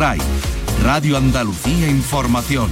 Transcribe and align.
RAI, 0.00 0.18
Radio 0.82 1.18
Andalucía 1.18 1.86
Información. 1.86 2.70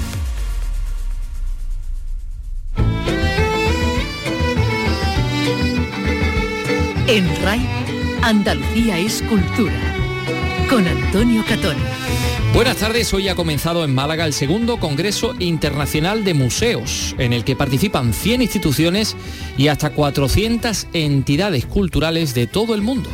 En 7.06 7.42
RAI, 7.42 7.60
Andalucía 8.22 8.98
es 8.98 9.20
cultura. 9.24 9.74
Con 10.70 10.88
Antonio 10.88 11.44
Catón. 11.46 11.76
Buenas 12.54 12.78
tardes, 12.78 13.12
hoy 13.12 13.28
ha 13.28 13.34
comenzado 13.34 13.84
en 13.84 13.94
Málaga 13.94 14.24
el 14.24 14.32
segundo 14.32 14.78
Congreso 14.78 15.34
Internacional 15.38 16.24
de 16.24 16.32
Museos, 16.32 17.14
en 17.18 17.34
el 17.34 17.44
que 17.44 17.56
participan 17.56 18.14
100 18.14 18.40
instituciones 18.40 19.16
y 19.58 19.68
hasta 19.68 19.90
400 19.90 20.86
entidades 20.94 21.66
culturales 21.66 22.32
de 22.32 22.46
todo 22.46 22.74
el 22.74 22.80
mundo. 22.80 23.10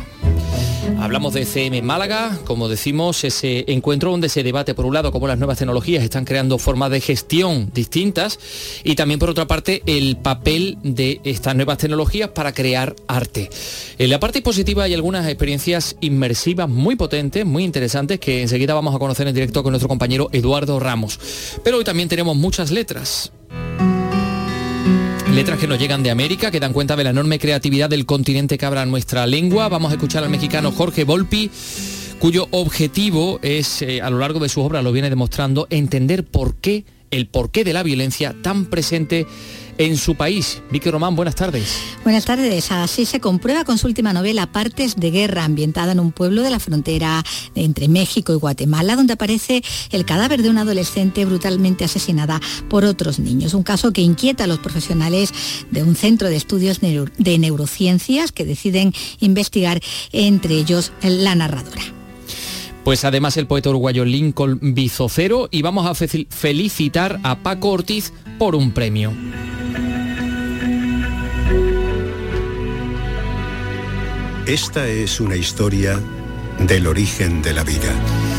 Hablamos 0.99 1.33
de 1.33 1.45
CM 1.45 1.81
Málaga, 1.81 2.39
como 2.45 2.67
decimos, 2.69 3.23
ese 3.23 3.65
encuentro 3.67 4.11
donde 4.11 4.29
se 4.29 4.43
debate 4.43 4.73
por 4.73 4.85
un 4.85 4.93
lado 4.93 5.11
cómo 5.11 5.27
las 5.27 5.37
nuevas 5.37 5.57
tecnologías 5.57 6.03
están 6.03 6.25
creando 6.25 6.57
formas 6.57 6.91
de 6.91 7.01
gestión 7.01 7.71
distintas 7.73 8.39
y 8.83 8.95
también 8.95 9.19
por 9.19 9.29
otra 9.29 9.47
parte 9.47 9.83
el 9.85 10.17
papel 10.17 10.77
de 10.83 11.21
estas 11.23 11.55
nuevas 11.55 11.77
tecnologías 11.77 12.29
para 12.29 12.53
crear 12.53 12.95
arte. 13.07 13.49
En 13.97 14.09
la 14.09 14.19
parte 14.19 14.41
positiva 14.41 14.83
hay 14.83 14.93
algunas 14.93 15.27
experiencias 15.27 15.95
inmersivas 16.01 16.69
muy 16.69 16.95
potentes, 16.95 17.45
muy 17.45 17.63
interesantes 17.63 18.19
que 18.19 18.41
enseguida 18.41 18.73
vamos 18.73 18.95
a 18.95 18.99
conocer 18.99 19.27
en 19.27 19.35
directo 19.35 19.63
con 19.63 19.71
nuestro 19.71 19.89
compañero 19.89 20.29
Eduardo 20.31 20.79
Ramos. 20.79 21.19
Pero 21.63 21.77
hoy 21.77 21.83
también 21.83 22.09
tenemos 22.09 22.35
muchas 22.35 22.71
letras. 22.71 23.31
Letras 25.35 25.59
que 25.59 25.67
nos 25.67 25.77
llegan 25.77 26.01
de 26.01 26.11
América, 26.11 26.49
que 26.49 26.61
dan 26.61 26.71
cuenta 26.71 26.95
de 26.95 27.03
la 27.03 27.09
enorme 27.09 27.39
creatividad 27.39 27.89
del 27.89 28.05
continente 28.05 28.57
que 28.57 28.65
abra 28.65 28.85
nuestra 28.85 29.27
lengua. 29.27 29.67
Vamos 29.67 29.91
a 29.91 29.95
escuchar 29.95 30.23
al 30.23 30.29
mexicano 30.29 30.71
Jorge 30.71 31.03
Volpi, 31.03 31.51
cuyo 32.19 32.47
objetivo 32.51 33.39
es, 33.41 33.81
eh, 33.81 34.01
a 34.01 34.09
lo 34.09 34.19
largo 34.19 34.39
de 34.39 34.47
su 34.47 34.61
obra, 34.61 34.81
lo 34.81 34.93
viene 34.93 35.09
demostrando, 35.09 35.67
entender 35.69 36.23
por 36.23 36.55
qué, 36.55 36.85
el 37.11 37.27
porqué 37.27 37.65
de 37.65 37.73
la 37.73 37.83
violencia 37.83 38.33
tan 38.41 38.67
presente 38.67 39.27
en 39.77 39.97
su 39.97 40.15
país. 40.15 40.61
Vicky 40.71 40.89
Román, 40.89 41.15
buenas 41.15 41.35
tardes. 41.35 41.79
Buenas 42.03 42.25
tardes. 42.25 42.71
Así 42.71 43.05
se 43.05 43.19
comprueba 43.19 43.65
con 43.65 43.77
su 43.77 43.87
última 43.87 44.13
novela 44.13 44.47
Partes 44.47 44.95
de 44.95 45.11
Guerra, 45.11 45.43
ambientada 45.43 45.91
en 45.91 45.99
un 45.99 46.11
pueblo 46.11 46.41
de 46.41 46.49
la 46.49 46.59
frontera 46.59 47.23
entre 47.55 47.87
México 47.87 48.33
y 48.33 48.37
Guatemala, 48.37 48.95
donde 48.95 49.13
aparece 49.13 49.63
el 49.91 50.05
cadáver 50.05 50.41
de 50.41 50.49
una 50.49 50.61
adolescente 50.61 51.25
brutalmente 51.25 51.83
asesinada 51.83 52.39
por 52.69 52.85
otros 52.85 53.19
niños. 53.19 53.53
Un 53.53 53.63
caso 53.63 53.91
que 53.91 54.01
inquieta 54.01 54.45
a 54.45 54.47
los 54.47 54.59
profesionales 54.59 55.33
de 55.71 55.83
un 55.83 55.95
centro 55.95 56.29
de 56.29 56.35
estudios 56.35 56.79
de 56.81 57.37
neurociencias 57.37 58.31
que 58.31 58.45
deciden 58.45 58.93
investigar, 59.19 59.81
entre 60.11 60.55
ellos 60.55 60.91
la 61.01 61.35
narradora. 61.35 62.04
Pues 62.85 63.03
además 63.03 63.35
el 63.37 63.47
poeta 63.47 63.71
uruguayo 63.71 64.05
Lincoln 64.05 64.59
Bizocero 64.61 65.47
y 65.49 65.63
vamos 65.63 65.87
a 65.87 65.95
felicitar 66.29 67.19
a 67.23 67.39
Paco 67.39 67.71
Ortiz 67.71 68.13
por 68.37 68.53
un 68.53 68.73
premio. 68.73 69.11
Esta 74.45 74.87
es 74.87 75.19
una 75.19 75.35
historia 75.35 75.99
del 76.59 76.85
origen 76.85 77.41
de 77.41 77.53
la 77.53 77.63
vida. 77.63 77.91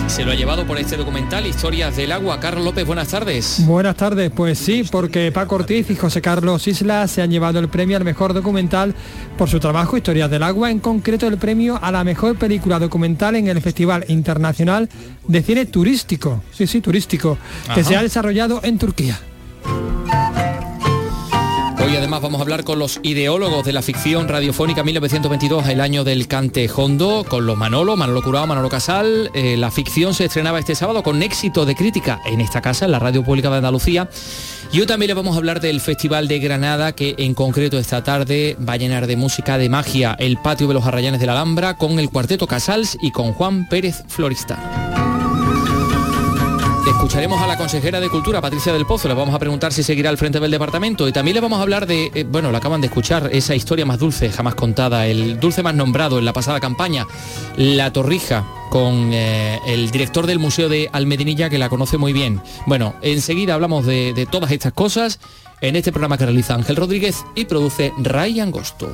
Se 0.08 0.24
lo 0.24 0.30
ha 0.30 0.34
llevado 0.34 0.66
por 0.66 0.78
este 0.78 0.96
documental 0.96 1.46
Historias 1.46 1.96
del 1.96 2.12
Agua. 2.12 2.40
Carlos 2.40 2.64
López, 2.64 2.86
buenas 2.86 3.08
tardes. 3.08 3.66
Buenas 3.66 3.96
tardes, 3.96 4.30
pues 4.34 4.58
sí, 4.58 4.84
porque 4.90 5.30
Paco 5.32 5.56
Ortiz 5.56 5.90
y 5.90 5.96
José 5.96 6.22
Carlos 6.22 6.66
Isla 6.66 7.06
se 7.08 7.22
han 7.22 7.30
llevado 7.30 7.58
el 7.58 7.68
premio 7.68 7.96
al 7.96 8.04
mejor 8.04 8.32
documental 8.32 8.94
por 9.36 9.50
su 9.50 9.60
trabajo 9.60 9.96
Historias 9.96 10.30
del 10.30 10.42
Agua, 10.42 10.70
en 10.70 10.78
concreto 10.78 11.26
el 11.26 11.36
premio 11.36 11.78
a 11.82 11.90
la 11.90 12.04
mejor 12.04 12.38
película 12.38 12.78
documental 12.78 13.36
en 13.36 13.48
el 13.48 13.60
Festival 13.60 14.04
Internacional 14.08 14.88
de 15.26 15.42
Cine 15.42 15.66
Turístico, 15.66 16.42
sí, 16.52 16.66
sí, 16.66 16.80
turístico, 16.80 17.36
que 17.74 17.84
se 17.84 17.96
ha 17.96 18.02
desarrollado 18.02 18.60
en 18.62 18.78
Turquía. 18.78 19.18
Además 21.97 22.20
vamos 22.20 22.41
a 22.41 22.42
hablar 22.42 22.62
con 22.62 22.78
los 22.78 23.00
ideólogos 23.02 23.65
de 23.65 23.72
la 23.72 23.81
ficción 23.81 24.28
radiofónica 24.28 24.84
1922, 24.84 25.66
el 25.69 25.81
año 25.81 26.04
del 26.04 26.28
cante 26.28 26.70
hondo, 26.75 27.25
con 27.26 27.47
los 27.47 27.56
Manolo, 27.56 27.97
Manolo 27.97 28.22
Curado, 28.22 28.47
Manolo 28.47 28.69
Casal. 28.69 29.31
Eh, 29.34 29.56
la 29.56 29.70
ficción 29.70 30.12
se 30.12 30.26
estrenaba 30.26 30.59
este 30.59 30.75
sábado 30.75 31.03
con 31.03 31.22
éxito 31.22 31.65
de 31.65 31.75
crítica 31.75 32.20
en 32.26 32.43
esta 32.43 32.60
casa, 32.60 32.84
en 32.84 32.93
la 32.93 32.98
Radio 32.98 33.25
Pública 33.25 33.48
de 33.50 33.56
Andalucía. 33.56 34.10
Y 34.72 34.81
hoy 34.81 34.87
también 34.87 35.09
le 35.09 35.15
vamos 35.15 35.34
a 35.34 35.38
hablar 35.38 35.60
del 35.60 35.81
Festival 35.81 36.28
de 36.28 36.38
Granada, 36.38 36.93
que 36.93 37.15
en 37.19 37.32
concreto 37.32 37.78
esta 37.78 38.04
tarde 38.04 38.56
va 38.56 38.75
a 38.75 38.76
llenar 38.76 39.06
de 39.06 39.16
música 39.16 39.56
de 39.56 39.69
magia 39.70 40.15
el 40.19 40.37
patio 40.37 40.69
de 40.69 40.75
los 40.75 40.84
Arrayanes 40.84 41.19
de 41.19 41.26
la 41.26 41.32
Alhambra 41.32 41.78
con 41.78 41.99
el 41.99 42.10
Cuarteto 42.10 42.47
Casals 42.47 42.99
y 43.00 43.10
con 43.10 43.32
Juan 43.32 43.69
Pérez 43.69 44.04
Florista. 44.09 45.06
Escucharemos 46.96 47.40
a 47.42 47.46
la 47.46 47.58
consejera 47.58 48.00
de 48.00 48.08
Cultura, 48.08 48.40
Patricia 48.40 48.72
del 48.72 48.86
Pozo, 48.86 49.06
le 49.06 49.12
vamos 49.12 49.34
a 49.34 49.38
preguntar 49.38 49.70
si 49.70 49.82
seguirá 49.82 50.08
al 50.08 50.16
frente 50.16 50.40
del 50.40 50.50
departamento 50.50 51.06
y 51.06 51.12
también 51.12 51.34
le 51.34 51.42
vamos 51.42 51.58
a 51.58 51.62
hablar 51.62 51.86
de, 51.86 52.10
eh, 52.14 52.24
bueno, 52.24 52.50
lo 52.50 52.56
acaban 52.56 52.80
de 52.80 52.86
escuchar, 52.86 53.28
esa 53.32 53.54
historia 53.54 53.84
más 53.84 53.98
dulce 53.98 54.30
jamás 54.30 54.54
contada, 54.54 55.06
el 55.06 55.38
dulce 55.38 55.62
más 55.62 55.74
nombrado 55.74 56.18
en 56.18 56.24
la 56.24 56.32
pasada 56.32 56.58
campaña, 56.58 57.06
La 57.58 57.92
Torrija, 57.92 58.46
con 58.70 59.12
eh, 59.12 59.60
el 59.66 59.90
director 59.90 60.26
del 60.26 60.38
Museo 60.38 60.70
de 60.70 60.88
Almedinilla 60.90 61.50
que 61.50 61.58
la 61.58 61.68
conoce 61.68 61.98
muy 61.98 62.14
bien. 62.14 62.40
Bueno, 62.64 62.94
enseguida 63.02 63.54
hablamos 63.54 63.84
de, 63.84 64.26
todas 64.30 64.50
estas 64.50 64.72
cosas 64.72 65.20
en 65.60 65.76
este 65.76 65.92
programa 65.92 66.16
que 66.16 66.24
realiza 66.24 66.54
Ángel 66.54 66.76
Rodríguez 66.76 67.24
y 67.34 67.44
produce 67.44 67.92
Ray 67.98 68.40
Angosto. 68.40 68.90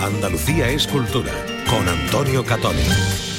Andalucía 0.00 0.68
es 0.68 0.86
cultura 0.86 1.32
con 1.68 1.88
Antonio 1.88 2.44
Catoni. 2.44 3.31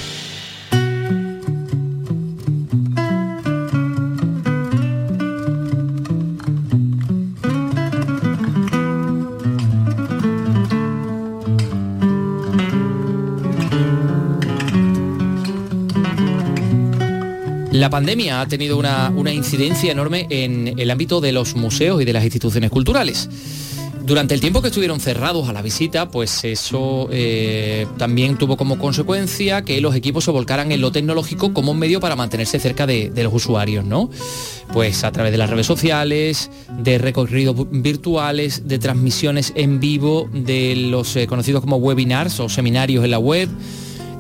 La 17.84 17.90
pandemia 17.90 18.40
ha 18.40 18.48
tenido 18.48 18.78
una, 18.78 19.34
incidencia 19.34 19.92
enorme 19.92 20.26
en 20.30 20.80
el 20.80 20.90
ámbito 20.90 21.20
de 21.20 21.34
los 21.34 21.58
museos 21.58 22.02
y 22.02 22.06
de 22.06 22.14
las 22.14 22.24
instituciones 22.24 22.72
culturales. 22.72 23.30
Durante 24.06 24.34
el 24.34 24.40
tiempo 24.40 24.62
que 24.62 24.70
estuvieron 24.70 25.02
cerrados 25.02 25.50
a 25.50 25.54
la 25.54 25.62
visita, 25.62 26.08
pues 26.10 26.46
eso 26.46 27.10
eh, 27.12 27.86
también 27.98 28.38
tuvo 28.38 28.56
como 28.56 28.80
consecuencia 28.80 29.66
que 29.66 29.82
los 29.82 29.96
equipos 29.96 30.24
se 30.24 30.32
volcaran 30.32 30.72
en 30.72 30.80
lo 30.80 30.94
tecnológico 30.94 31.54
como 31.54 31.74
un 31.74 31.80
medio 31.80 32.00
para 32.00 32.16
mantenerse 32.16 32.58
cerca 32.58 32.88
de, 32.88 33.12
los 33.18 33.34
usuarios, 33.34 33.84
¿no? 33.84 34.10
Pues 34.72 35.04
a 35.04 35.12
través 35.12 35.34
de 35.34 35.38
las 35.38 35.50
redes 35.50 35.68
sociales, 35.68 36.52
de 36.80 36.98
recorridos 37.00 37.70
virtuales, 37.70 38.66
de 38.66 38.80
transmisiones 38.80 39.52
en 39.58 39.82
vivo, 39.82 40.30
de 40.32 40.74
los 40.90 41.18
eh, 41.18 41.28
conocidos 41.28 41.60
como 41.60 41.76
webinars 41.76 42.40
o 42.40 42.48
seminarios 42.48 43.04
en 43.04 43.12
la 43.12 43.20
web 43.20 43.50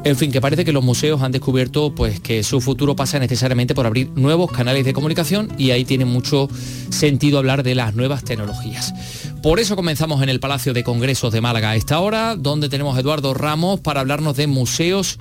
en 0.06 0.18
fin, 0.18 0.31
que 0.31 0.41
parece 0.41 0.66
que 0.66 0.74
los 0.74 0.84
museos 0.84 1.22
han 1.22 1.31
descubierto 1.31 1.96
pues, 1.96 2.19
que 2.19 2.44
su 2.44 2.59
futuro 2.59 2.96
pasa 2.96 3.19
necesariamente 3.19 3.74
por 3.74 3.86
abrir 3.86 4.09
nuevos 4.16 4.52
canales 4.52 4.84
de 4.84 4.94
comunicación 4.94 5.50
y 5.58 5.72
ahí 5.72 5.86
tiene 5.86 6.06
mucho 6.06 6.50
sentido 6.90 7.38
hablar 7.38 7.64
de 7.64 7.74
las 7.75 7.96
nuevas 7.96 8.24
tecnologías. 8.24 8.94
Por 9.42 9.59
eso 9.59 9.75
comenzamos 9.75 10.22
en 10.22 10.30
el 10.30 10.40
Palacio 10.40 10.74
de 10.74 10.84
Congresos 10.84 11.31
de 11.31 11.42
Málaga 11.42 11.72
a 11.72 11.75
esta 11.75 12.00
hora, 12.00 12.36
donde 12.36 12.69
tenemos 12.69 12.97
a 12.97 13.00
Eduardo 13.00 13.34
Ramos 13.34 13.80
para 13.80 14.02
hablarnos 14.02 14.36
de 14.36 14.47
museos 14.47 15.19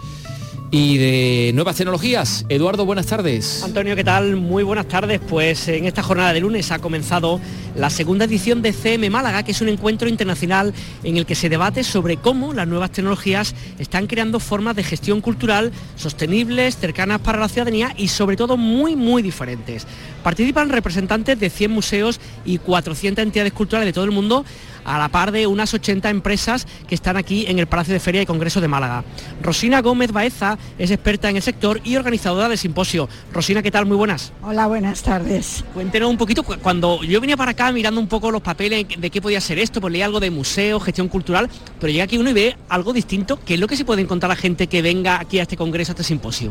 y 0.72 0.96
de 0.96 1.52
nuevas 1.54 1.76
tecnologías. 1.76 2.46
Eduardo, 2.48 2.86
buenas 2.86 3.06
tardes. 3.06 3.62
Antonio, 3.62 3.94
¿qué 3.94 4.04
tal? 4.04 4.36
Muy 4.36 4.62
buenas 4.64 4.88
tardes. 4.88 5.20
Pues 5.28 5.68
en 5.68 5.84
esta 5.84 6.02
jornada 6.02 6.32
de 6.32 6.40
lunes 6.40 6.72
ha 6.72 6.78
comenzado 6.78 7.40
la 7.74 7.90
segunda 7.90 8.26
edición 8.26 8.62
de 8.62 8.72
CM 8.72 9.08
Málaga, 9.10 9.42
que 9.42 9.52
es 9.52 9.60
un 9.60 9.68
encuentro 9.68 10.08
internacional 10.08 10.74
en 11.02 11.16
el 11.16 11.26
que 11.26 11.34
se 11.34 11.48
debate 11.48 11.84
sobre 11.84 12.16
cómo 12.16 12.52
las 12.52 12.68
nuevas 12.68 12.90
tecnologías 12.90 13.54
están 13.78 14.06
creando 14.06 14.40
formas 14.40 14.76
de 14.76 14.84
gestión 14.84 15.20
cultural 15.20 15.72
sostenibles, 15.96 16.76
cercanas 16.76 17.20
para 17.20 17.38
la 17.38 17.48
ciudadanía 17.48 17.94
y 17.96 18.08
sobre 18.08 18.36
todo 18.36 18.56
muy, 18.56 18.96
muy 18.96 19.22
diferentes. 19.22 19.86
Participan 20.22 20.68
representantes 20.68 21.38
de 21.38 21.50
100 21.50 21.70
museos 21.70 22.20
y 22.44 22.58
400 22.58 23.22
entidades 23.22 23.52
culturales 23.52 23.86
de 23.86 23.92
todo 23.92 24.04
el 24.04 24.10
mundo 24.10 24.44
a 24.84 24.98
la 24.98 25.08
par 25.08 25.32
de 25.32 25.46
unas 25.46 25.72
80 25.74 26.10
empresas 26.10 26.66
que 26.88 26.94
están 26.94 27.16
aquí 27.16 27.44
en 27.46 27.58
el 27.58 27.66
Palacio 27.66 27.94
de 27.94 28.00
Feria 28.00 28.22
y 28.22 28.26
Congreso 28.26 28.60
de 28.60 28.68
Málaga. 28.68 29.04
Rosina 29.40 29.80
Gómez 29.80 30.12
Baeza 30.12 30.58
es 30.78 30.90
experta 30.90 31.30
en 31.30 31.36
el 31.36 31.42
sector 31.42 31.80
y 31.84 31.96
organizadora 31.96 32.48
del 32.48 32.58
simposio. 32.58 33.08
Rosina, 33.32 33.62
¿qué 33.62 33.70
tal? 33.70 33.86
Muy 33.86 33.96
buenas. 33.96 34.32
Hola, 34.42 34.66
buenas 34.66 35.02
tardes. 35.02 35.64
Cuéntenos 35.74 36.10
un 36.10 36.18
poquito, 36.18 36.42
cuando 36.42 37.02
yo 37.04 37.20
venía 37.20 37.36
para 37.36 37.52
acá 37.52 37.61
mirando 37.70 38.00
un 38.00 38.08
poco 38.08 38.30
los 38.30 38.42
papeles 38.42 38.86
de 38.96 39.10
qué 39.10 39.20
podía 39.20 39.40
ser 39.40 39.58
esto, 39.58 39.80
pues 39.80 39.92
leía 39.92 40.06
algo 40.06 40.18
de 40.18 40.30
museo, 40.30 40.80
gestión 40.80 41.08
cultural, 41.08 41.48
pero 41.78 41.92
llega 41.92 42.04
aquí 42.04 42.18
uno 42.18 42.30
y 42.30 42.32
ve 42.32 42.56
algo 42.68 42.92
distinto. 42.92 43.38
¿Qué 43.44 43.54
es 43.54 43.60
lo 43.60 43.68
que 43.68 43.76
se 43.76 43.84
puede 43.84 44.02
encontrar 44.02 44.30
la 44.30 44.36
gente 44.36 44.66
que 44.66 44.82
venga 44.82 45.20
aquí 45.20 45.38
a 45.38 45.42
este 45.42 45.56
congreso, 45.56 45.92
a 45.92 45.94
este 45.94 46.04
simposio? 46.04 46.50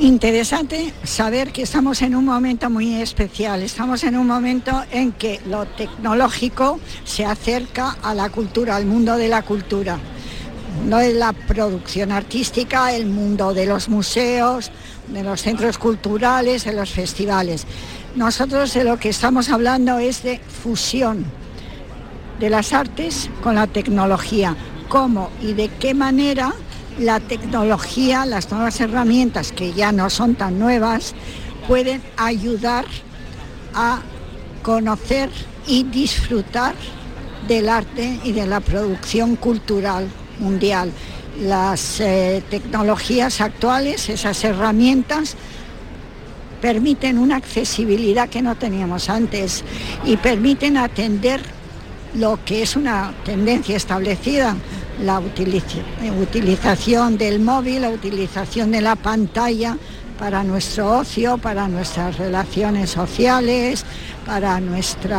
interesante 0.00 0.92
saber 1.04 1.52
que 1.52 1.62
estamos 1.62 2.02
en 2.02 2.14
un 2.14 2.24
momento 2.24 2.68
muy 2.68 2.94
especial. 2.96 3.62
Estamos 3.62 4.02
en 4.04 4.16
un 4.16 4.26
momento 4.26 4.84
en 4.90 5.12
que 5.12 5.40
lo 5.46 5.66
tecnológico 5.66 6.80
se 7.04 7.24
acerca 7.24 7.96
a 8.02 8.14
la 8.14 8.28
cultura, 8.28 8.76
al 8.76 8.86
mundo 8.86 9.16
de 9.16 9.28
la 9.28 9.42
cultura. 9.42 9.98
no 10.86 10.98
es 10.98 11.14
la 11.14 11.32
producción 11.32 12.10
artística, 12.10 12.92
el 12.92 13.06
mundo 13.06 13.54
de 13.54 13.64
los 13.64 13.88
museos, 13.88 14.72
de 15.06 15.22
los 15.22 15.40
centros 15.40 15.78
culturales, 15.78 16.64
de 16.64 16.72
los 16.72 16.90
festivales. 16.90 17.64
Nosotros 18.16 18.72
de 18.74 18.84
lo 18.84 18.96
que 18.96 19.08
estamos 19.08 19.48
hablando 19.48 19.98
es 19.98 20.22
de 20.22 20.38
fusión 20.38 21.24
de 22.38 22.48
las 22.48 22.72
artes 22.72 23.28
con 23.42 23.56
la 23.56 23.66
tecnología. 23.66 24.56
¿Cómo 24.88 25.30
y 25.42 25.54
de 25.54 25.68
qué 25.68 25.94
manera 25.94 26.52
la 27.00 27.18
tecnología, 27.18 28.24
las 28.24 28.52
nuevas 28.52 28.80
herramientas 28.80 29.50
que 29.50 29.72
ya 29.72 29.90
no 29.90 30.10
son 30.10 30.36
tan 30.36 30.60
nuevas, 30.60 31.12
pueden 31.66 32.02
ayudar 32.16 32.84
a 33.74 34.00
conocer 34.62 35.30
y 35.66 35.82
disfrutar 35.82 36.76
del 37.48 37.68
arte 37.68 38.20
y 38.22 38.30
de 38.30 38.46
la 38.46 38.60
producción 38.60 39.34
cultural 39.34 40.08
mundial. 40.38 40.92
Las 41.40 41.98
eh, 41.98 42.44
tecnologías 42.48 43.40
actuales, 43.40 44.08
esas 44.08 44.44
herramientas, 44.44 45.36
permiten 46.64 47.18
una 47.18 47.36
accesibilidad 47.36 48.30
que 48.30 48.40
no 48.40 48.54
teníamos 48.54 49.10
antes 49.10 49.62
y 50.02 50.16
permiten 50.16 50.78
atender 50.78 51.42
lo 52.14 52.42
que 52.42 52.62
es 52.62 52.74
una 52.74 53.12
tendencia 53.22 53.76
establecida, 53.76 54.56
la 55.02 55.20
utilización 55.20 57.18
del 57.18 57.40
móvil, 57.40 57.82
la 57.82 57.90
utilización 57.90 58.70
de 58.70 58.80
la 58.80 58.96
pantalla 58.96 59.76
para 60.18 60.42
nuestro 60.42 61.00
ocio, 61.00 61.36
para 61.36 61.68
nuestras 61.68 62.16
relaciones 62.16 62.88
sociales, 62.88 63.84
para 64.24 64.58
nuestro 64.58 65.16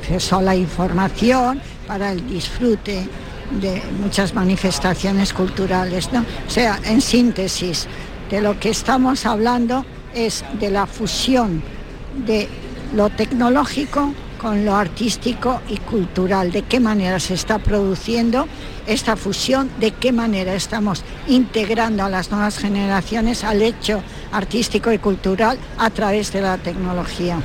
acceso 0.00 0.38
a 0.38 0.42
la 0.42 0.56
información, 0.56 1.62
para 1.86 2.10
el 2.10 2.28
disfrute 2.28 3.06
de 3.60 3.80
muchas 4.02 4.34
manifestaciones 4.34 5.32
culturales. 5.32 6.12
¿no? 6.12 6.22
O 6.48 6.50
sea, 6.50 6.80
en 6.84 7.00
síntesis, 7.00 7.86
de 8.28 8.40
lo 8.40 8.58
que 8.58 8.70
estamos 8.70 9.24
hablando 9.24 9.86
es 10.26 10.44
de 10.58 10.70
la 10.70 10.86
fusión 10.86 11.62
de 12.26 12.48
lo 12.94 13.10
tecnológico 13.10 14.12
con 14.40 14.64
lo 14.64 14.74
artístico 14.74 15.60
y 15.68 15.76
cultural, 15.78 16.52
de 16.52 16.62
qué 16.62 16.80
manera 16.80 17.18
se 17.18 17.34
está 17.34 17.58
produciendo 17.58 18.46
esta 18.86 19.16
fusión, 19.16 19.68
de 19.80 19.90
qué 19.90 20.12
manera 20.12 20.54
estamos 20.54 21.04
integrando 21.26 22.04
a 22.04 22.08
las 22.08 22.30
nuevas 22.30 22.58
generaciones 22.58 23.44
al 23.44 23.62
hecho 23.62 24.00
artístico 24.32 24.92
y 24.92 24.98
cultural 24.98 25.58
a 25.76 25.90
través 25.90 26.32
de 26.32 26.40
la 26.40 26.56
tecnología. 26.56 27.40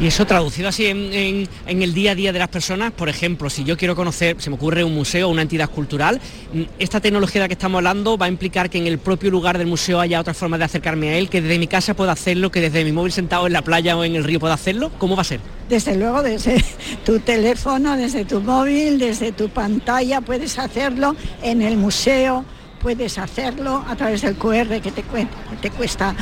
Y 0.00 0.06
eso 0.06 0.24
traducido 0.26 0.68
así 0.68 0.86
en, 0.86 1.48
el 1.66 1.92
día 1.92 2.12
a 2.12 2.14
día 2.14 2.32
de 2.32 2.38
las 2.38 2.46
personas, 2.46 2.92
por 2.92 3.08
ejemplo, 3.08 3.50
si 3.50 3.64
yo 3.64 3.76
quiero 3.76 3.96
conocer, 3.96 4.36
se 4.38 4.48
me 4.48 4.54
ocurre 4.54 4.84
un 4.84 4.94
museo, 4.94 5.28
una 5.28 5.42
entidad 5.42 5.68
cultural, 5.68 6.20
mm, 6.52 6.62
esta 6.78 7.00
tecnología 7.00 7.40
de 7.40 7.44
la 7.44 7.48
que 7.48 7.54
estamos 7.54 7.78
hablando 7.78 8.16
va 8.16 8.26
a 8.26 8.28
implicar 8.28 8.70
que 8.70 8.78
en 8.78 8.86
el 8.86 8.98
propio 8.98 9.28
lugar 9.28 9.58
del 9.58 9.66
museo 9.66 9.98
haya 9.98 10.20
otra 10.20 10.34
forma 10.34 10.56
de 10.56 10.62
acercarme 10.62 11.08
a 11.08 11.18
él, 11.18 11.28
que 11.28 11.42
desde 11.42 11.58
mi 11.58 11.66
casa 11.66 11.94
pueda 11.94 12.12
hacerlo, 12.12 12.52
que 12.52 12.60
desde 12.60 12.84
mi 12.84 12.92
móvil 12.92 13.10
sentado 13.10 13.48
en 13.48 13.52
la 13.52 13.62
playa 13.62 13.96
o 13.96 14.04
en 14.04 14.14
el 14.14 14.22
río 14.22 14.38
pueda 14.38 14.54
hacerlo. 14.54 14.92
¿Cómo 14.98 15.16
va 15.16 15.22
a 15.22 15.24
ser? 15.24 15.40
Desde 15.68 15.96
luego, 15.96 16.22
desde 16.22 16.64
tu 17.04 17.18
teléfono, 17.18 17.96
desde 17.96 18.24
tu 18.24 18.40
móvil, 18.40 19.00
desde 19.00 19.32
tu 19.32 19.48
pantalla, 19.48 20.20
puedes 20.20 20.60
hacerlo 20.60 21.16
en 21.42 21.60
el 21.60 21.76
museo, 21.76 22.44
puedes 22.80 23.18
hacerlo 23.18 23.84
a 23.88 23.96
través 23.96 24.22
del 24.22 24.36
QR 24.36 24.80
que 24.80 24.92
te, 24.92 25.04
te 25.60 25.70
cuesta 25.70 26.14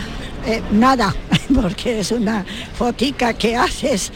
eh, 0.46 0.62
nada, 0.72 1.14
porque 1.54 2.00
es 2.00 2.12
una 2.12 2.44
fotica 2.76 3.34
que 3.34 3.56
haces 3.56 4.12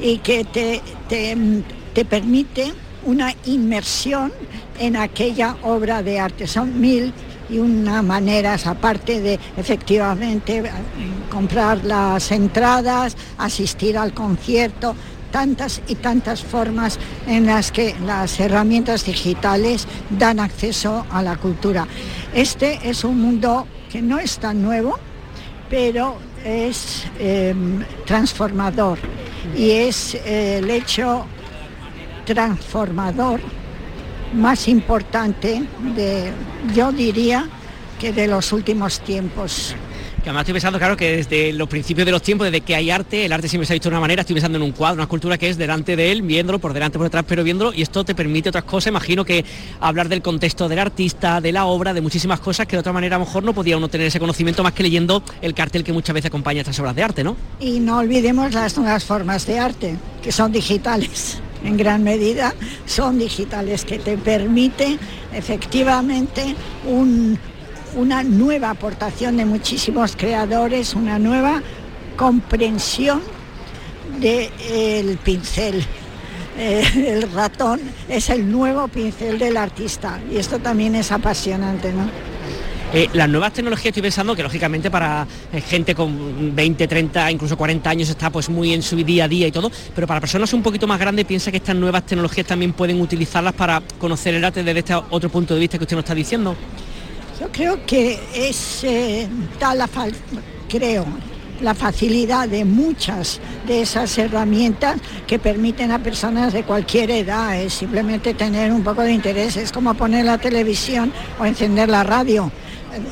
y 0.00 0.18
que 0.18 0.44
te, 0.44 0.80
te, 1.08 2.04
permite 2.04 2.72
una 3.04 3.34
inmersión 3.46 4.32
en 4.78 4.96
aquella 4.96 5.56
obra 5.62 6.02
de 6.02 6.18
arte. 6.18 6.46
Son 6.46 6.80
mil 6.80 7.12
y 7.50 7.58
una 7.58 8.02
maneras, 8.02 8.66
aparte 8.66 9.20
de 9.20 9.38
efectivamente 9.56 10.62
comprar 11.30 11.84
las 11.84 12.30
entradas, 12.32 13.16
asistir 13.38 13.98
al 13.98 14.14
concierto, 14.14 14.94
tantas 15.32 15.82
y 15.88 15.96
tantas 15.96 16.44
formas 16.44 17.00
en 17.26 17.46
las 17.46 17.72
que 17.72 17.96
las 18.06 18.38
herramientas 18.38 19.04
digitales 19.04 19.88
dan 20.10 20.38
acceso 20.38 21.04
a 21.10 21.22
la 21.22 21.36
cultura. 21.36 21.88
Este 22.32 22.78
es 22.88 23.02
un 23.02 23.20
mundo 23.20 23.66
que 23.90 24.00
no 24.00 24.20
es 24.20 24.38
tan 24.38 24.62
nuevo, 24.62 24.98
pero 25.68 26.18
es 26.44 27.04
em, 27.18 27.84
transformador 28.06 28.98
y 29.56 29.70
es 29.70 30.14
el 30.24 30.70
hecho 30.70 31.26
transformador 32.24 33.40
más 34.34 34.68
importante 34.68 35.62
de, 35.94 36.32
yo 36.74 36.92
diría, 36.92 37.48
que 37.98 38.12
de 38.12 38.26
los 38.26 38.52
últimos 38.52 39.00
tiempos. 39.00 39.74
Que 40.22 40.28
además 40.28 40.42
estoy 40.42 40.52
pensando, 40.52 40.78
claro, 40.78 40.96
que 40.96 41.16
desde 41.16 41.52
los 41.52 41.68
principios 41.68 42.06
de 42.06 42.12
los 42.12 42.22
tiempos, 42.22 42.44
desde 42.44 42.60
que 42.60 42.76
hay 42.76 42.92
arte, 42.92 43.24
el 43.24 43.32
arte 43.32 43.48
siempre 43.48 43.66
se 43.66 43.72
ha 43.72 43.74
visto 43.74 43.88
de 43.88 43.94
una 43.94 44.00
manera, 44.00 44.20
estoy 44.20 44.34
pensando 44.34 44.56
en 44.56 44.62
un 44.62 44.70
cuadro, 44.70 44.94
una 44.94 45.02
escultura 45.02 45.36
que 45.36 45.48
es 45.48 45.58
delante 45.58 45.96
de 45.96 46.12
él, 46.12 46.22
viéndolo, 46.22 46.60
por 46.60 46.72
delante, 46.72 46.96
por 46.96 47.06
detrás, 47.06 47.24
pero 47.26 47.42
viéndolo, 47.42 47.72
y 47.72 47.82
esto 47.82 48.04
te 48.04 48.14
permite 48.14 48.50
otras 48.50 48.62
cosas, 48.62 48.90
imagino 48.90 49.24
que 49.24 49.44
hablar 49.80 50.08
del 50.08 50.22
contexto 50.22 50.68
del 50.68 50.78
artista, 50.78 51.40
de 51.40 51.50
la 51.50 51.64
obra, 51.64 51.92
de 51.92 52.00
muchísimas 52.00 52.38
cosas 52.38 52.68
que 52.68 52.76
de 52.76 52.80
otra 52.80 52.92
manera 52.92 53.16
a 53.16 53.18
lo 53.18 53.24
mejor 53.24 53.42
no 53.42 53.52
podía 53.52 53.76
uno 53.76 53.88
tener 53.88 54.06
ese 54.06 54.20
conocimiento 54.20 54.62
más 54.62 54.74
que 54.74 54.84
leyendo 54.84 55.24
el 55.40 55.54
cartel 55.54 55.82
que 55.82 55.92
muchas 55.92 56.14
veces 56.14 56.28
acompaña 56.28 56.60
estas 56.60 56.78
obras 56.78 56.94
de 56.94 57.02
arte, 57.02 57.24
¿no? 57.24 57.36
Y 57.58 57.80
no 57.80 57.98
olvidemos 57.98 58.54
las 58.54 58.78
nuevas 58.78 59.04
formas 59.04 59.44
de 59.48 59.58
arte, 59.58 59.96
que 60.22 60.30
son 60.30 60.52
digitales. 60.52 61.40
En 61.64 61.76
gran 61.76 62.04
medida 62.04 62.54
son 62.86 63.18
digitales, 63.18 63.84
que 63.84 63.98
te 63.98 64.16
permiten 64.16 64.98
efectivamente 65.32 66.54
un, 66.86 67.38
una 67.94 68.22
nueva 68.22 68.70
aportación 68.70 69.36
de 69.36 69.44
muchísimos 69.44 70.16
creadores, 70.16 70.94
una 70.94 71.18
nueva 71.18 71.62
comprensión 72.16 73.20
del 74.20 75.18
pincel. 75.18 75.84
Eh, 76.58 76.84
el 77.08 77.32
ratón 77.32 77.80
es 78.08 78.28
el 78.30 78.50
nuevo 78.50 78.88
pincel 78.88 79.38
del 79.38 79.56
artista 79.56 80.20
y 80.30 80.36
esto 80.36 80.58
también 80.58 80.94
es 80.94 81.10
apasionante, 81.10 81.92
¿no? 81.92 82.10
Eh, 82.94 83.08
las 83.14 83.26
nuevas 83.26 83.54
tecnologías 83.54 83.86
estoy 83.86 84.02
pensando 84.02 84.36
que 84.36 84.42
lógicamente 84.42 84.90
para 84.90 85.26
eh, 85.50 85.62
gente 85.62 85.94
con 85.94 86.54
20, 86.54 86.86
30, 86.86 87.30
incluso 87.30 87.56
40 87.56 87.88
años 87.88 88.10
está 88.10 88.28
pues 88.28 88.50
muy 88.50 88.74
en 88.74 88.82
su 88.82 88.96
día 88.96 89.24
a 89.24 89.28
día 89.28 89.46
y 89.46 89.50
todo, 89.50 89.72
pero 89.94 90.06
para 90.06 90.20
personas 90.20 90.52
un 90.52 90.62
poquito 90.62 90.86
más 90.86 91.00
grandes 91.00 91.24
piensa 91.24 91.50
que 91.50 91.56
estas 91.56 91.74
nuevas 91.74 92.04
tecnologías 92.04 92.46
también 92.46 92.74
pueden 92.74 93.00
utilizarlas 93.00 93.54
para 93.54 93.82
conocer 93.98 94.34
el 94.34 94.44
arte 94.44 94.62
desde 94.62 94.80
este 94.80 94.94
otro 94.94 95.30
punto 95.30 95.54
de 95.54 95.60
vista 95.60 95.78
que 95.78 95.84
usted 95.84 95.96
nos 95.96 96.04
está 96.04 96.14
diciendo. 96.14 96.54
Yo 97.42 97.50
creo 97.50 97.84
que 97.84 98.20
es 98.32 98.84
eh, 98.84 99.26
tal 99.58 99.78
la 99.78 99.88
creo 100.68 101.04
la 101.60 101.74
facilidad 101.74 102.48
de 102.48 102.64
muchas 102.64 103.40
de 103.66 103.82
esas 103.82 104.16
herramientas 104.16 105.00
que 105.26 105.40
permiten 105.40 105.90
a 105.90 105.98
personas 105.98 106.52
de 106.52 106.62
cualquier 106.62 107.10
edad 107.10 107.60
es 107.60 107.74
simplemente 107.74 108.34
tener 108.34 108.70
un 108.70 108.84
poco 108.84 109.02
de 109.02 109.10
interés, 109.10 109.56
es 109.56 109.72
como 109.72 109.92
poner 109.94 110.24
la 110.24 110.38
televisión 110.38 111.12
o 111.40 111.44
encender 111.44 111.88
la 111.88 112.04
radio, 112.04 112.48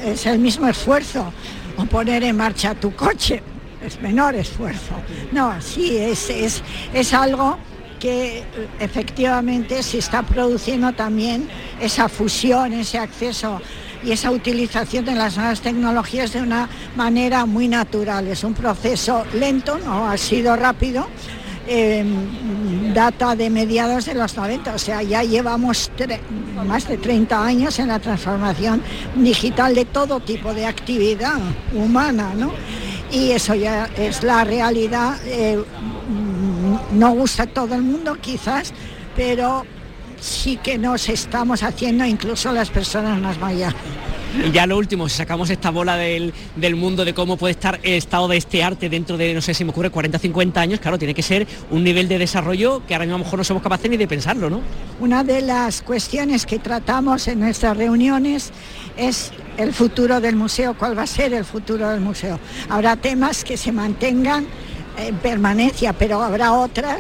es 0.04 0.24
el 0.26 0.38
mismo 0.38 0.68
esfuerzo, 0.68 1.32
o 1.76 1.84
poner 1.86 2.22
en 2.22 2.36
marcha 2.36 2.76
tu 2.76 2.94
coche, 2.94 3.42
es 3.84 4.00
menor 4.00 4.36
esfuerzo. 4.36 4.94
No, 5.32 5.60
sí, 5.60 5.96
es, 5.96 6.30
es, 6.30 6.62
es 6.94 7.12
algo 7.12 7.58
que 7.98 8.44
efectivamente 8.78 9.82
se 9.82 9.98
está 9.98 10.22
produciendo 10.22 10.92
también 10.92 11.48
esa 11.80 12.08
fusión, 12.08 12.72
ese 12.72 12.98
acceso 12.98 13.60
y 14.04 14.12
esa 14.12 14.30
utilización 14.30 15.04
de 15.04 15.14
las 15.14 15.36
nuevas 15.36 15.60
tecnologías 15.60 16.32
de 16.32 16.42
una 16.42 16.68
manera 16.96 17.46
muy 17.46 17.68
natural. 17.68 18.26
Es 18.28 18.44
un 18.44 18.54
proceso 18.54 19.24
lento, 19.34 19.78
no 19.78 20.08
ha 20.08 20.16
sido 20.16 20.56
rápido. 20.56 21.06
Em, 21.66 22.92
data 22.92 23.36
de 23.36 23.48
mediados 23.48 24.06
de 24.06 24.14
los 24.14 24.36
90, 24.36 24.74
o 24.74 24.78
sea, 24.78 25.02
ya 25.02 25.22
llevamos 25.22 25.92
más 26.66 26.88
de 26.88 26.96
30 26.96 27.44
años 27.44 27.78
en 27.78 27.88
la 27.88 28.00
transformación 28.00 28.82
digital 29.14 29.74
de 29.74 29.84
todo 29.84 30.18
tipo 30.18 30.52
de 30.52 30.66
actividad 30.66 31.38
humana, 31.72 32.32
¿no? 32.34 32.50
Y 33.12 33.30
eso 33.32 33.54
ya 33.54 33.88
es 33.96 34.22
la 34.22 34.42
realidad. 34.42 35.16
Eh, 35.26 35.62
no 36.92 37.10
gusta 37.12 37.44
a 37.44 37.46
todo 37.46 37.74
el 37.74 37.82
mundo 37.82 38.16
quizás, 38.20 38.72
pero 39.14 39.64
sí 40.20 40.58
que 40.62 40.78
nos 40.78 41.08
estamos 41.08 41.62
haciendo 41.62 42.04
incluso 42.04 42.52
las 42.52 42.70
personas 42.70 43.20
más 43.20 43.38
mayores. 43.38 43.74
Y 44.46 44.52
ya 44.52 44.64
lo 44.64 44.78
último, 44.78 45.08
si 45.08 45.16
sacamos 45.16 45.50
esta 45.50 45.70
bola 45.70 45.96
del, 45.96 46.32
mundo 46.76 47.04
de 47.04 47.12
cómo 47.14 47.36
puede 47.36 47.52
estar 47.52 47.80
el 47.82 47.94
estado 47.94 48.28
de 48.28 48.36
este 48.36 48.62
arte 48.62 48.88
dentro 48.88 49.16
de, 49.16 49.34
no 49.34 49.40
sé 49.40 49.54
si 49.54 49.64
me 49.64 49.70
ocurre, 49.70 49.90
40, 49.90 50.20
50 50.20 50.60
años, 50.60 50.80
claro, 50.80 50.98
tiene 50.98 51.14
que 51.14 51.22
ser 51.22 51.48
un 51.70 51.82
nivel 51.82 52.06
de 52.06 52.18
desarrollo 52.18 52.86
que 52.86 52.94
ahora 52.94 53.06
mismo 53.06 53.16
a 53.16 53.18
lo 53.18 53.24
mejor 53.24 53.38
no 53.40 53.44
somos 53.44 53.62
capaces 53.62 53.90
ni 53.90 53.96
de 53.96 54.06
pensarlo, 54.06 54.48
¿no? 54.48 54.60
Una 55.00 55.24
de 55.24 55.40
las 55.40 55.82
cuestiones 55.82 56.46
que 56.46 56.60
tratamos 56.60 57.26
en 57.26 57.40
nuestras 57.40 57.76
reuniones 57.76 58.52
es 58.96 59.32
el 59.56 59.72
futuro 59.72 60.20
del 60.20 60.36
museo, 60.36 60.74
cuál 60.74 60.96
va 60.96 61.02
a 61.02 61.08
ser 61.08 61.34
el 61.34 61.44
futuro 61.44 61.88
del 61.88 62.00
museo. 62.00 62.38
Habrá 62.68 62.94
temas 62.96 63.42
que 63.42 63.56
se 63.56 63.72
mantengan 63.72 64.46
en 64.96 65.16
permanencia, 65.16 65.92
pero 65.92 66.22
habrá 66.22 66.52
otras 66.52 66.98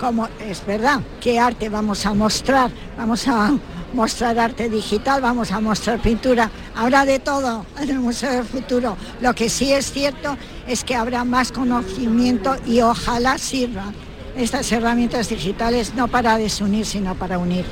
como 0.00 0.28
es 0.40 0.64
verdad, 0.66 1.00
qué 1.20 1.38
arte 1.38 1.68
vamos 1.68 2.06
a 2.06 2.14
mostrar, 2.14 2.70
vamos 2.96 3.28
a 3.28 3.52
mostrar 3.92 4.38
arte 4.38 4.70
digital, 4.70 5.20
vamos 5.20 5.52
a 5.52 5.60
mostrar 5.60 6.00
pintura, 6.00 6.50
habrá 6.74 7.04
de 7.04 7.18
todo 7.18 7.66
en 7.78 7.90
el 7.90 8.00
Museo 8.00 8.32
del 8.32 8.44
Futuro. 8.44 8.96
Lo 9.20 9.34
que 9.34 9.50
sí 9.50 9.72
es 9.72 9.92
cierto 9.92 10.36
es 10.66 10.84
que 10.84 10.94
habrá 10.94 11.24
más 11.24 11.52
conocimiento 11.52 12.56
y 12.66 12.80
ojalá 12.80 13.36
sirvan 13.36 13.94
estas 14.36 14.72
herramientas 14.72 15.28
digitales 15.28 15.92
no 15.94 16.08
para 16.08 16.38
desunir, 16.38 16.86
sino 16.86 17.14
para 17.14 17.38
unir. 17.38 17.66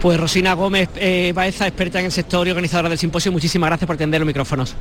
Pues 0.00 0.18
Rosina 0.18 0.54
Gómez 0.54 0.88
eh, 0.96 1.32
Baeza, 1.34 1.66
experta 1.66 1.98
en 1.98 2.06
el 2.06 2.12
sector 2.12 2.46
y 2.46 2.50
organizadora 2.50 2.88
del 2.88 2.98
simposio, 2.98 3.32
muchísimas 3.32 3.68
gracias 3.68 3.86
por 3.86 3.96
atender 3.96 4.20
los 4.20 4.26
micrófonos. 4.26 4.74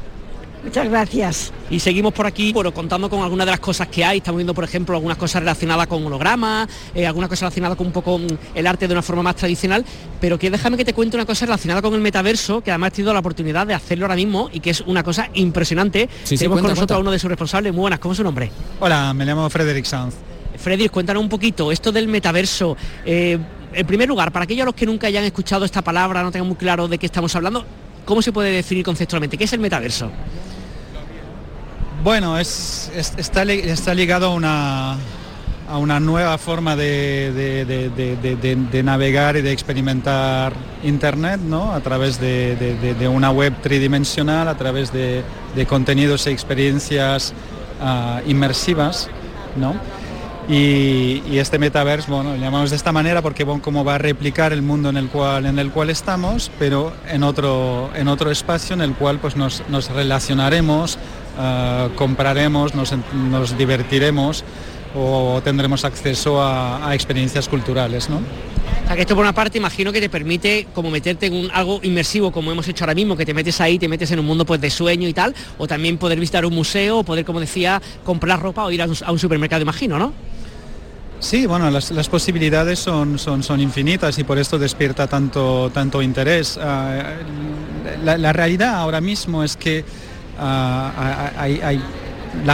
Muchas 0.66 0.90
gracias. 0.90 1.54
Y 1.70 1.80
seguimos 1.80 2.12
por 2.12 2.26
aquí, 2.26 2.52
bueno, 2.52 2.74
contando 2.74 3.08
con 3.08 3.22
algunas 3.22 3.46
de 3.46 3.52
las 3.52 3.60
cosas 3.60 3.88
que 3.88 4.04
hay. 4.04 4.18
Estamos 4.18 4.38
viendo, 4.40 4.56
por 4.56 4.64
ejemplo, 4.64 4.96
algunas 4.96 5.16
cosas 5.16 5.44
relacionadas 5.44 5.86
con 5.86 6.04
hologramas, 6.04 6.68
eh, 6.96 7.06
algunas 7.06 7.30
cosas 7.30 7.42
relacionadas 7.42 7.78
con 7.78 7.86
un 7.86 7.94
poco 7.94 8.18
mm, 8.18 8.26
el 8.56 8.66
arte 8.66 8.88
de 8.88 8.94
una 8.96 9.04
forma 9.04 9.22
más 9.22 9.36
tradicional. 9.36 9.86
Pero 10.20 10.40
que 10.40 10.50
déjame 10.50 10.76
que 10.76 10.84
te 10.84 10.94
cuente 10.94 11.18
una 11.18 11.26
cosa 11.26 11.46
relacionada 11.46 11.84
con 11.84 11.94
el 11.94 12.02
metaverso, 12.02 12.62
que 12.62 12.72
además 12.72 12.90
he 12.90 12.96
tenido 12.96 13.14
la 13.14 13.20
oportunidad 13.20 13.68
de 13.68 13.76
hacerlo 13.76 14.06
ahora 14.06 14.16
mismo 14.16 14.50
y 14.52 14.60
que 14.60 14.72
es 14.72 14.82
una 14.82 15.04
cosa 15.04 15.30
impresionante. 15.36 16.10
Tenemos 16.28 16.60
con 16.60 16.72
nosotros 16.72 16.98
a 16.98 17.00
uno 17.00 17.12
de 17.12 17.20
sus 17.20 17.30
responsables. 17.30 17.72
Muy 17.72 17.82
buenas, 17.82 18.00
¿cómo 18.00 18.14
es 18.14 18.18
su 18.18 18.24
nombre? 18.24 18.50
Hola, 18.80 19.14
me 19.14 19.24
llamo 19.24 19.48
Frederick 19.52 19.86
Sanz. 19.86 20.16
Frederick, 20.58 20.92
cuéntanos 20.92 21.22
un 21.22 21.30
poquito 21.30 21.72
esto 21.72 21.92
del 21.92 22.08
metaverso. 22.08 22.76
Eh, 23.06 23.38
en 23.72 23.86
primer 23.86 24.08
lugar, 24.08 24.32
para 24.32 24.46
aquellos 24.46 24.66
los 24.66 24.74
que 24.74 24.88
nunca 24.88 25.06
hayan 25.06 25.26
escuchado 25.26 25.64
esta 25.64 25.84
palabra, 25.84 26.24
no 26.24 26.32
tengan 26.32 26.48
muy 26.48 26.58
claro 26.58 26.88
de 26.88 26.98
qué 26.98 27.06
estamos 27.06 27.36
hablando, 27.36 27.66
¿cómo 28.04 28.24
se 28.24 28.32
puede 28.32 28.50
definir 28.50 28.84
conceptualmente? 28.84 29.38
¿Qué 29.38 29.44
es 29.44 29.54
el 29.54 29.60
metaverso? 29.60 30.10
Bueno, 32.06 32.38
es, 32.38 32.92
está, 33.18 33.44
ligado 33.44 34.28
a 34.28 34.30
una, 34.30 34.94
a 35.68 35.78
una 35.80 36.00
nueva 36.00 36.38
forma 36.38 36.76
de, 36.76 37.32
navegar 38.84 39.38
y 39.38 39.42
de 39.42 39.52
experimentar 39.52 40.54
Internet, 40.84 41.40
¿no? 41.42 41.72
A 41.72 41.80
través 41.80 42.20
de, 42.20 43.10
una 43.12 43.32
web 43.32 43.56
tridimensional, 43.60 44.48
a 44.48 44.56
través 44.56 44.94
de, 44.94 45.24
contenidos 45.68 46.28
y 46.28 46.30
experiencias 46.30 47.34
ah, 47.82 48.22
inmersivas, 48.28 49.10
¿no? 49.56 49.74
Y, 50.48 51.40
este 51.40 51.58
metaverse, 51.58 52.12
bueno, 52.12 52.32
lo 52.32 52.38
llamamos 52.38 52.70
de 52.70 52.76
esta 52.76 52.92
manera 52.92 53.22
porque 53.22 53.46
como 53.62 53.84
va 53.84 53.96
a 53.96 53.98
replicar 53.98 54.54
el 54.54 54.62
mundo 54.62 54.90
en 54.90 54.98
el 54.98 55.10
cual, 55.10 55.48
en 55.48 55.58
el 55.58 55.72
cual 55.72 55.90
estamos, 55.90 56.52
pero 56.60 56.94
en 57.10 57.24
otro, 57.24 57.90
en 57.96 58.08
otro 58.08 58.30
espacio 58.30 58.76
en 58.76 58.82
el 58.82 58.94
cual 58.94 59.18
pues, 59.20 59.36
nos, 59.36 59.64
relacionaremos, 59.90 61.00
eh, 61.38 61.90
compraremos, 61.96 62.74
nos, 62.76 63.58
divertiremos 63.58 64.44
o 64.98 65.42
tendremos 65.44 65.84
acceso 65.84 66.42
a, 66.42 66.94
experiencias 66.94 67.50
culturales. 67.50 68.10
¿no? 68.10 68.18
O 68.18 68.88
sea, 68.88 68.96
que 68.96 69.02
esto 69.02 69.16
por 69.16 69.24
una 69.24 69.34
parte 69.34 69.58
imagino 69.58 69.92
que 69.92 70.00
te 70.00 70.10
permite 70.10 70.68
como 70.74 70.90
meterte 70.90 71.26
en 71.28 71.34
un, 71.34 71.52
algo 71.52 71.80
inmersivo 71.84 72.32
como 72.32 72.52
hemos 72.52 72.68
hecho 72.68 72.84
ahora 72.84 72.96
mismo, 72.96 73.18
que 73.18 73.26
te 73.26 73.34
metes 73.34 73.60
ahí, 73.60 73.78
te 73.78 73.88
metes 73.88 74.12
en 74.12 74.20
un 74.20 74.26
mundo 74.26 74.46
pues 74.46 74.62
de 74.62 74.70
sueño 74.70 75.08
y 75.08 75.14
tal, 75.14 75.36
o 75.58 75.68
también 75.68 75.98
poder 75.98 76.20
visitar 76.20 76.46
un 76.46 76.54
museo, 76.54 77.00
o 77.00 77.04
poder, 77.04 77.26
como 77.26 77.40
decía, 77.40 77.82
comprar 78.04 78.42
ropa 78.42 78.64
o 78.64 78.72
ir 78.72 78.82
a 78.82 78.86
un, 78.86 78.96
a 79.04 79.12
un 79.12 79.20
supermercado, 79.20 79.62
imagino, 79.62 80.00
¿no? 80.00 80.14
Sí, 81.20 81.46
bueno, 81.46 81.72
las, 81.72 82.10
posibilidades 82.10 82.78
son, 82.78 83.18
son, 83.18 83.42
son, 83.42 83.60
infinitas 83.60 84.20
y 84.20 84.24
por 84.24 84.38
esto 84.38 84.60
despierta 84.60 85.08
tanto, 85.08 85.72
tanto 85.74 86.02
interés. 86.02 86.60
Ah, 86.62 87.16
la, 88.04 88.34
realidad 88.34 88.76
ahora 88.76 89.02
mismo 89.02 89.44
es 89.44 89.56
que 89.56 89.86
la 90.38 91.38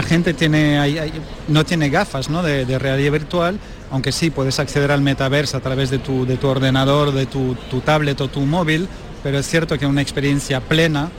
gente 0.04 0.34
tiene, 0.34 1.12
no 1.48 1.66
tiene 1.66 1.90
gafas 1.90 2.28
de, 2.28 2.80
realidad 2.80 3.12
virtual, 3.12 3.60
aunque 3.90 4.12
sí 4.12 4.30
puedes 4.30 4.60
acceder 4.60 4.92
al 4.92 5.02
metaverso 5.02 5.58
a 5.58 5.60
través 5.60 5.90
de 5.90 6.00
tu, 6.00 6.26
de 6.26 6.38
tu 6.38 6.48
ordenador, 6.48 7.12
de 7.12 7.26
tu, 7.26 7.56
tablet 7.84 8.20
o 8.22 8.28
tu 8.28 8.42
móvil, 8.42 8.88
pero 9.24 9.40
es 9.40 9.48
cierto 9.48 9.78
que 9.78 9.86
una 9.86 10.02
experiencia 10.02 10.62
plena 10.62 11.10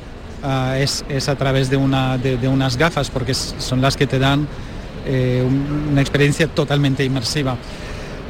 ah, 0.42 0.76
es, 0.78 1.28
a 1.28 1.36
través 1.36 1.70
de 1.70 1.76
unas 1.76 2.76
gafas, 2.76 3.10
porque 3.10 3.34
son 3.34 3.80
las 3.80 3.96
que 3.96 4.06
te 4.06 4.18
dan 4.18 4.46
eh, 5.04 5.44
una 5.90 6.00
experiencia 6.00 6.46
totalmente 6.46 7.04
inmersiva. 7.04 7.56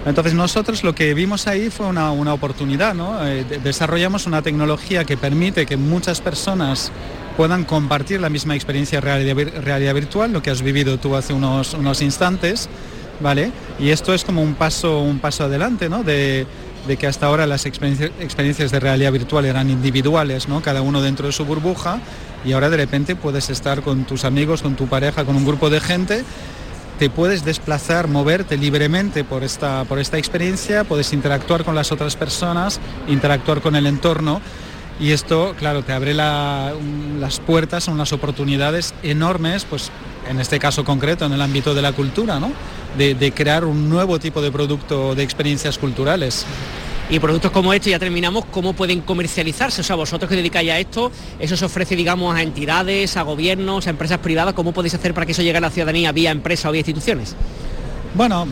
Entonces 0.05 0.35
nosotros 0.35 0.83
lo 0.83 0.95
que 0.95 1.15
vimos 1.15 1.47
ahí 1.47 1.71
fue 1.71 1.87
una, 1.87 2.13
oportunidad, 2.33 2.95
eh, 3.25 3.45
desarrollamos 3.63 4.27
una 4.27 4.43
tecnología 4.43 5.05
que 5.05 5.17
permite 5.17 5.65
que 5.65 5.77
muchas 5.77 6.21
personas 6.21 6.91
puedan 7.37 7.65
compartir 7.65 8.21
la 8.21 8.29
misma 8.29 8.55
experiencia 8.55 9.01
de 9.01 9.35
realidad, 9.61 9.95
virtual, 9.95 10.33
lo 10.33 10.43
que 10.43 10.51
has 10.51 10.63
vivido 10.63 10.99
tú 10.99 11.15
hace 11.15 11.33
unos, 11.33 11.75
unos 11.75 12.03
instantes, 12.03 12.69
¿vale? 13.21 13.53
Y 13.79 13.91
esto 13.91 14.13
es 14.13 14.25
como 14.25 14.43
un 14.43 14.55
paso, 14.55 15.01
un 15.01 15.21
paso 15.21 15.45
adelante, 15.45 15.89
¿no? 15.89 16.03
De, 16.03 16.47
que 16.99 17.07
hasta 17.07 17.27
ahora 17.27 17.47
las 17.47 17.65
experiencias, 17.65 18.11
experiencias 18.19 18.73
de 18.73 18.81
realidad 18.81 19.13
virtual 19.13 19.45
eran 19.45 19.71
individuales, 19.71 20.49
¿no? 20.49 20.61
Cada 20.63 20.83
uno 20.83 21.01
dentro 21.01 21.27
de 21.27 21.33
su 21.33 21.45
burbuja 21.45 22.01
y 22.45 22.53
ahora 22.53 22.71
de 22.71 22.77
repente 22.77 23.15
puedes 23.15 23.51
estar 23.51 23.83
con 23.83 24.05
tus 24.05 24.25
amigos, 24.25 24.63
con 24.63 24.75
tu 24.75 24.89
pareja, 24.89 25.25
con 25.25 25.37
un 25.37 25.47
grupo 25.47 25.71
de 25.71 25.81
gente 25.81 26.25
te 26.99 27.11
puedes 27.11 27.45
desplazar, 27.45 28.09
moverte 28.09 28.57
libremente 28.57 29.25
por 29.25 29.45
esta, 29.45 29.85
por 29.85 29.99
esta 29.99 30.19
experiencia, 30.19 30.85
puedes 30.85 31.13
interactuar 31.13 31.65
con 31.65 31.75
las 31.75 31.93
otras 31.93 32.17
personas, 32.17 32.81
interactuar 33.09 33.61
con 33.61 33.77
el 33.77 33.87
entorno 33.87 34.41
y 35.01 35.11
esto, 35.11 35.55
claro, 35.59 35.83
te 35.83 35.93
abre 35.93 36.15
las 36.15 37.41
puertas 37.47 37.89
unas 37.89 38.13
oportunidades 38.13 38.95
enormes, 39.03 39.65
pues 39.65 39.91
en 40.29 40.39
este 40.39 40.59
caso 40.59 40.85
concreto, 40.85 41.25
en 41.25 41.33
el 41.33 41.43
ámbito 41.43 41.75
de 41.75 41.83
la 41.83 41.93
cultura, 41.93 42.39
¿no? 42.39 42.53
de 42.97 43.33
crear 43.35 43.65
un 43.65 43.89
nuevo 43.89 44.21
tipo 44.21 44.43
de 44.43 44.53
producto 44.53 45.15
de 45.15 45.23
experiencias 45.23 45.79
culturales. 45.79 46.47
Y 47.11 47.19
productos 47.19 47.51
como 47.51 47.75
este, 47.75 47.91
ya 47.91 47.99
terminamos, 47.99 48.45
¿cómo 48.47 48.73
pueden 48.73 49.03
comercializarse? 49.03 49.83
O 49.83 49.85
sea, 49.85 49.97
vosotros 49.97 50.29
que 50.29 50.37
dedicáis 50.37 50.71
a 50.71 50.79
esto, 50.79 51.13
¿eso 51.39 51.57
se 51.57 51.65
ofrece, 51.65 51.97
digamos, 51.97 52.35
a 52.35 52.43
entidades, 52.43 53.17
a 53.17 53.23
gobiernos, 53.23 53.87
a 53.87 53.91
empresas 53.91 54.19
privadas? 54.19 54.55
¿Cómo 54.55 54.73
podéis 54.73 54.95
hacer 54.95 55.13
para 55.13 55.27
que 55.27 55.33
eso 55.33 55.43
llegue 55.43 55.59
a 55.59 55.61
la 55.61 55.71
ciudadanía 55.71 56.13
vía 56.13 56.31
empresa 56.31 56.69
o 56.69 56.73
vía 56.73 56.81
instituciones? 56.81 57.35
Bueno, 58.15 58.47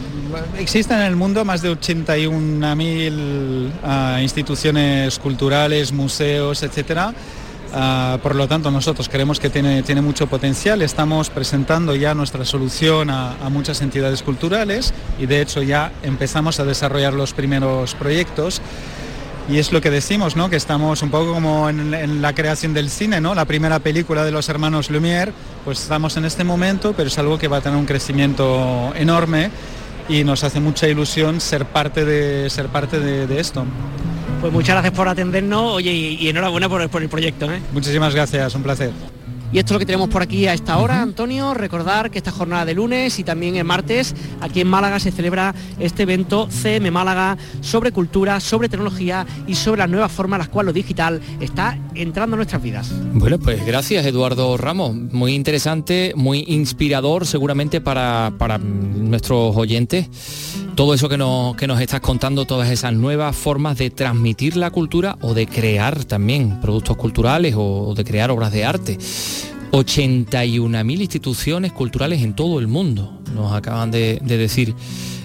existen 0.58 0.98
en 0.98 1.04
el 1.04 1.16
mundo 1.16 1.44
más 1.44 1.62
de 1.62 1.70
81.000 1.70 3.70
ah, 3.84 4.18
instituciones 4.22 5.18
culturales, 5.18 5.92
museos, 5.92 6.62
etcétera 6.62 7.14
Ah, 7.72 8.18
por 8.22 8.34
lo 8.34 8.48
tanto, 8.48 8.70
nosotros 8.70 9.08
creemos 9.08 9.38
que 9.38 9.48
tiene, 9.48 9.82
tiene 9.82 10.00
mucho 10.00 10.26
potencial. 10.26 10.82
Estamos 10.82 11.30
presentando 11.30 11.94
ya 11.94 12.14
nuestra 12.14 12.44
solución 12.44 13.10
a, 13.10 13.36
muchas 13.50 13.80
entidades 13.80 14.22
culturales 14.22 14.92
y 15.18 15.26
de 15.26 15.40
hecho 15.40 15.62
ya 15.62 15.92
empezamos 16.02 16.60
a 16.60 16.64
desarrollar 16.64 17.14
los 17.14 17.32
primeros 17.32 17.94
proyectos. 17.94 18.60
Y 19.48 19.58
es 19.58 19.72
lo 19.72 19.80
que 19.80 19.90
decimos, 19.90 20.36
¿no? 20.36 20.48
que 20.48 20.56
estamos 20.56 21.02
un 21.02 21.10
poco 21.10 21.32
como 21.32 21.68
en, 21.68 22.22
la 22.22 22.34
creación 22.34 22.72
del 22.72 22.88
cine, 22.88 23.20
¿no? 23.20 23.34
la 23.34 23.44
primera 23.44 23.80
película 23.80 24.24
de 24.24 24.30
los 24.30 24.48
hermanos 24.48 24.90
Lumière, 24.90 25.32
pues 25.64 25.80
estamos 25.80 26.16
en 26.16 26.24
este 26.24 26.44
momento, 26.44 26.92
pero 26.96 27.08
es 27.08 27.18
algo 27.18 27.36
que 27.36 27.48
va 27.48 27.56
a 27.56 27.60
tener 27.60 27.76
un 27.76 27.86
crecimiento 27.86 28.92
enorme 28.94 29.50
y 30.08 30.22
nos 30.22 30.44
hace 30.44 30.60
mucha 30.60 30.86
ilusión 30.86 31.40
ser 31.40 31.64
parte 31.64 32.04
de, 32.04 32.48
ser 32.48 32.68
parte 32.68 33.00
de 33.00 33.40
esto. 33.40 33.64
Pues 34.40 34.52
muchas 34.52 34.74
gracias 34.74 34.94
por 34.94 35.06
atendernos, 35.06 35.74
oye, 35.74 35.92
y, 35.92 36.28
enhorabuena 36.28 36.68
por, 36.68 36.88
por 36.88 37.02
el 37.02 37.08
proyecto. 37.08 37.52
¿eh? 37.52 37.60
Muchísimas 37.72 38.14
gracias, 38.14 38.54
un 38.54 38.62
placer. 38.62 38.90
Y 39.52 39.58
esto 39.58 39.72
es 39.72 39.74
lo 39.74 39.78
que 39.80 39.86
tenemos 39.86 40.08
por 40.08 40.22
aquí 40.22 40.46
a 40.46 40.54
esta 40.54 40.78
hora, 40.78 41.02
Antonio. 41.02 41.54
Recordar 41.54 42.12
que 42.12 42.18
esta 42.18 42.30
jornada 42.30 42.64
de 42.64 42.72
lunes 42.72 43.18
y 43.18 43.24
también 43.24 43.56
el 43.56 43.64
martes 43.64 44.14
aquí 44.40 44.60
en 44.60 44.68
Málaga 44.68 45.00
se 45.00 45.10
celebra 45.10 45.54
este 45.80 46.04
evento 46.04 46.48
CM 46.48 46.92
Málaga 46.92 47.36
sobre 47.60 47.90
cultura, 47.90 48.38
sobre 48.38 48.68
tecnología 48.68 49.26
y 49.48 49.56
sobre 49.56 49.80
las 49.80 49.90
nuevas 49.90 50.12
formas 50.12 50.36
en 50.36 50.40
las 50.42 50.48
cuales 50.50 50.66
lo 50.66 50.72
digital 50.72 51.20
está 51.40 51.76
entrando 51.96 52.36
en 52.36 52.38
nuestras 52.38 52.62
vidas. 52.62 52.92
Bueno, 53.12 53.40
pues 53.40 53.66
gracias 53.66 54.06
Eduardo 54.06 54.56
Ramos. 54.56 54.94
Muy 54.94 55.34
interesante, 55.34 56.12
muy 56.14 56.44
inspirador 56.46 57.26
seguramente 57.26 57.80
para, 57.80 58.32
para 58.38 58.58
nuestros 58.58 59.56
oyentes. 59.56 60.08
Todo 60.74 60.94
eso 60.94 61.08
que 61.08 61.18
nos, 61.18 61.56
que 61.56 61.66
nos 61.66 61.80
estás 61.80 62.00
contando, 62.00 62.46
todas 62.46 62.70
esas 62.70 62.92
nuevas 62.92 63.36
formas 63.36 63.76
de 63.76 63.90
transmitir 63.90 64.56
la 64.56 64.70
cultura 64.70 65.18
o 65.20 65.34
de 65.34 65.46
crear 65.46 66.04
también 66.04 66.60
productos 66.60 66.96
culturales 66.96 67.54
o 67.56 67.94
de 67.94 68.04
crear 68.04 68.30
obras 68.30 68.52
de 68.52 68.64
arte. 68.64 68.98
81.000 69.72 71.00
instituciones 71.00 71.72
culturales 71.72 72.22
en 72.22 72.34
todo 72.34 72.58
el 72.58 72.66
mundo, 72.66 73.20
nos 73.34 73.52
acaban 73.52 73.90
de, 73.90 74.18
decir 74.22 74.74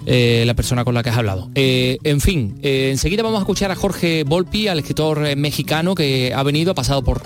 eh, 0.06 0.44
la 0.46 0.54
persona 0.54 0.86
con 0.86 0.94
la 0.94 1.04
que 1.04 1.10
has 1.10 1.18
hablado. 1.18 1.50
Eh, 1.56 1.98
en 2.04 2.22
fin, 2.22 2.60
eh, 2.62 2.90
enseguida 2.92 3.24
vamos 3.24 3.40
a 3.40 3.42
escuchar 3.42 3.72
a 3.72 3.76
Jorge 3.76 4.24
Volpi, 4.24 4.68
al 4.68 4.80
escritor 4.80 5.36
mexicano 5.36 5.96
que 5.96 6.34
ha 6.34 6.44
venido, 6.44 6.72
ha 6.72 6.76
pasado 6.76 7.04
por 7.04 7.22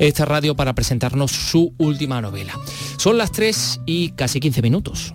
esta 0.00 0.24
radio 0.24 0.56
para 0.56 0.74
presentarnos 0.74 1.30
su 1.30 1.72
última 1.78 2.20
novela. 2.20 2.58
Son 2.96 3.18
las 3.18 3.30
3 3.30 3.82
y 3.86 4.10
casi 4.10 4.40
15 4.40 4.62
minutos. 4.62 5.14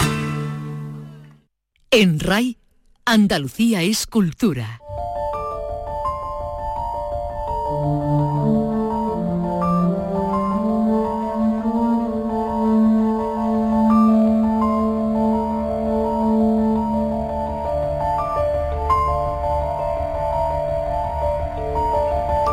En 1.93 2.21
RAI, 2.21 2.55
Andalucía 3.03 3.81
es 3.81 4.07
cultura. 4.07 4.79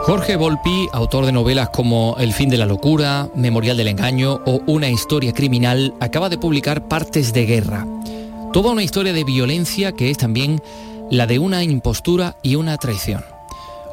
Jorge 0.03 0.35
Volpi, 0.35 0.89
autor 0.93 1.27
de 1.27 1.33
novelas 1.33 1.69
como 1.69 2.17
El 2.19 2.33
fin 2.33 2.49
de 2.49 2.57
la 2.57 2.67
locura, 2.67 3.29
Memorial 3.37 3.77
del 3.77 3.87
engaño 3.87 4.41
o 4.47 4.61
Una 4.67 4.89
historia 4.89 5.33
criminal, 5.33 5.95
acaba 6.01 6.29
de 6.29 6.39
publicar 6.39 6.89
Partes 6.89 7.33
de 7.33 7.47
guerra. 7.47 7.87
Toda 8.53 8.73
una 8.73 8.83
historia 8.83 9.13
de 9.13 9.25
violencia 9.25 9.93
que 9.93 10.11
es 10.11 10.17
también 10.17 10.63
la 11.11 11.27
de 11.27 11.39
una 11.39 11.63
impostura 11.63 12.37
y 12.43 12.55
una 12.55 12.77
traición. 12.79 13.25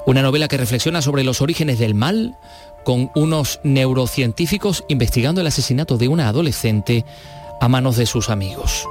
Una 0.05 0.21
novela 0.21 0.47
que 0.47 0.57
reflexiona 0.57 1.01
sobre 1.01 1.23
los 1.23 1.41
orígenes 1.41 1.77
del 1.77 1.93
mal 1.93 2.37
con 2.85 3.11
unos 3.15 3.59
neurocientíficos 3.63 4.85
investigando 4.87 5.41
el 5.41 5.47
asesinato 5.47 5.97
de 5.97 6.07
una 6.07 6.29
adolescente 6.29 7.03
a 7.59 7.67
manos 7.67 7.97
de 7.97 8.05
sus 8.05 8.29
amigos. 8.29 8.87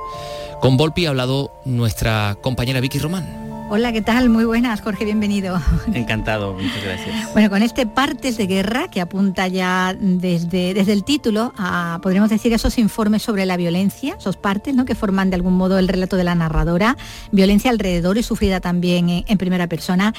Con 0.61 0.77
Volpi 0.77 1.07
ha 1.07 1.11
hablado 1.11 1.53
nuestra 1.65 2.37
compañera 2.43 2.81
Vicky 2.81 2.99
Román. 2.99 3.54
Hola, 3.71 3.93
¿qué 3.93 4.03
tal? 4.03 4.29
Muy 4.29 4.45
buenas, 4.45 4.83
Jorge, 4.83 5.07
bienvenido. 5.07 5.59
Encantado, 5.95 6.53
muchas 6.53 6.85
gracias. 6.85 7.33
Bueno, 7.33 7.49
con 7.49 7.63
este 7.63 7.87
Partes 7.87 8.37
de 8.37 8.47
Guerra, 8.47 8.89
que 8.89 9.01
apunta 9.01 9.49
ya 9.49 9.97
desde, 9.99 10.75
desde 10.75 10.93
el 10.93 11.03
título 11.03 11.55
a, 11.57 11.99
podríamos 12.03 12.29
decir, 12.29 12.53
esos 12.53 12.77
informes 12.77 13.23
sobre 13.23 13.47
la 13.47 13.57
violencia, 13.57 14.17
esos 14.19 14.37
partes, 14.37 14.75
¿no? 14.75 14.85
Que 14.85 14.95
forman 14.95 15.31
de 15.31 15.37
algún 15.37 15.57
modo 15.57 15.79
el 15.79 15.89
relato 15.89 16.17
de 16.17 16.25
la 16.25 16.35
narradora, 16.35 16.99
violencia 17.33 17.71
alrededor 17.71 18.19
y 18.19 18.23
sufrida 18.23 18.61
también 18.61 19.25
en, 19.27 19.39
primera 19.39 19.67
persona, 19.67 20.13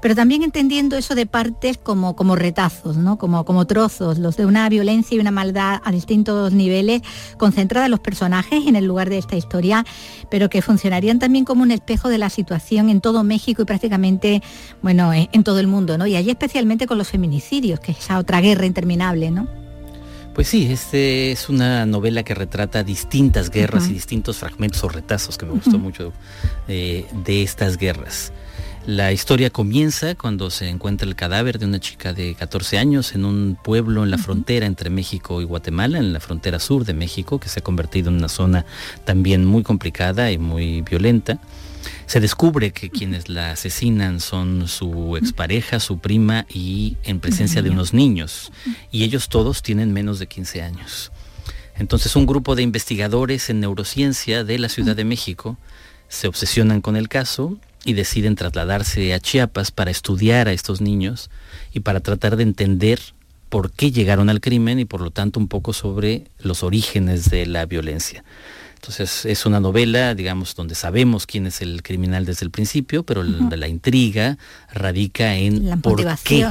pero 0.00 0.14
también 0.14 0.44
entendiendo 0.44 0.96
eso 0.96 1.16
de 1.16 1.26
partes 1.26 1.78
como, 1.78 2.14
como 2.14 2.36
retazos, 2.36 2.96
¿no? 2.96 3.18
Como, 3.18 3.44
como 3.44 3.66
trozos, 3.66 4.18
los 4.18 4.36
de 4.36 4.46
una 4.46 4.68
violencia 4.68 5.16
y 5.16 5.20
una 5.20 5.32
maldad 5.32 5.80
a 5.84 5.90
distintos 5.90 6.52
niveles, 6.52 7.02
concentrada 7.36 7.86
en 7.86 7.90
los 7.90 8.00
personajes 8.00 8.64
en 8.66 8.76
el 8.76 8.84
lugar 8.84 9.10
de 9.10 9.18
esta 9.18 9.36
historia, 9.36 9.84
pero 10.30 10.48
que 10.48 10.62
funcionarían 10.62 11.18
también 11.18 11.44
como 11.44 11.62
un 11.62 11.72
espejo 11.72 12.08
de 12.08 12.18
la 12.18 12.30
situación 12.30 12.91
en 12.92 13.00
todo 13.00 13.24
México 13.24 13.62
y 13.62 13.64
prácticamente, 13.64 14.42
bueno, 14.82 15.12
en 15.12 15.44
todo 15.44 15.58
el 15.58 15.66
mundo, 15.66 15.98
¿no? 15.98 16.06
Y 16.06 16.14
allí 16.14 16.30
especialmente 16.30 16.86
con 16.86 16.98
los 16.98 17.08
feminicidios, 17.08 17.80
que 17.80 17.92
es 17.92 17.98
esa 17.98 18.18
otra 18.18 18.40
guerra 18.40 18.66
interminable, 18.66 19.30
¿no? 19.30 19.48
Pues 20.34 20.48
sí, 20.48 20.66
este 20.72 21.30
es 21.30 21.50
una 21.50 21.84
novela 21.84 22.22
que 22.22 22.34
retrata 22.34 22.82
distintas 22.82 23.50
guerras 23.50 23.88
y 23.88 23.92
distintos 23.92 24.38
fragmentos 24.38 24.82
o 24.82 24.88
retazos 24.88 25.36
que 25.36 25.44
me 25.44 25.52
gustó 25.52 25.78
mucho 25.78 26.12
eh, 26.68 27.04
de 27.24 27.42
estas 27.42 27.76
guerras. 27.76 28.32
La 28.86 29.12
historia 29.12 29.50
comienza 29.50 30.14
cuando 30.14 30.48
se 30.50 30.68
encuentra 30.68 31.06
el 31.06 31.14
cadáver 31.16 31.58
de 31.58 31.66
una 31.66 31.78
chica 31.80 32.14
de 32.14 32.34
14 32.34 32.78
años 32.78 33.14
en 33.14 33.26
un 33.26 33.58
pueblo 33.62 34.02
en 34.02 34.10
la 34.10 34.18
frontera 34.18 34.66
entre 34.66 34.90
México 34.90 35.40
y 35.42 35.44
Guatemala, 35.44 35.98
en 35.98 36.12
la 36.12 36.18
frontera 36.18 36.58
sur 36.58 36.84
de 36.84 36.94
México, 36.94 37.38
que 37.38 37.48
se 37.48 37.60
ha 37.60 37.62
convertido 37.62 38.08
en 38.08 38.16
una 38.16 38.28
zona 38.28 38.64
también 39.04 39.44
muy 39.44 39.62
complicada 39.62 40.32
y 40.32 40.38
muy 40.38 40.80
violenta 40.80 41.38
se 42.06 42.20
descubre 42.20 42.72
que 42.72 42.90
quienes 42.90 43.28
la 43.28 43.52
asesinan 43.52 44.20
son 44.20 44.68
su 44.68 45.16
expareja, 45.16 45.80
su 45.80 45.98
prima 45.98 46.46
y 46.48 46.96
en 47.04 47.20
presencia 47.20 47.62
de 47.62 47.70
unos 47.70 47.92
niños. 47.94 48.52
Y 48.90 49.04
ellos 49.04 49.28
todos 49.28 49.62
tienen 49.62 49.92
menos 49.92 50.18
de 50.18 50.26
15 50.26 50.62
años. 50.62 51.12
Entonces 51.76 52.14
un 52.16 52.26
grupo 52.26 52.54
de 52.54 52.62
investigadores 52.62 53.50
en 53.50 53.60
neurociencia 53.60 54.44
de 54.44 54.58
la 54.58 54.68
Ciudad 54.68 54.94
de 54.94 55.04
México 55.04 55.56
se 56.08 56.28
obsesionan 56.28 56.80
con 56.80 56.96
el 56.96 57.08
caso 57.08 57.56
y 57.84 57.94
deciden 57.94 58.36
trasladarse 58.36 59.14
a 59.14 59.20
Chiapas 59.20 59.70
para 59.70 59.90
estudiar 59.90 60.48
a 60.48 60.52
estos 60.52 60.80
niños 60.80 61.30
y 61.72 61.80
para 61.80 62.00
tratar 62.00 62.36
de 62.36 62.42
entender 62.42 63.00
por 63.48 63.70
qué 63.70 63.90
llegaron 63.90 64.30
al 64.30 64.40
crimen 64.40 64.78
y 64.78 64.84
por 64.84 65.00
lo 65.00 65.10
tanto 65.10 65.40
un 65.40 65.48
poco 65.48 65.72
sobre 65.72 66.24
los 66.38 66.62
orígenes 66.62 67.30
de 67.30 67.46
la 67.46 67.66
violencia. 67.66 68.24
Entonces 68.82 69.26
es 69.26 69.46
una 69.46 69.60
novela, 69.60 70.16
digamos, 70.16 70.56
donde 70.56 70.74
sabemos 70.74 71.24
quién 71.24 71.46
es 71.46 71.62
el 71.62 71.84
criminal 71.84 72.24
desde 72.24 72.44
el 72.44 72.50
principio, 72.50 73.04
pero 73.04 73.22
la 73.22 73.68
intriga 73.68 74.38
radica 74.72 75.36
en 75.36 75.80
por 75.80 76.04
qué 76.24 76.44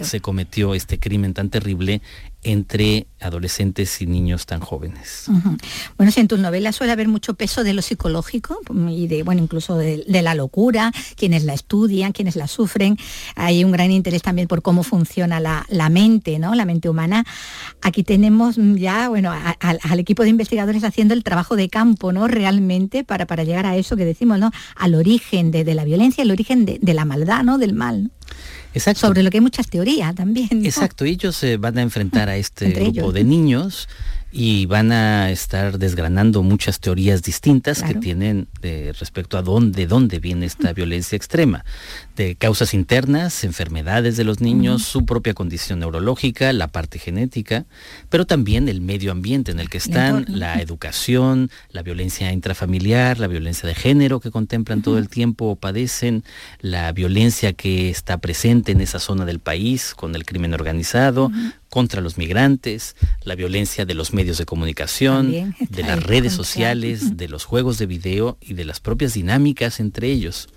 se 0.00 0.20
cometió 0.20 0.74
este 0.74 0.98
crimen 0.98 1.32
tan 1.32 1.48
terrible 1.48 2.02
entre 2.42 3.08
adolescentes 3.20 4.00
y 4.00 4.06
niños 4.06 4.46
tan 4.46 4.60
jóvenes. 4.60 5.26
Bueno, 5.96 6.12
si 6.12 6.20
en 6.20 6.28
tus 6.28 6.38
novelas 6.38 6.76
suele 6.76 6.92
haber 6.92 7.08
mucho 7.08 7.34
peso 7.34 7.64
de 7.64 7.72
lo 7.72 7.82
psicológico 7.82 8.60
y 8.88 9.08
de, 9.08 9.22
bueno, 9.22 9.42
incluso 9.42 9.76
de, 9.76 10.04
la 10.06 10.34
locura, 10.34 10.92
quienes 11.16 11.44
la 11.44 11.54
estudian, 11.54 12.12
quienes 12.12 12.36
la 12.36 12.46
sufren, 12.46 12.96
hay 13.34 13.64
un 13.64 13.72
gran 13.72 13.90
interés 13.90 14.22
también 14.22 14.48
por 14.48 14.62
cómo 14.62 14.82
funciona 14.82 15.40
la, 15.40 15.88
mente, 15.88 16.38
¿no? 16.38 16.54
La 16.54 16.64
mente 16.64 16.88
humana. 16.88 17.24
Aquí 17.82 18.02
tenemos 18.02 18.56
ya, 18.56 19.08
bueno, 19.08 19.32
al 19.60 19.98
equipo 19.98 20.22
de 20.22 20.30
investigadores 20.30 20.84
haciendo 20.84 21.14
el 21.14 21.24
trabajo 21.24 21.56
de 21.56 21.68
campo, 21.68 22.12
¿no? 22.12 22.28
Realmente 22.28 23.02
para, 23.04 23.26
para 23.26 23.44
llegar 23.44 23.66
a 23.66 23.76
eso 23.76 23.96
que 23.96 24.04
decimos, 24.04 24.38
¿no? 24.38 24.50
Al 24.76 24.94
origen 24.94 25.50
de, 25.50 25.64
la 25.74 25.84
violencia, 25.84 26.22
el 26.22 26.30
origen 26.30 26.64
de, 26.64 26.94
la 26.94 27.04
maldad, 27.04 27.42
¿no? 27.42 27.58
Del 27.58 27.74
mal. 27.74 28.10
Sobre 28.94 29.22
lo 29.22 29.30
que 29.30 29.38
hay 29.38 29.42
muchas 29.42 29.68
teorías 29.68 30.14
también. 30.14 30.64
Exacto, 30.64 31.04
ellos 31.04 31.36
se 31.36 31.56
van 31.56 31.78
a 31.78 31.82
enfrentar 31.82 32.28
a 32.28 32.36
este 32.46 32.70
grupo 32.70 33.12
de 33.12 33.24
niños 33.24 33.88
y 34.32 34.66
van 34.66 34.92
a 34.92 35.30
estar 35.30 35.78
desgranando 35.78 36.42
muchas 36.42 36.78
teorías 36.78 37.22
distintas 37.22 37.82
que 37.82 37.94
tienen 37.94 38.48
respecto 38.98 39.38
a 39.38 39.42
dónde, 39.42 39.86
dónde 39.86 40.18
viene 40.18 40.46
esta 40.46 40.72
violencia 40.72 41.16
extrema, 41.16 41.64
de 42.16 42.34
causas 42.34 42.74
internas, 42.74 43.44
enfermedades 43.44 44.16
de 44.16 44.24
los 44.24 44.40
niños, 44.40 44.82
su 44.82 45.04
propia 45.04 45.34
condición 45.34 45.78
neurológica, 45.80 46.52
la 46.52 46.68
parte 46.68 46.98
genética, 46.98 47.66
pero 48.08 48.24
también 48.24 48.68
el 48.68 48.80
medio 48.80 49.12
ambiente 49.12 49.52
en 49.52 49.60
el 49.60 49.68
que 49.68 49.78
están, 49.78 50.24
la 50.28 50.60
educación, 50.60 51.50
la 51.70 51.82
violencia 51.82 52.32
intrafamiliar, 52.32 53.20
la 53.20 53.26
violencia 53.26 53.68
de 53.68 53.74
género 53.74 54.20
que 54.20 54.30
contemplan 54.30 54.82
todo 54.82 54.98
el 54.98 55.08
tiempo 55.08 55.46
o 55.46 55.56
padecen, 55.56 56.24
la 56.60 56.90
violencia 56.92 57.52
que 57.52 57.90
está 57.90 58.18
presente 58.18 58.72
en 58.72 58.80
esa 58.80 58.98
zona 58.98 59.26
del 59.26 59.38
país 59.38 59.94
con 59.94 60.14
el 60.14 60.24
crimen 60.24 60.54
organizado, 60.54 61.30
contra 61.68 62.00
los 62.00 62.16
migrantes, 62.16 62.96
la 63.24 63.34
violencia 63.34 63.84
de 63.84 63.92
los 63.92 64.14
medios 64.14 64.38
de 64.38 64.46
comunicación, 64.46 65.54
de 65.68 65.82
las 65.82 66.02
redes 66.02 66.32
sociales, 66.32 67.18
de 67.18 67.28
los 67.28 67.44
juegos 67.44 67.76
de 67.76 67.84
video 67.84 68.38
y 68.40 68.54
de 68.54 68.64
las 68.64 68.80
propias 68.80 69.12
dinámicas 69.12 69.78
entre 69.80 70.10
ellos. 70.10 70.48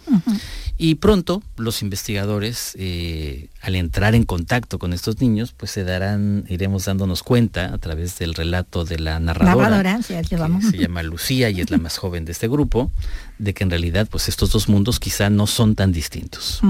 Y 0.82 0.96
pronto 0.96 1.44
los 1.58 1.82
investigadores, 1.82 2.74
eh, 2.80 3.50
al 3.62 3.76
entrar 3.76 4.16
en 4.16 4.24
contacto 4.24 4.80
con 4.80 4.94
estos 4.94 5.20
niños, 5.20 5.54
pues 5.56 5.72
se 5.72 5.84
darán, 5.84 6.46
iremos 6.48 6.86
dándonos 6.86 7.22
cuenta 7.22 7.74
a 7.74 7.78
través 7.80 8.18
del 8.18 8.34
relato 8.34 8.86
de 8.86 8.98
la 8.98 9.20
narradora, 9.20 10.00
que 10.08 10.24
se 10.24 10.78
llama 10.78 11.04
Lucía 11.04 11.50
y 11.50 11.60
es 11.60 11.70
la 11.70 11.80
más 11.80 11.98
joven 11.98 12.24
de 12.24 12.32
este 12.32 12.48
grupo, 12.48 12.90
de 13.40 13.54
que 13.54 13.66
en 13.66 13.72
realidad 13.72 14.08
pues 14.10 14.30
estos 14.30 14.52
dos 14.52 14.70
mundos 14.70 15.02
quizá 15.02 15.30
no 15.30 15.48
son 15.48 15.76
tan 15.76 15.92
distintos. 15.92 16.62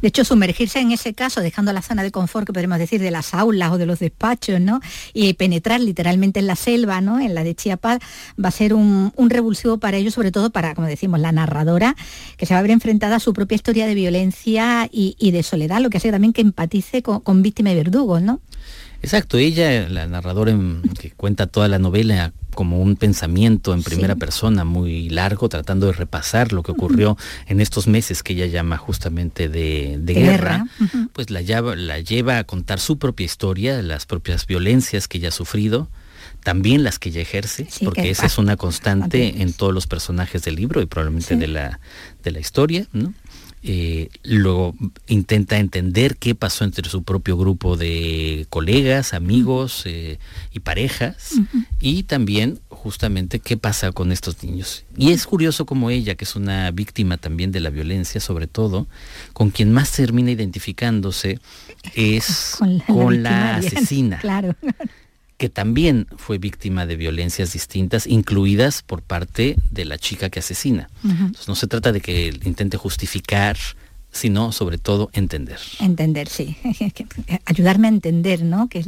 De 0.00 0.08
hecho, 0.08 0.24
sumergirse 0.24 0.80
en 0.80 0.92
ese 0.92 1.12
caso, 1.12 1.42
dejando 1.42 1.74
la 1.74 1.82
zona 1.82 2.02
de 2.02 2.10
confort 2.10 2.46
que 2.46 2.54
podemos 2.54 2.78
decir 2.78 3.02
de 3.02 3.10
las 3.10 3.34
aulas 3.34 3.72
o 3.72 3.78
de 3.78 3.84
los 3.84 3.98
despachos, 3.98 4.58
¿no? 4.58 4.80
Y 5.12 5.34
penetrar 5.34 5.80
literalmente 5.80 6.40
en 6.40 6.46
la 6.46 6.56
selva, 6.56 7.02
¿no? 7.02 7.20
En 7.20 7.34
la 7.34 7.44
de 7.44 7.54
Chiapas, 7.54 7.98
va 8.42 8.48
a 8.48 8.52
ser 8.52 8.72
un, 8.72 9.12
revulsivo 9.28 9.76
para 9.76 9.98
ellos, 9.98 10.14
sobre 10.14 10.32
todo 10.32 10.48
para, 10.48 10.74
como 10.74 10.86
decimos, 10.88 11.20
la 11.20 11.30
narradora, 11.30 11.94
que 12.38 12.46
se 12.46 12.54
va 12.54 12.60
a 12.60 12.62
ver 12.62 12.70
enfrentada 12.70 13.16
a 13.16 13.20
su 13.20 13.34
propia 13.34 13.49
historia 13.54 13.86
de 13.86 13.94
violencia 13.94 14.88
y, 14.90 15.30
de 15.30 15.42
soledad, 15.42 15.80
lo 15.80 15.90
que 15.90 15.98
hace 15.98 16.10
también 16.10 16.32
que 16.32 16.40
empatice 16.40 17.02
con, 17.02 17.20
con 17.20 17.42
víctima 17.42 17.72
y 17.72 17.74
verdugo, 17.74 18.20
¿no? 18.20 18.40
Exacto, 19.02 19.38
ella, 19.38 19.88
la 19.88 20.06
narradora 20.06 20.54
que 20.98 21.10
cuenta 21.12 21.46
toda 21.46 21.68
la 21.68 21.78
novela 21.78 22.32
como 22.54 22.82
un 22.82 22.96
pensamiento 22.96 23.72
en 23.72 23.82
primera 23.82 24.16
persona 24.16 24.64
muy 24.64 25.08
largo, 25.08 25.48
tratando 25.48 25.86
de 25.86 25.92
repasar 25.92 26.52
lo 26.52 26.62
que 26.62 26.72
ocurrió 26.72 27.16
en 27.46 27.60
estos 27.60 27.86
meses 27.86 28.22
que 28.22 28.34
ella 28.34 28.46
llama 28.46 28.76
justamente 28.76 29.48
de, 29.48 29.98
guerra, 30.04 30.66
pues 31.14 31.30
la 31.30 31.40
lleva, 31.40 31.76
la 31.76 32.00
lleva 32.00 32.38
a 32.38 32.44
contar 32.44 32.78
su 32.78 32.98
propia 32.98 33.24
historia, 33.24 33.80
las 33.80 34.04
propias 34.04 34.46
violencias 34.46 35.08
que 35.08 35.18
ella 35.18 35.28
ha 35.28 35.32
sufrido, 35.32 35.88
también 36.42 36.84
las 36.84 36.98
que 36.98 37.08
ella 37.10 37.22
ejerce, 37.22 37.68
porque 37.84 38.10
esa 38.10 38.26
es 38.26 38.36
una 38.36 38.56
constante 38.56 39.40
en 39.40 39.54
todos 39.54 39.72
los 39.72 39.86
personajes 39.86 40.42
del 40.42 40.56
libro 40.56 40.82
y 40.82 40.86
probablemente 40.86 41.36
de, 41.36 41.48
la, 41.48 41.80
de 42.22 42.30
la 42.32 42.40
historia, 42.40 42.86
¿no? 42.92 43.14
Eh, 43.62 44.08
luego 44.22 44.74
intenta 45.06 45.58
entender 45.58 46.16
qué 46.16 46.34
pasó 46.34 46.64
entre 46.64 46.88
su 46.88 47.02
propio 47.02 47.36
grupo 47.36 47.76
de 47.76 48.46
colegas, 48.48 49.12
amigos 49.12 49.82
eh, 49.84 50.18
y 50.52 50.60
parejas, 50.60 51.34
y 51.78 52.04
también 52.04 52.58
justamente 52.68 53.38
qué 53.38 53.58
pasa 53.58 53.92
con 53.92 54.12
estos 54.12 54.42
niños. 54.42 54.84
Y 54.96 55.12
es 55.12 55.26
curioso 55.26 55.66
como 55.66 55.90
ella, 55.90 56.14
que 56.14 56.24
es 56.24 56.36
una 56.36 56.70
víctima 56.70 57.18
también 57.18 57.52
de 57.52 57.60
la 57.60 57.68
violencia, 57.68 58.20
sobre 58.20 58.46
todo, 58.46 58.86
con 59.34 59.50
quien 59.50 59.72
más 59.72 59.92
termina 59.92 60.30
identificándose 60.30 61.38
es 61.94 62.56
con 62.86 63.22
la, 63.22 63.56
asesina. 63.56 64.18
Claro 64.30 64.54
que 65.40 65.48
también 65.48 66.06
fue 66.18 66.36
víctima 66.36 66.84
de 66.84 66.96
violencias 66.96 67.54
distintas, 67.54 68.06
incluidas 68.06 68.82
por 68.82 69.00
parte 69.00 69.56
de 69.70 69.86
la 69.86 69.96
chica 69.96 70.28
que 70.28 70.40
asesina. 70.40 70.90
Entonces 71.02 71.48
no 71.48 71.54
se 71.54 71.66
trata 71.66 71.92
de 71.92 72.02
que 72.02 72.26
intente 72.44 72.76
justificar 72.76 73.56
sino 74.12 74.52
sobre 74.52 74.78
todo 74.78 75.10
entender. 75.12 75.58
Entender, 75.78 76.28
sí. 76.28 76.56
Ayudarme 77.44 77.88
a 77.88 77.90
entender, 77.90 78.42
¿no? 78.42 78.68
Que 78.68 78.80
es 78.80 78.86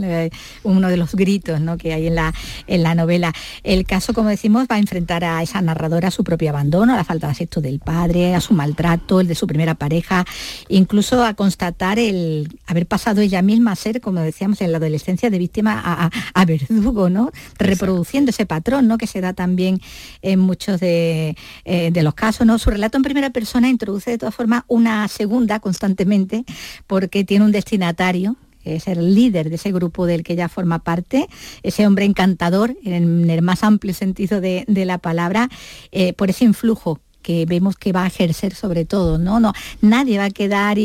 uno 0.62 0.88
de 0.88 0.96
los 0.96 1.14
gritos 1.14 1.60
¿no? 1.60 1.78
que 1.78 1.92
hay 1.92 2.08
en 2.08 2.16
la, 2.16 2.34
en 2.66 2.82
la 2.82 2.94
novela. 2.94 3.32
El 3.62 3.84
caso, 3.84 4.14
como 4.14 4.28
decimos, 4.28 4.66
va 4.70 4.76
a 4.76 4.78
enfrentar 4.78 5.24
a 5.24 5.42
esa 5.42 5.62
narradora 5.62 6.08
a 6.08 6.10
su 6.10 6.24
propio 6.24 6.50
abandono, 6.50 6.94
a 6.94 6.96
la 6.96 7.04
falta 7.04 7.28
de 7.28 7.32
afecto 7.32 7.60
del 7.60 7.78
padre, 7.78 8.34
a 8.34 8.40
su 8.40 8.54
maltrato, 8.54 9.20
el 9.20 9.28
de 9.28 9.34
su 9.34 9.46
primera 9.46 9.74
pareja, 9.74 10.24
incluso 10.68 11.24
a 11.24 11.34
constatar 11.34 11.98
el 11.98 12.48
haber 12.66 12.86
pasado 12.86 13.20
ella 13.20 13.42
misma 13.42 13.72
a 13.72 13.76
ser, 13.76 14.00
como 14.00 14.20
decíamos, 14.20 14.60
en 14.60 14.72
la 14.72 14.78
adolescencia 14.78 15.30
de 15.30 15.38
víctima 15.38 16.10
a, 16.34 16.44
verdugo, 16.44 17.08
¿no? 17.08 17.30
Reproduciendo 17.58 18.30
ese 18.30 18.46
patrón, 18.46 18.88
¿no? 18.88 18.98
Que 18.98 19.06
se 19.06 19.20
da 19.20 19.32
también 19.32 19.80
en 20.22 20.40
muchos 20.40 20.80
de, 20.80 21.36
eh, 21.64 21.90
de 21.92 22.02
los 22.02 22.14
casos, 22.14 22.46
¿no? 22.46 22.58
Su 22.58 22.70
relato 22.70 22.96
en 22.96 23.04
primera 23.04 23.30
persona 23.30 23.68
introduce 23.68 24.10
de 24.10 24.18
todas 24.18 24.34
formas 24.34 24.64
una 24.66 25.06
segunda 25.12 25.60
constantemente 25.60 26.44
porque 26.86 27.24
tiene 27.24 27.44
un 27.44 27.52
destinatario 27.52 28.36
es 28.64 28.86
el 28.86 29.14
líder 29.14 29.48
de 29.48 29.56
ese 29.56 29.72
grupo 29.72 30.06
del 30.06 30.22
que 30.22 30.34
ella 30.34 30.48
forma 30.48 30.80
parte, 30.80 31.26
ese 31.62 31.86
hombre 31.86 32.04
encantador 32.04 32.76
en 32.84 33.28
el 33.28 33.42
más 33.42 33.64
amplio 33.64 33.94
sentido 33.94 34.40
de, 34.40 34.64
la 34.68 34.98
palabra, 34.98 35.48
eh, 35.90 36.12
por 36.12 36.30
ese 36.30 36.44
influjo 36.44 37.00
que 37.22 37.46
vemos 37.46 37.76
que 37.76 37.92
va 37.92 38.04
a 38.04 38.08
ejercer 38.08 38.54
sobre 38.54 38.84
todo, 38.84 39.18
¿no? 39.18 39.40
no 39.40 39.52
nadie 39.80 40.18
va 40.18 40.24
a 40.24 40.30
quedar 40.30 40.76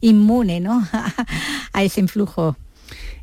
inmune 0.00 0.60
¿no? 0.60 0.86
a 1.72 1.82
ese 1.82 2.00
influjo. 2.00 2.56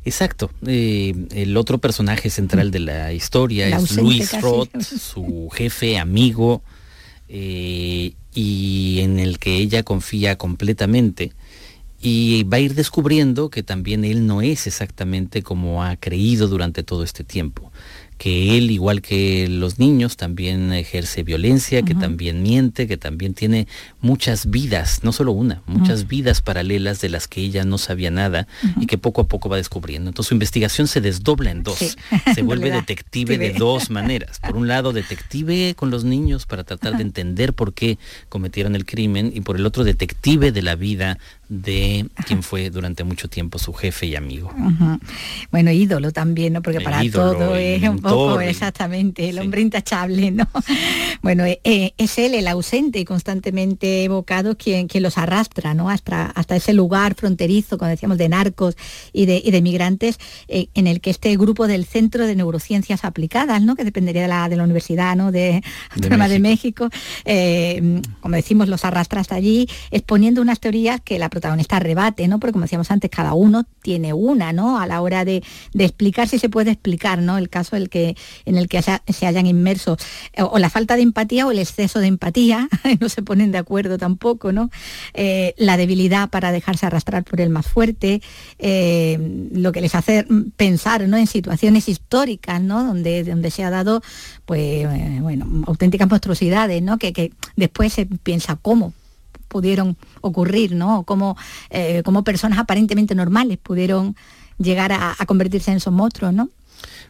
Exacto. 0.04 0.50
Eh, 0.66 1.14
el 1.30 1.56
otro 1.56 1.78
personaje 1.78 2.30
central 2.30 2.70
de 2.70 2.80
la 2.80 3.12
historia 3.12 3.68
es 3.68 3.96
Luis 3.96 4.40
Roth, 4.40 4.80
su 4.80 5.48
jefe, 5.52 5.98
amigo, 5.98 6.62
eh, 7.34 8.12
y 8.34 9.00
en 9.00 9.18
el 9.18 9.38
que 9.38 9.56
ella 9.56 9.82
confía 9.82 10.36
completamente 10.36 11.32
y 11.98 12.44
va 12.44 12.58
a 12.58 12.60
ir 12.60 12.74
descubriendo 12.74 13.48
que 13.48 13.62
también 13.62 14.04
él 14.04 14.26
no 14.26 14.42
es 14.42 14.66
exactamente 14.66 15.42
como 15.42 15.82
ha 15.82 15.96
creído 15.96 16.46
durante 16.46 16.82
todo 16.82 17.04
este 17.04 17.24
tiempo 17.24 17.72
que 18.22 18.56
él, 18.56 18.70
igual 18.70 19.02
que 19.02 19.48
los 19.48 19.80
niños, 19.80 20.16
también 20.16 20.72
ejerce 20.72 21.24
violencia, 21.24 21.82
que 21.82 21.96
también 21.96 22.40
miente, 22.40 22.86
que 22.86 22.96
también 22.96 23.34
tiene 23.34 23.66
muchas 24.00 24.48
vidas, 24.48 25.00
no 25.02 25.10
solo 25.10 25.32
una, 25.32 25.60
muchas 25.66 26.06
vidas 26.06 26.40
paralelas 26.40 27.00
de 27.00 27.08
las 27.08 27.26
que 27.26 27.40
ella 27.40 27.64
no 27.64 27.78
sabía 27.78 28.12
nada 28.12 28.46
y 28.78 28.86
que 28.86 28.96
poco 28.96 29.22
a 29.22 29.26
poco 29.26 29.48
va 29.48 29.56
descubriendo. 29.56 30.08
Entonces 30.08 30.28
su 30.28 30.34
investigación 30.34 30.86
se 30.86 31.00
desdobla 31.00 31.50
en 31.50 31.64
dos, 31.64 31.96
se 32.32 32.42
vuelve 32.44 32.70
detective 32.70 33.38
de 33.38 33.54
dos 33.54 33.90
maneras. 33.90 34.38
Por 34.38 34.54
un 34.54 34.68
lado, 34.68 34.92
detective 34.92 35.74
con 35.74 35.90
los 35.90 36.04
niños 36.04 36.46
para 36.46 36.62
tratar 36.62 36.98
de 36.98 37.02
entender 37.02 37.54
por 37.54 37.74
qué 37.74 37.98
cometieron 38.28 38.76
el 38.76 38.86
crimen 38.86 39.32
y 39.34 39.40
por 39.40 39.56
el 39.56 39.66
otro, 39.66 39.82
detective 39.82 40.52
de 40.52 40.62
la 40.62 40.76
vida 40.76 41.18
de 41.52 42.06
quien 42.26 42.42
fue 42.42 42.70
durante 42.70 43.04
mucho 43.04 43.28
tiempo 43.28 43.58
su 43.58 43.74
jefe 43.74 44.06
y 44.06 44.16
amigo. 44.16 44.50
Bueno, 45.50 45.70
ídolo 45.70 46.10
también, 46.10 46.54
¿no? 46.54 46.62
Porque 46.62 46.80
para 46.80 47.02
todo 47.10 47.56
es 47.56 47.86
un 47.86 47.98
poco 47.98 48.40
exactamente 48.40 49.28
el 49.28 49.38
hombre 49.38 49.60
intachable, 49.60 50.30
¿no? 50.30 50.48
Bueno, 51.20 51.44
eh, 51.44 51.60
eh, 51.64 51.92
es 51.98 52.18
él 52.18 52.34
el 52.34 52.48
ausente 52.48 53.00
y 53.00 53.04
constantemente 53.04 54.04
evocado 54.04 54.56
quien, 54.56 54.88
quien 54.88 55.02
los 55.02 55.18
arrastra, 55.18 55.74
¿no? 55.74 55.90
Hasta, 55.90 56.24
hasta 56.26 56.56
ese 56.56 56.72
lugar 56.72 57.14
fronterizo, 57.14 57.76
como 57.76 57.90
decíamos, 57.90 58.16
de 58.16 58.30
narcos 58.30 58.74
y 59.12 59.26
de, 59.26 59.42
y 59.44 59.50
de 59.50 59.60
migrantes, 59.60 60.18
eh, 60.48 60.68
en 60.74 60.86
el 60.86 61.02
que 61.02 61.10
este 61.10 61.36
grupo 61.36 61.66
del 61.66 61.84
Centro 61.84 62.26
de 62.26 62.34
Neurociencias 62.34 63.04
Aplicadas, 63.04 63.60
¿no? 63.60 63.76
Que 63.76 63.84
dependería 63.84 64.22
de 64.22 64.28
la, 64.28 64.48
de 64.48 64.56
la 64.56 64.64
Universidad, 64.64 65.16
¿no? 65.16 65.32
De 65.32 65.62
Autónoma 65.90 66.28
de 66.28 66.38
México, 66.38 66.88
como 68.20 68.36
decimos, 68.36 68.68
los 68.68 68.86
arrastra 68.86 69.20
hasta 69.20 69.34
allí, 69.34 69.68
exponiendo 69.90 70.40
unas 70.40 70.58
teorías 70.58 71.00
que 71.00 71.18
la 71.18 71.28
protagonista 71.42 71.80
rebate, 71.80 72.28
¿no? 72.28 72.38
Porque 72.38 72.52
como 72.52 72.64
decíamos 72.64 72.90
antes, 72.92 73.10
cada 73.10 73.34
uno 73.34 73.64
tiene 73.82 74.12
una, 74.12 74.52
¿no? 74.52 74.78
A 74.78 74.86
la 74.86 75.00
hora 75.00 75.24
de, 75.24 75.42
explicar 75.76 76.28
si 76.28 76.38
se 76.38 76.48
puede 76.48 76.70
explicar, 76.70 77.20
¿no? 77.20 77.36
El 77.36 77.48
caso 77.48 77.74
el 77.74 77.90
que, 77.90 78.16
en 78.44 78.56
el 78.56 78.68
que 78.68 78.80
se 78.80 79.26
hayan 79.26 79.46
inmerso, 79.46 79.96
o, 80.38 80.58
la 80.60 80.70
falta 80.70 80.94
de 80.94 81.02
empatía 81.02 81.44
o 81.46 81.50
el 81.50 81.58
exceso 81.58 81.98
de 81.98 82.06
empatía, 82.06 82.68
no 83.00 83.08
se 83.08 83.22
ponen 83.22 83.50
de 83.50 83.58
acuerdo 83.58 83.98
tampoco, 83.98 84.52
¿no? 84.52 84.70
Eh, 85.14 85.54
la 85.58 85.76
debilidad 85.76 86.30
para 86.30 86.52
dejarse 86.52 86.86
arrastrar 86.86 87.24
por 87.24 87.40
el 87.40 87.50
más 87.50 87.66
fuerte, 87.66 88.22
eh, 88.60 89.18
lo 89.52 89.72
que 89.72 89.80
les 89.80 89.96
hace 89.96 90.24
pensar, 90.56 91.08
¿no? 91.08 91.16
En 91.16 91.26
situaciones 91.26 91.88
históricas, 91.88 92.62
¿no? 92.62 92.84
Donde, 92.84 93.24
donde 93.24 93.50
se 93.50 93.64
ha 93.64 93.70
dado, 93.70 94.00
pues, 94.46 94.86
eh, 94.86 95.18
bueno, 95.20 95.64
auténticas 95.66 96.08
monstruosidades, 96.08 96.80
¿no? 96.82 96.98
Que 96.98 97.32
después 97.56 97.92
se 97.92 98.06
piensa 98.06 98.54
cómo 98.54 98.92
pudieron 99.52 99.98
ocurrir, 100.22 100.74
¿no? 100.74 101.02
Cómo, 101.02 101.36
eh, 101.68 102.02
personas 102.24 102.58
aparentemente 102.58 103.14
normales 103.14 103.58
pudieron 103.58 104.16
llegar 104.56 104.92
a, 104.92 105.14
convertirse 105.26 105.70
en 105.70 105.76
esos 105.76 105.92
monstruos, 105.92 106.32
¿no? 106.32 106.48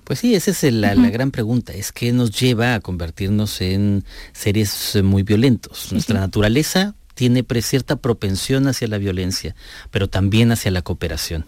Pues 0.02 0.18
sí, 0.18 0.34
esa 0.34 0.50
es 0.50 0.62
la, 0.72 0.94
gran 0.94 1.30
pregunta, 1.30 1.72
es 1.72 1.92
qué 1.92 2.12
nos 2.12 2.32
lleva 2.32 2.74
a 2.74 2.80
convertirnos 2.80 3.60
en 3.60 4.04
seres 4.32 4.98
muy 5.04 5.22
violentos. 5.22 5.92
Nuestra 5.92 6.18
naturaleza 6.18 6.96
tiene 7.14 7.44
cierta 7.60 7.96
propensión 7.96 8.66
hacia 8.66 8.88
la 8.88 8.98
violencia, 8.98 9.54
pero 9.90 10.08
también 10.08 10.50
hacia 10.50 10.70
la 10.70 10.82
cooperación. 10.82 11.44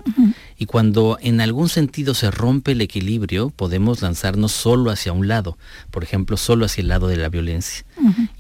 Y 0.57 0.67
cuando 0.67 1.19
en 1.21 1.41
algún 1.41 1.69
sentido 1.69 2.15
se 2.15 2.31
rompe 2.31 2.73
el 2.73 2.81
equilibrio, 2.81 3.51
podemos 3.51 4.03
lanzarnos 4.03 4.53
solo 4.53 4.91
hacia 4.91 5.13
un 5.13 5.27
lado, 5.27 5.59
por 5.91 6.05
ejemplo, 6.05 6.37
solo 6.37 6.67
hacia 6.67 6.83
el 6.83 6.89
lado 6.89 7.09
de 7.09 7.17
la 7.17 7.29
violencia. 7.29 7.85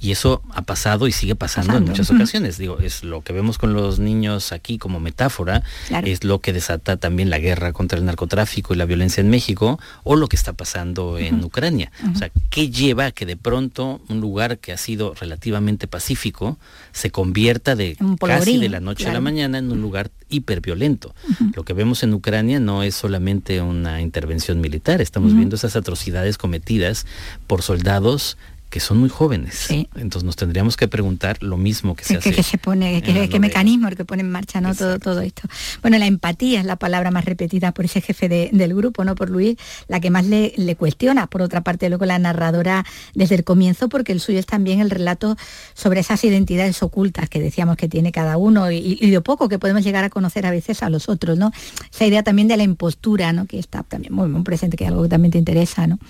Y 0.00 0.12
eso 0.12 0.42
ha 0.50 0.62
pasado 0.62 1.06
y 1.08 1.12
sigue 1.12 1.34
pasando, 1.34 1.76
en 1.76 1.84
muchas 1.84 2.10
ocasiones. 2.10 2.58
Digo, 2.58 2.78
es 2.78 3.04
lo 3.04 3.22
que 3.22 3.32
vemos 3.32 3.58
con 3.58 3.72
los 3.74 3.98
niños 3.98 4.52
aquí 4.52 4.78
como 4.78 5.00
metáfora, 5.00 5.62
es 6.04 6.24
lo 6.24 6.40
que 6.40 6.52
desata 6.52 6.96
también 6.96 7.30
la 7.30 7.38
guerra 7.38 7.72
contra 7.72 7.98
el 7.98 8.04
narcotráfico 8.04 8.74
y 8.74 8.76
la 8.76 8.84
violencia 8.84 9.20
en 9.20 9.30
México, 9.30 9.78
o 10.02 10.16
lo 10.16 10.28
que 10.28 10.36
está 10.36 10.52
pasando 10.52 11.18
en 11.18 11.42
Ucrania. 11.44 11.90
O 12.12 12.16
sea, 12.16 12.30
¿qué 12.50 12.70
lleva 12.70 13.06
a 13.06 13.10
que 13.12 13.26
de 13.26 13.36
pronto 13.36 14.00
un 14.08 14.20
lugar 14.20 14.58
que 14.58 14.72
ha 14.72 14.76
sido 14.76 15.14
relativamente 15.14 15.86
pacífico 15.86 16.58
se 16.92 17.10
convierta 17.10 17.76
de 17.76 17.96
casi 18.20 18.58
de 18.58 18.68
la 18.68 18.80
noche 18.80 19.08
a 19.08 19.12
la 19.12 19.20
mañana 19.20 19.58
en 19.58 19.70
un 19.70 19.80
lugar 19.80 20.10
hiperviolento? 20.28 21.14
Lo 21.54 21.64
que 21.64 21.72
vemos 21.72 22.02
en 22.02 22.14
Ucrania 22.14 22.60
no 22.60 22.82
es 22.82 22.94
solamente 22.94 23.60
una 23.60 24.00
intervención 24.00 24.60
militar, 24.60 25.00
estamos 25.00 25.34
viendo 25.34 25.56
esas 25.56 25.76
atrocidades 25.76 26.38
cometidas 26.38 27.06
por 27.46 27.62
soldados 27.62 28.36
que 28.74 28.80
son 28.80 28.98
muy 28.98 29.08
jóvenes. 29.08 29.70
Entonces 29.70 30.24
nos 30.24 30.34
tendríamos 30.34 30.76
que 30.76 30.88
preguntar 30.88 31.40
lo 31.44 31.56
mismo 31.56 31.94
que 31.94 32.02
se 32.02 32.16
hace. 32.16 32.32
Que, 32.32 32.42
se 32.42 32.58
pone, 32.58 33.02
qué 33.02 33.38
mecanismo 33.38 33.86
el 33.86 33.94
que 33.94 34.04
pone 34.04 34.22
en 34.22 34.32
marcha 34.32 34.60
¿no? 34.60 34.74
todo, 34.74 34.98
todo 34.98 35.20
esto. 35.20 35.42
Bueno, 35.80 35.96
la 35.96 36.06
empatía 36.06 36.58
es 36.58 36.66
la 36.66 36.74
palabra 36.74 37.12
más 37.12 37.24
repetida 37.24 37.70
por 37.70 37.84
ese 37.84 38.00
jefe 38.00 38.28
del 38.28 38.74
grupo, 38.74 39.04
¿no? 39.04 39.14
Por 39.14 39.30
Luis, 39.30 39.56
la 39.86 40.00
que 40.00 40.10
más 40.10 40.26
le, 40.26 40.74
cuestiona. 40.76 41.28
Por 41.28 41.40
otra 41.40 41.60
parte, 41.60 41.88
luego 41.88 42.04
la 42.04 42.18
narradora 42.18 42.84
desde 43.14 43.36
el 43.36 43.44
comienzo, 43.44 43.88
porque 43.88 44.10
el 44.10 44.18
suyo 44.18 44.40
es 44.40 44.46
también 44.46 44.80
el 44.80 44.90
relato 44.90 45.36
sobre 45.74 46.00
esas 46.00 46.24
identidades 46.24 46.82
ocultas 46.82 47.28
que 47.28 47.38
decíamos 47.38 47.76
que 47.76 47.88
tiene 47.88 48.10
cada 48.10 48.38
uno 48.38 48.72
y, 48.72 49.08
de 49.08 49.20
poco 49.20 49.48
que 49.48 49.60
podemos 49.60 49.84
llegar 49.84 50.02
a 50.02 50.10
conocer 50.10 50.46
a 50.46 50.50
veces 50.50 50.82
a 50.82 50.90
los 50.90 51.08
otros, 51.08 51.38
¿no? 51.38 51.52
Esa 51.92 52.06
idea 52.06 52.24
también 52.24 52.48
de 52.48 52.56
la 52.56 52.64
impostura, 52.64 53.32
¿no? 53.32 53.46
Que 53.46 53.60
está 53.60 53.84
también 53.84 54.12
muy, 54.12 54.28
muy 54.28 54.42
presente, 54.42 54.76
que 54.76 54.82
es 54.82 54.90
algo 54.90 55.04
que 55.04 55.10
también 55.10 55.30
te 55.30 55.38
interesa, 55.38 55.86
¿no? 55.86 56.00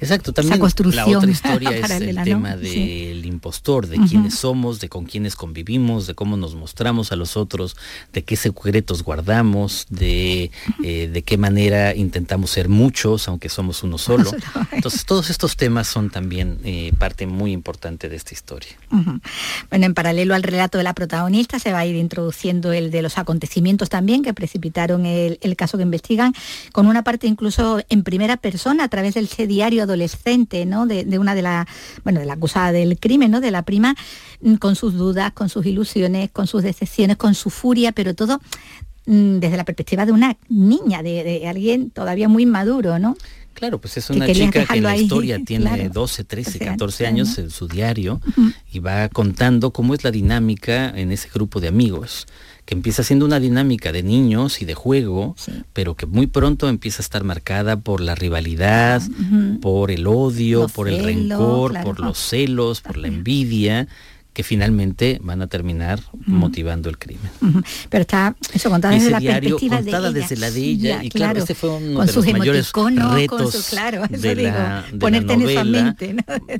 Exacto, 0.00 0.32
también 0.32 0.60
la 0.60 1.06
otra 1.06 1.30
historia 1.30 1.70
es 1.70 1.90
el 1.90 2.22
tema 2.22 2.56
del 2.56 3.24
impostor, 3.24 3.86
de 3.86 3.98
quiénes 4.08 4.34
somos, 4.34 4.80
de 4.80 4.88
con 4.88 5.04
quiénes 5.04 5.36
convivimos, 5.36 6.06
de 6.06 6.14
cómo 6.14 6.36
nos 6.36 6.54
mostramos 6.54 7.12
a 7.12 7.16
los 7.16 7.36
otros, 7.36 7.76
de 8.12 8.22
qué 8.22 8.36
secretos 8.36 9.02
guardamos, 9.02 9.86
de, 9.88 10.50
eh, 10.82 11.08
de 11.12 11.22
qué 11.22 11.38
manera 11.38 11.94
intentamos 11.94 12.50
ser 12.50 12.68
muchos, 12.68 13.28
aunque 13.28 13.48
somos 13.48 13.82
uno 13.82 13.98
solo. 13.98 14.30
Entonces, 14.72 15.04
todos 15.06 15.30
estos 15.30 15.56
temas 15.56 15.88
son 15.88 16.10
también 16.10 16.58
eh, 16.64 16.92
parte 16.98 17.26
muy 17.26 17.52
importante 17.52 18.08
de 18.08 18.16
esta 18.16 18.34
historia. 18.34 18.76
Bueno, 18.90 19.86
en 19.86 19.94
paralelo 19.94 20.34
al 20.34 20.42
relato 20.42 20.78
de 20.78 20.84
la 20.84 20.94
protagonista 20.94 21.58
se 21.58 21.72
va 21.72 21.80
a 21.80 21.86
ir 21.86 21.96
introduciendo 21.96 22.72
el 22.72 22.90
de 22.90 23.02
los 23.02 23.18
acontecimientos 23.18 23.88
también 23.88 24.22
que 24.22 24.34
precipitaron 24.34 25.06
el, 25.06 25.38
el 25.40 25.56
caso 25.56 25.78
que 25.78 25.82
investigan, 25.82 26.34
con 26.72 26.86
una 26.86 27.02
parte 27.02 27.26
incluso 27.26 27.80
en 27.88 28.02
primera 28.02 28.36
persona 28.36 28.84
a 28.84 28.88
través 28.88 29.14
del 29.14 29.28
diario 29.46 29.85
adolescente, 29.86 30.66
¿no? 30.66 30.86
De, 30.86 31.18
una 31.18 31.34
de, 31.34 31.42
bueno, 32.04 32.20
de 32.20 32.26
la 32.26 32.34
acusada 32.34 32.72
del 32.72 32.98
crimen, 32.98 33.30
¿no? 33.30 33.40
De 33.40 33.50
la 33.50 33.62
prima, 33.62 33.94
mm, 34.40 34.54
con 34.56 34.76
sus 34.76 34.94
dudas, 34.94 35.32
con 35.32 35.48
sus 35.48 35.64
ilusiones, 35.66 36.30
con 36.30 36.46
sus 36.46 36.62
decepciones, 36.62 37.16
con 37.16 37.34
su 37.34 37.50
furia, 37.50 37.92
pero 37.92 38.14
todo 38.14 38.40
mm, 39.06 39.38
desde 39.38 39.56
la 39.56 39.64
perspectiva 39.64 40.06
de 40.06 40.12
una 40.12 40.36
niña, 40.48 41.02
de, 41.02 41.46
alguien 41.48 41.90
todavía 41.90 42.28
muy 42.28 42.46
maduro, 42.46 42.98
¿no? 42.98 43.16
Claro, 43.54 43.80
pues 43.80 43.96
es 43.96 44.10
una 44.10 44.26
chica 44.30 44.66
que 44.66 44.76
en 44.76 44.82
la 44.82 44.96
historia 44.98 45.38
tiene 45.46 45.88
12, 45.88 46.24
13, 46.24 46.58
14 46.58 47.06
años 47.06 47.38
en 47.38 47.48
su 47.48 47.66
diario 47.68 48.20
y 48.70 48.80
va 48.80 49.08
contando 49.08 49.72
cómo 49.72 49.94
es 49.94 50.04
la 50.04 50.10
dinámica 50.10 50.90
en 50.90 51.10
ese 51.10 51.30
grupo 51.32 51.58
de 51.58 51.68
amigos 51.68 52.26
que 52.66 52.74
empieza 52.74 53.04
siendo 53.04 53.24
una 53.24 53.38
dinámica 53.38 53.92
de 53.92 54.02
niños 54.02 54.60
y 54.60 54.64
de 54.64 54.74
juego, 54.74 55.36
pero 55.72 55.94
que 55.94 56.04
muy 56.04 56.26
pronto 56.26 56.68
empieza 56.68 57.00
a 57.00 57.04
estar 57.04 57.22
marcada 57.22 57.78
por 57.78 58.00
la 58.00 58.16
rivalidad, 58.16 59.00
por 59.62 59.92
el 59.92 60.06
odio, 60.08 60.66
por 60.68 60.88
el 60.88 61.02
rencor, 61.02 61.80
por 61.82 62.00
los 62.00 62.18
celos, 62.18 62.80
por 62.80 62.96
la 62.96 63.06
envidia 63.08 63.86
que 64.36 64.42
finalmente 64.42 65.18
van 65.22 65.40
a 65.40 65.46
terminar 65.46 65.98
motivando 66.26 66.90
el 66.90 66.98
crimen. 66.98 67.30
Pero 67.88 68.02
está 68.02 68.36
eso 68.52 68.68
contada 68.68 68.92
desde 68.92 69.10
la 69.10 69.18
perspectiva 69.18 69.78
contada 69.78 70.12
de 70.12 70.20
desde 70.20 70.36
la 70.36 70.50
de 70.50 70.60
ella 70.60 71.02
y 71.02 71.08
claro, 71.08 71.38
este 71.38 71.54
fue 71.54 71.70
uno 71.70 72.04
de 72.04 72.12
los 72.12 72.32
mayores 72.34 72.70
retos 73.14 73.70
de, 74.10 74.34
la, 74.42 74.84
novela, 74.92 75.96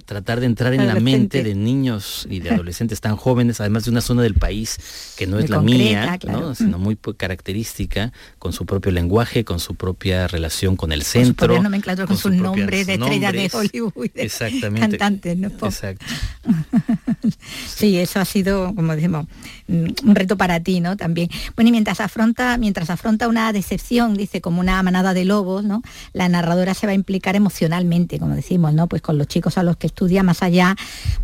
tratar 0.07 0.41
de 0.41 0.47
entrar 0.47 0.73
en 0.73 0.87
la 0.87 0.95
mente 1.01 1.45
de 1.45 1.55
niños 1.55 2.27
y 2.31 2.41
de 2.41 2.49
adolescentes 2.49 3.03
tan 3.03 3.17
jóvenes, 3.17 3.61
además 3.61 3.85
de 3.85 3.91
una 3.91 4.01
zona 4.01 4.23
del 4.23 4.37
país 4.37 4.79
que 5.19 5.27
no 5.27 5.39
es 5.39 5.51
la 5.51 5.61
mía, 5.61 6.19
sino 6.55 6.79
muy 6.79 6.97
característica, 6.97 8.11
con 8.39 8.55
su 8.55 8.65
propio 8.65 8.91
lenguaje, 8.91 9.45
con 9.45 9.61
su 9.61 9.75
propia 9.75 10.29
relación 10.29 10.77
con 10.77 10.93
el 10.93 11.03
centro, 11.03 11.63
con, 11.63 12.07
con 12.07 12.17
su 12.17 12.31
nombre 12.31 12.87
de 12.87 12.95
estrella 12.95 13.33
de 13.33 13.51
Hollywood, 13.53 14.09
exactamente, 14.15 14.97
cantantes, 14.97 15.37
¿no? 15.37 15.49
Exacto. 15.49 16.07
Sí, 17.67 17.99
eso 17.99 18.21
ha 18.21 18.25
sido, 18.25 18.75
como 18.75 18.95
decimos, 18.95 19.27
mm, 19.69 20.09
un 20.09 20.15
reto 20.15 20.37
para 20.37 20.61
ti, 20.61 20.81
¿no? 20.81 20.97
También. 20.97 21.29
Bueno, 21.55 21.69
y 21.69 21.73
mientras 21.73 22.01
afronta, 22.01 22.57
mientras 22.59 22.91
afronta 22.91 23.29
una 23.29 23.53
decepción, 23.53 24.15
dice, 24.15 24.41
como 24.41 24.61
una 24.61 24.83
manada 24.83 25.15
de 25.15 25.25
lobos, 25.25 25.65
¿no? 25.65 25.83
La 26.13 26.29
narradora 26.29 26.75
se 26.75 26.87
va 26.87 26.93
a 26.93 26.95
implicar 26.95 27.37
emocionalmente, 27.37 28.19
como 28.19 28.35
decimos, 28.35 28.75
¿no? 28.75 28.89
Pues 28.89 29.03
con 29.03 29.19
los 29.19 29.27
chicos 29.27 29.59
a 29.59 29.63
los 29.63 29.77
que 29.77 29.87
estudia, 29.87 30.23
más 30.23 30.43
allá, 30.43 30.77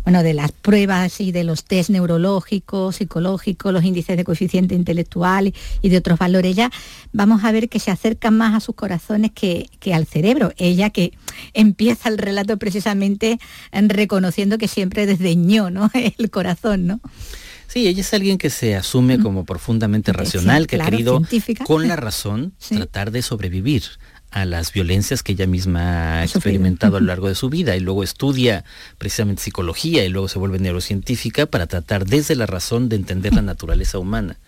bueno, 0.03 0.23
de 0.23 0.33
las 0.33 0.51
pruebas 0.51 1.21
y 1.21 1.31
de 1.31 1.43
los 1.43 1.63
test 1.63 1.89
neurológicos, 1.89 2.97
psicológicos, 2.97 3.73
los 3.73 3.83
índices 3.83 4.17
de 4.17 4.23
coeficiente 4.23 4.75
intelectual 4.75 5.53
y 5.81 5.89
de 5.89 5.97
otros 5.97 6.19
valores, 6.19 6.55
ya 6.55 6.71
vamos 7.11 7.43
a 7.43 7.51
ver 7.51 7.69
que 7.69 7.79
se 7.79 7.91
acercan 7.91 8.37
más 8.37 8.55
a 8.55 8.59
sus 8.59 8.75
corazones 8.75 9.31
que, 9.31 9.69
que 9.79 9.93
al 9.93 10.05
cerebro. 10.05 10.51
Ella 10.57 10.89
que 10.89 11.13
empieza 11.53 12.09
el 12.09 12.17
relato 12.17 12.57
precisamente 12.57 13.39
reconociendo 13.71 14.57
que 14.57 14.67
siempre 14.67 15.05
desdeñó, 15.05 15.69
¿no? 15.69 15.89
corazón, 16.33 16.87
¿no? 16.87 16.99
Sí, 17.67 17.87
ella 17.87 18.01
es 18.01 18.13
alguien 18.13 18.37
que 18.37 18.49
se 18.49 18.75
asume 18.75 19.19
como 19.19 19.45
profundamente 19.45 20.13
racional, 20.13 20.67
que 20.67 20.75
ha 20.75 20.85
querido 20.85 21.21
con 21.65 21.87
la 21.87 21.95
razón 22.07 22.53
tratar 22.69 23.11
de 23.11 23.21
sobrevivir 23.21 23.83
a 24.29 24.45
las 24.45 24.73
violencias 24.73 25.21
que 25.23 25.33
ella 25.33 25.47
misma 25.47 26.19
ha 26.19 26.23
experimentado 26.23 26.97
a 26.97 26.99
lo 26.99 27.05
largo 27.05 27.27
de 27.27 27.35
su 27.35 27.49
vida 27.49 27.75
y 27.75 27.79
luego 27.79 28.03
estudia 28.03 28.65
precisamente 28.97 29.43
psicología 29.43 30.03
y 30.03 30.09
luego 30.09 30.27
se 30.27 30.39
vuelve 30.39 30.59
neurocientífica 30.59 31.45
para 31.45 31.67
tratar 31.67 32.05
desde 32.05 32.35
la 32.35 32.47
razón 32.47 32.89
de 32.89 32.95
entender 32.95 33.33
la 33.33 33.43
naturaleza 33.43 33.99
humana. 33.99 34.39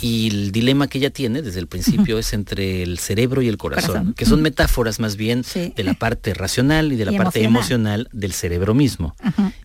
Y 0.00 0.28
el 0.28 0.52
dilema 0.52 0.88
que 0.88 0.98
ella 0.98 1.10
tiene 1.10 1.42
desde 1.42 1.60
el 1.60 1.66
principio 1.66 2.18
es 2.18 2.32
entre 2.32 2.82
el 2.82 2.98
cerebro 2.98 3.42
y 3.42 3.48
el 3.48 3.58
corazón, 3.58 4.14
que 4.14 4.24
son 4.24 4.40
metáforas 4.42 4.98
más 4.98 5.16
bien 5.16 5.44
de 5.54 5.84
la 5.84 5.94
parte 5.94 6.34
racional 6.34 6.92
y 6.92 6.96
de 6.96 7.04
la 7.04 7.12
parte 7.16 7.42
emocional. 7.42 8.08
del 8.12 8.32
cerebro 8.32 8.74
mismo. 8.74 9.14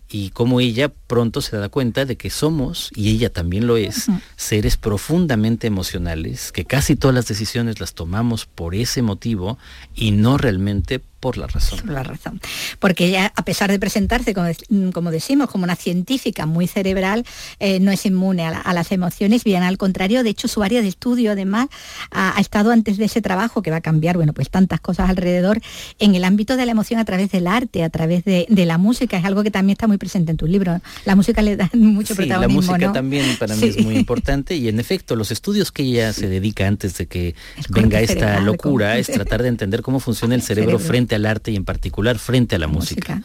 Y 0.08 0.30
cómo 0.30 0.60
ella 0.60 0.88
pronto 0.88 1.40
se 1.40 1.56
da 1.56 1.68
cuenta 1.68 2.04
de 2.04 2.16
que 2.16 2.30
somos, 2.30 2.90
y 2.94 3.10
ella 3.10 3.30
también 3.30 3.66
lo 3.66 3.76
es, 3.76 4.06
seres 4.36 4.76
profundamente 4.76 5.66
emocionales, 5.66 6.52
que 6.52 6.64
casi 6.64 6.96
todas 6.96 7.14
las 7.14 7.26
decisiones 7.26 7.80
las 7.80 7.94
tomamos 7.94 8.46
por 8.46 8.74
ese 8.74 9.02
motivo 9.02 9.58
y 9.94 10.12
no 10.12 10.38
realmente 10.38 11.00
por 11.26 11.38
la 11.38 11.48
razón. 11.48 11.80
Por 11.80 11.90
la 11.90 12.04
razón. 12.04 12.40
Porque 12.78 13.06
ella, 13.06 13.32
a 13.34 13.44
pesar 13.44 13.68
de 13.68 13.80
presentarse, 13.80 14.32
como, 14.32 15.10
decimos, 15.10 15.50
como 15.50 15.64
una 15.64 15.74
científica 15.74 16.46
muy 16.46 16.68
cerebral, 16.68 17.24
eh, 17.58 17.80
no 17.80 17.90
es 17.90 18.06
inmune 18.06 18.46
a, 18.46 18.72
las 18.72 18.92
emociones, 18.92 19.42
bien 19.42 19.64
al 19.64 19.76
contrario, 19.76 20.22
de 20.22 20.30
hecho 20.30 20.46
su 20.46 20.62
área 20.62 20.82
de 20.82 20.86
estudio 20.86 21.32
además 21.32 21.66
ha, 22.12 22.38
estado 22.38 22.70
antes 22.70 22.96
de 22.96 23.06
ese 23.06 23.22
trabajo 23.22 23.60
que 23.60 23.72
va 23.72 23.78
a 23.78 23.80
cambiar, 23.80 24.16
bueno, 24.16 24.34
pues 24.34 24.50
tantas 24.50 24.78
cosas 24.78 25.10
alrededor, 25.10 25.60
en 25.98 26.14
el 26.14 26.22
ámbito 26.22 26.56
de 26.56 26.64
la 26.64 26.70
emoción 26.70 27.00
a 27.00 27.04
través 27.04 27.32
del 27.32 27.48
arte, 27.48 27.82
a 27.82 27.90
través 27.90 28.24
de, 28.24 28.46
de 28.48 28.64
la 28.64 28.78
música, 28.78 29.18
es 29.18 29.24
algo 29.24 29.42
que 29.42 29.50
también 29.50 29.74
está 29.74 29.88
muy 29.88 29.98
presente 29.98 30.30
en 30.30 30.36
tu 30.36 30.46
libro. 30.46 30.80
La 31.06 31.16
música 31.16 31.42
le 31.42 31.56
da 31.56 31.68
mucho 31.74 32.14
sí, 32.14 32.22
protagonismo. 32.22 32.60
La 32.60 32.78
música 32.78 32.92
también 32.92 33.36
para 33.36 33.56
mí 33.56 33.66
es 33.66 33.82
muy 33.82 33.96
importante 33.96 34.54
y 34.54 34.68
en 34.68 34.78
efecto 34.78 35.16
los 35.16 35.32
estudios 35.32 35.72
que 35.72 35.82
ella 35.82 36.12
se 36.12 36.28
dedica 36.28 36.68
antes 36.68 36.96
de 36.98 37.06
que 37.06 37.34
venga 37.70 38.00
esta 38.00 38.38
locura 38.38 38.96
es 38.96 39.08
tratar 39.08 39.42
de 39.42 39.48
entender 39.48 39.82
cómo 39.82 39.98
funciona 39.98 40.36
el 40.36 40.42
cerebro, 40.50 40.78
frente 40.78 41.15
al 41.16 41.26
arte 41.26 41.50
y 41.50 41.56
en 41.56 41.64
particular 41.64 42.18
frente 42.18 42.56
a 42.56 42.58
la 42.58 42.66
música. 42.66 43.22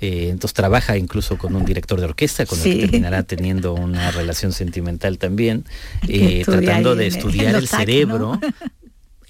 Eh, 0.00 0.28
entonces 0.30 0.54
trabaja 0.54 0.96
incluso 0.96 1.38
con 1.38 1.54
un 1.54 1.64
director 1.64 2.00
de 2.00 2.06
orquesta 2.06 2.46
con 2.46 2.58
el 2.58 2.64
que 2.64 2.76
terminará 2.86 3.22
teniendo 3.22 3.74
una 3.74 4.10
relación 4.10 4.52
sentimental 4.52 5.18
también, 5.18 5.64
eh, 6.08 6.42
tratando 6.44 6.96
de 6.96 7.06
estudiar 7.06 7.54
el 7.54 7.68
cerebro 7.68 8.40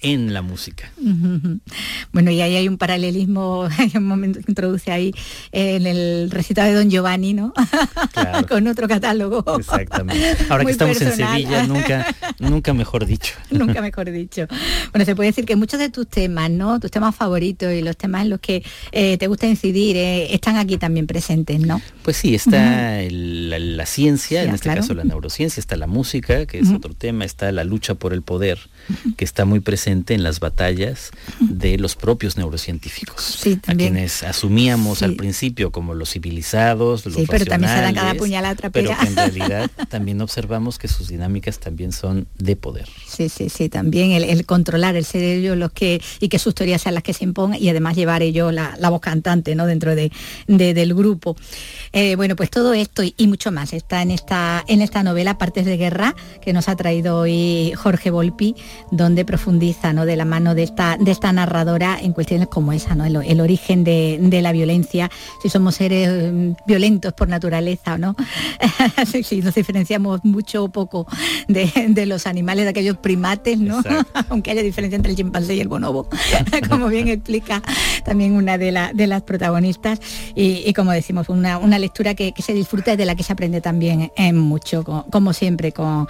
en 0.03 0.33
la 0.33 0.41
música. 0.41 0.91
Bueno, 2.11 2.29
y 2.29 2.41
ahí 2.41 2.55
hay 2.55 2.67
un 2.67 2.77
paralelismo, 2.77 3.67
hay 3.77 3.91
un 3.95 4.05
momento 4.05 4.39
que 4.39 4.45
introduce 4.47 4.91
ahí 4.91 5.15
en 5.51 5.87
el 5.87 6.29
recitado 6.29 6.69
de 6.69 6.75
Don 6.75 6.89
Giovanni, 6.89 7.33
¿no? 7.33 7.53
Con 8.49 8.67
otro 8.67 8.87
catálogo. 8.87 9.43
Exactamente. 9.57 10.37
Ahora 10.49 10.65
que 10.65 10.71
estamos 10.71 11.01
en 11.01 11.13
Sevilla, 11.13 11.65
nunca, 11.65 12.15
nunca 12.37 12.73
mejor 12.73 13.07
dicho. 13.07 13.33
nunca 13.49 13.81
mejor 13.81 14.11
dicho. 14.11 14.47
Bueno, 14.91 15.05
se 15.05 15.15
puede 15.15 15.29
decir 15.29 15.45
que 15.45 15.55
muchos 15.55 15.79
de 15.79 15.89
tus 15.89 16.07
temas, 16.07 16.51
¿no? 16.51 16.79
Tus 16.79 16.91
temas 16.91 17.15
favoritos 17.15 17.73
y 17.73 17.81
los 17.81 17.97
temas 17.97 18.23
en 18.23 18.29
los 18.29 18.39
que 18.39 18.63
eh, 18.91 19.17
te 19.17 19.27
gusta 19.27 19.47
incidir 19.47 19.97
eh, 19.97 20.33
están 20.35 20.57
aquí 20.57 20.77
también 20.77 21.07
presentes, 21.07 21.59
¿no? 21.59 21.81
Pues 22.03 22.17
sí, 22.17 22.35
está 22.35 23.01
la, 23.09 23.85
ciencia, 23.85 24.43
en 24.43 24.53
este 24.53 24.69
caso 24.69 24.93
la 24.93 25.03
neurociencia, 25.03 25.59
está 25.59 25.77
la 25.77 25.87
música, 25.87 26.45
que 26.45 26.59
es 26.59 26.69
otro 26.69 26.93
tema, 26.93 27.25
está 27.25 27.51
la 27.51 27.63
lucha 27.63 27.95
por 27.95 28.13
el 28.13 28.21
poder, 28.21 28.59
que 29.17 29.25
está 29.25 29.45
muy 29.45 29.59
presente 29.59 30.13
en 30.13 30.23
las 30.23 30.39
batallas 30.39 31.11
de 31.39 31.77
los 31.77 31.95
propios 31.95 32.37
neurocientíficos, 32.37 33.43
a 33.67 33.75
quienes 33.75 34.23
asumíamos 34.23 35.03
al 35.03 35.15
principio 35.15 35.71
como 35.71 35.93
los 35.93 36.11
civilizados, 36.11 37.05
los 37.05 37.15
sí, 37.15 37.25
pero 37.29 37.45
también 37.45 37.73
se 37.73 37.81
dan 37.81 37.95
cada 37.95 38.13
puñalada 38.15 38.53
pero 38.71 38.91
en 38.91 39.15
realidad 39.15 39.69
también 39.89 40.21
observamos 40.21 40.77
que 40.77 40.87
sus 40.87 41.07
dinámicas 41.07 41.59
también 41.59 41.91
son 41.91 42.27
de 42.37 42.55
poder. 42.55 42.87
Sí, 43.07 43.29
sí, 43.29 43.49
sí, 43.49 43.69
también 43.69 44.11
el, 44.11 44.45
controlar 44.45 44.95
el 44.95 45.05
ser 45.05 45.23
ellos 45.23 45.57
los 45.57 45.71
que 45.71 46.01
y 46.19 46.29
que 46.29 46.39
sus 46.39 46.55
teorías 46.55 46.81
sean 46.81 46.95
las 46.95 47.03
que 47.03 47.13
se 47.13 47.23
impongan 47.23 47.61
y 47.61 47.69
además 47.69 47.95
llevar 47.95 48.21
ellos 48.21 48.53
la, 48.53 48.89
voz 48.89 49.01
cantante, 49.01 49.55
¿no? 49.55 49.65
Dentro 49.65 49.95
de, 49.95 50.11
del 50.47 50.93
grupo. 50.93 51.35
Eh, 51.91 52.15
bueno, 52.15 52.35
pues 52.35 52.49
todo 52.49 52.73
esto 52.73 53.03
y, 53.03 53.27
mucho 53.27 53.51
más 53.51 53.73
está 53.73 54.01
en 54.01 54.11
esta 54.11 54.63
en 54.67 54.81
esta 54.81 55.01
novela 55.01 55.37
Partes 55.37 55.65
de 55.65 55.77
Guerra 55.77 56.15
que 56.41 56.53
nos 56.53 56.69
ha 56.69 56.75
traído 56.75 57.17
hoy 57.17 57.73
Jorge 57.75 58.11
Volpi, 58.11 58.55
donde 58.91 59.25
profundiza 59.25 59.93
de 59.93 60.15
la 60.15 60.25
mano 60.25 60.55
de 60.55 60.63
esta, 60.63 60.97
de 60.97 61.11
esta 61.11 61.31
narradora 61.31 61.97
en 62.01 62.13
cuestiones 62.13 62.47
como 62.47 62.73
esa, 62.73 62.95
¿no? 62.95 63.05
el, 63.05 63.41
origen 63.41 63.83
de, 63.83 64.39
la 64.41 64.51
violencia, 64.51 65.11
si 65.41 65.49
somos 65.49 65.75
seres 65.75 66.31
mm, 66.31 66.53
violentos 66.65 67.13
por 67.13 67.27
naturaleza 67.27 67.95
o 67.95 67.97
no, 67.97 68.15
si 69.23 69.41
nos 69.41 69.55
diferenciamos 69.55 70.23
mucho 70.23 70.63
o 70.63 70.69
poco 70.69 71.05
de, 71.47 72.05
los 72.05 72.27
animales, 72.27 72.65
de 72.65 72.69
aquellos 72.69 72.97
primates, 72.97 73.59
¿no? 73.59 73.81
aunque 74.29 74.51
haya 74.51 74.63
diferencia 74.63 74.95
entre 74.95 75.11
el 75.11 75.17
chimpancé 75.17 75.55
y 75.55 75.59
el 75.59 75.67
bonobo, 75.67 76.07
como 76.69 76.87
bien 76.87 77.07
explica 77.07 77.61
también 78.03 78.33
una 78.33 78.57
de, 78.57 78.89
de 78.93 79.07
las 79.07 79.21
protagonistas, 79.21 79.99
y, 80.35 80.73
como 80.73 80.91
decimos, 80.91 81.29
una, 81.29 81.59
lectura 81.77 82.15
que, 82.15 82.33
se 82.37 82.53
disfruta 82.53 82.93
y 82.93 82.97
de 82.97 83.05
la 83.05 83.15
que 83.15 83.23
se 83.23 83.33
aprende 83.33 83.61
también 83.61 84.11
en 84.15 84.37
mucho, 84.37 84.83
como, 85.09 85.33
siempre, 85.33 85.71
con, 85.71 86.07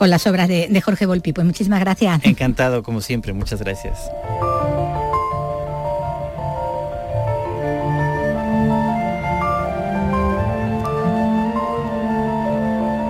las 0.00 0.26
obras 0.26 0.48
de, 0.48 0.68
de 0.68 0.80
Jorge 0.80 1.06
Volpi. 1.06 1.32
Pues 1.32 1.46
muchísimas 1.46 1.80
gracias. 1.80 2.05
Encantado, 2.22 2.82
como 2.82 3.00
siempre 3.00 3.32
Muchas 3.32 3.60
gracias. 3.60 4.10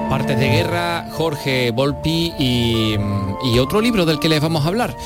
Partes 0.09 0.39
de 0.39 0.49
guerra, 0.49 1.09
Jorge 1.13 1.71
Volpi 1.73 2.33
y, 2.39 2.97
otro 3.59 3.81
libro 3.81 4.07
del 4.07 4.19
que 4.19 4.29
les 4.29 4.41
vamos 4.41 4.65
a 4.65 4.69
hablar. 4.69 4.97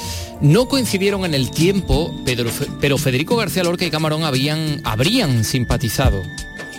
No 0.40 0.66
coincidieron 0.66 1.24
en 1.24 1.34
el 1.34 1.50
tiempo, 1.50 2.12
pero, 2.24 2.44
pero 2.80 2.98
Federico 2.98 3.36
García 3.36 3.62
Lorca 3.62 3.84
y 3.84 3.90
Camarón 3.90 4.24
habían, 4.24 4.80
habrían 4.84 5.44
simpatizado. 5.44 6.22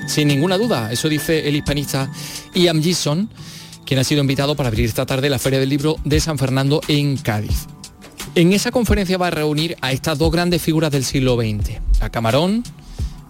Sin 0.07 0.27
ninguna 0.27 0.57
duda, 0.57 0.91
eso 0.91 1.09
dice 1.09 1.47
el 1.47 1.55
hispanista 1.55 2.09
Ian 2.53 2.81
Gison, 2.81 3.29
quien 3.91 3.99
ha 3.99 4.05
sido 4.05 4.21
invitado 4.21 4.55
para 4.55 4.69
abrir 4.69 4.85
esta 4.85 5.05
tarde 5.05 5.29
la 5.29 5.37
Feria 5.37 5.59
del 5.59 5.67
Libro 5.67 5.97
de 6.05 6.21
San 6.21 6.37
Fernando 6.37 6.79
en 6.87 7.17
Cádiz. 7.17 7.67
En 8.35 8.53
esa 8.53 8.71
conferencia 8.71 9.17
va 9.17 9.27
a 9.27 9.31
reunir 9.31 9.75
a 9.81 9.91
estas 9.91 10.17
dos 10.17 10.31
grandes 10.31 10.61
figuras 10.61 10.91
del 10.91 11.03
siglo 11.03 11.35
XX, 11.35 11.81
a 11.99 12.09
Camarón 12.09 12.63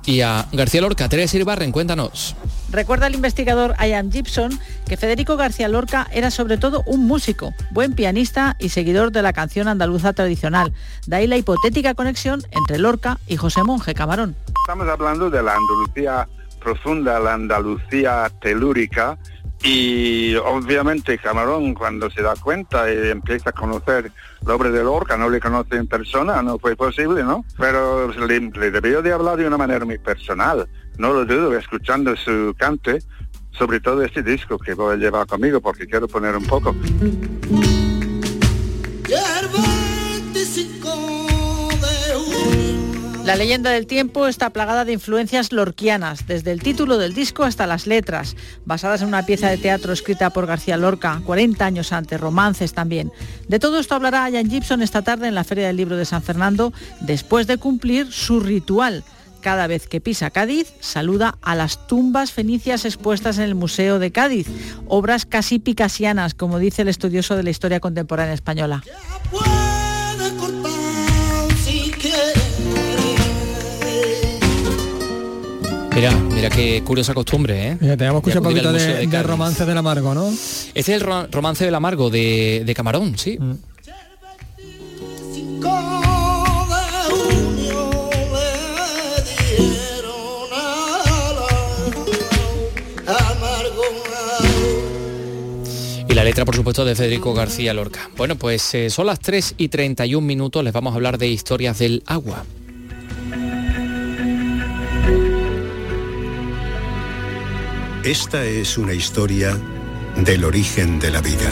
y 0.06 0.22
a 0.22 0.46
García 0.54 0.82
Lorca. 0.82 1.10
Teresa 1.10 1.36
Irbarren, 1.36 1.72
cuéntanos. 1.72 2.36
Recuerda 2.70 3.08
el 3.08 3.16
investigador 3.16 3.74
Ian 3.80 4.12
Gibson 4.12 4.52
que 4.88 4.98
Federico 4.98 5.36
García 5.36 5.68
Lorca 5.68 6.08
era 6.14 6.30
sobre 6.30 6.60
todo 6.60 6.84
un 6.86 7.08
músico, 7.08 7.56
buen 7.72 7.94
pianista 7.94 8.56
y 8.60 8.70
seguidor 8.70 9.12
de 9.12 9.24
la 9.24 9.34
canción 9.34 9.68
andaluza 9.68 10.14
tradicional. 10.14 10.74
De 11.08 11.16
ahí 11.16 11.26
la 11.26 11.38
hipotética 11.38 11.96
conexión 11.96 12.44
entre 12.52 12.78
Lorca 12.78 13.18
y 13.26 13.36
José 13.36 13.64
Monje 13.64 13.96
Camarón. 13.96 14.36
Estamos 14.68 14.88
hablando 14.88 15.32
de 15.32 15.42
la 15.42 15.56
Andalucía 15.56 16.28
profunda, 16.60 17.20
la 17.20 17.34
Andalucía 17.34 18.32
telúrica, 18.44 19.18
y 19.64 20.36
obviamente 20.36 21.18
Camarón 21.18 21.74
cuando 21.74 22.10
se 22.10 22.22
da 22.22 22.34
cuenta 22.36 22.92
y 22.92 23.10
empieza 23.10 23.52
a 23.52 23.54
conocer 23.54 24.12
la 24.46 24.56
obra 24.56 24.72
de 24.72 24.84
Lorca, 24.84 25.18
no 25.18 25.30
le 25.30 25.40
conoce 25.40 25.76
en 25.76 25.88
persona, 25.88 26.42
no 26.42 26.58
fue 26.58 26.76
posible, 26.76 27.24
¿no? 27.24 27.46
Pero 27.58 28.12
le, 28.12 28.40
le 28.40 28.72
debió 28.72 29.02
de 29.02 29.14
hablar 29.14 29.38
de 29.38 29.48
una 29.48 29.58
manera 29.58 29.86
muy 29.86 30.00
personal, 30.00 30.68
no 30.98 31.14
lo 31.14 31.26
dudo, 31.26 31.56
escuchando 31.58 32.16
su 32.16 32.56
cante, 32.58 33.00
sobre 33.52 33.80
todo 33.80 34.02
este 34.04 34.24
disco 34.24 34.58
que 34.58 34.74
voy 34.74 34.96
a 34.96 34.98
llevar 34.98 35.28
conmigo 35.28 35.62
porque 35.62 35.86
quiero 35.86 36.08
poner 36.08 36.36
un 36.36 36.46
poco. 36.46 36.76
La 43.26 43.36
leyenda 43.36 43.70
del 43.70 43.86
tiempo 43.86 44.28
está 44.28 44.50
plagada 44.50 44.84
de 44.84 44.94
influencias 44.94 45.52
lorquianas, 45.52 46.26
desde 46.26 46.52
el 46.52 46.64
título 46.64 46.98
del 46.98 47.14
disco 47.14 47.44
hasta 47.44 47.68
las 47.68 47.86
letras, 47.86 48.36
basadas 48.66 49.04
en 49.04 49.10
una 49.10 49.26
pieza 49.26 49.48
de 49.48 49.58
teatro 49.58 49.94
escrita 49.94 50.32
por 50.32 50.48
García 50.48 50.76
Lorca, 50.76 51.22
40 51.24 51.64
años 51.64 51.94
antes, 51.94 52.20
romances 52.20 52.74
también. 52.74 53.12
De 53.48 53.60
todo 53.60 53.80
esto 53.80 53.94
hablará 53.94 54.28
Ian 54.30 54.50
Gibson 54.50 54.82
esta 54.82 55.04
tarde 55.04 55.28
en 55.28 55.36
la 55.36 55.44
Feria 55.44 55.68
del 55.68 55.78
Libro 55.78 55.98
de 55.98 56.06
San 56.06 56.24
Fernando, 56.24 56.74
después 57.00 57.46
de 57.46 57.58
cumplir 57.58 58.12
su 58.12 58.40
ritual. 58.40 59.04
Cada 59.42 59.68
vez 59.68 59.88
que 59.88 60.02
pisa 60.02 60.32
Cádiz, 60.32 60.74
saluda 60.80 61.38
a 61.42 61.56
las 61.56 61.88
tumbas 61.88 62.32
fenicias 62.32 62.86
expuestas 62.86 63.38
en 63.38 63.44
el 63.44 63.56
Museo 63.56 64.00
de 64.00 64.12
Cádiz, 64.12 64.48
obras 64.88 65.28
casi 65.28 65.60
picasianas, 65.60 66.34
como 66.34 66.58
dice 66.58 66.82
el 66.82 66.88
estudioso 66.88 67.36
de 67.36 67.44
la 67.44 67.52
historia 67.52 67.80
contemporánea 67.80 68.34
española. 68.34 68.84
Mira, 76.02 76.16
mira 76.16 76.50
qué 76.50 76.82
curiosa 76.84 77.14
costumbre, 77.14 77.68
¿eh? 77.68 77.78
Ya 77.80 77.96
teníamos 77.96 78.22
escuchado 78.22 78.42
un 78.42 78.56
poquito 78.56 78.74
de, 78.74 79.06
de, 79.06 79.22
romance 79.22 79.68
del 79.68 79.78
amargo, 79.78 80.16
¿no? 80.16 80.30
Este 80.30 80.80
es 80.80 80.90
el 80.90 81.02
ro 81.02 81.28
romance 81.30 81.64
del 81.64 81.76
amargo 81.76 82.10
de, 82.10 82.64
de 82.66 82.74
Camarón, 82.74 83.20
sí. 83.20 83.38
Mm. 83.40 83.54
Y 96.10 96.14
la 96.16 96.24
letra, 96.24 96.46
por 96.46 96.56
supuesto, 96.56 96.84
de 96.84 96.96
Federico 96.96 97.36
García 97.36 97.76
Lorca. 97.76 98.10
Bueno, 98.18 98.38
pues 98.38 98.74
eh, 98.74 98.90
son 98.90 99.06
las 99.06 99.20
3 99.20 99.54
y 99.60 99.68
31 99.68 100.26
minutos, 100.26 100.64
les 100.64 100.74
vamos 100.74 100.94
a 100.94 100.96
hablar 100.96 101.20
de 101.20 101.28
historias 101.28 101.78
del 101.78 102.02
agua. 102.08 102.44
Esta 108.04 108.44
es 108.46 108.80
una 108.80 108.94
historia 108.94 109.56
del 110.18 110.44
origen 110.44 111.00
de 111.00 111.12
la 111.12 111.22
vida. 111.22 111.52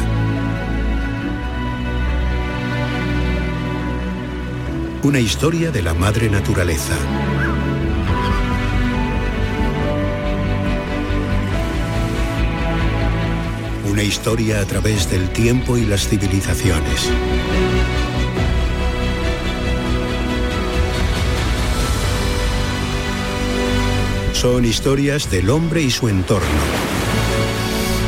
Una 5.04 5.20
historia 5.20 5.70
de 5.70 5.84
la 5.84 5.94
madre 5.94 6.28
naturaleza. 6.28 6.96
Una 13.88 14.02
historia 14.02 14.62
a 14.62 14.66
través 14.66 15.12
del 15.12 15.30
tiempo 15.30 15.78
y 15.78 15.86
las 15.86 16.08
civilizaciones. 16.08 17.12
Son 24.40 24.64
historias 24.64 25.30
del 25.30 25.50
hombre 25.50 25.82
y 25.82 25.92
su 25.92 26.08
entorno. 26.08 26.48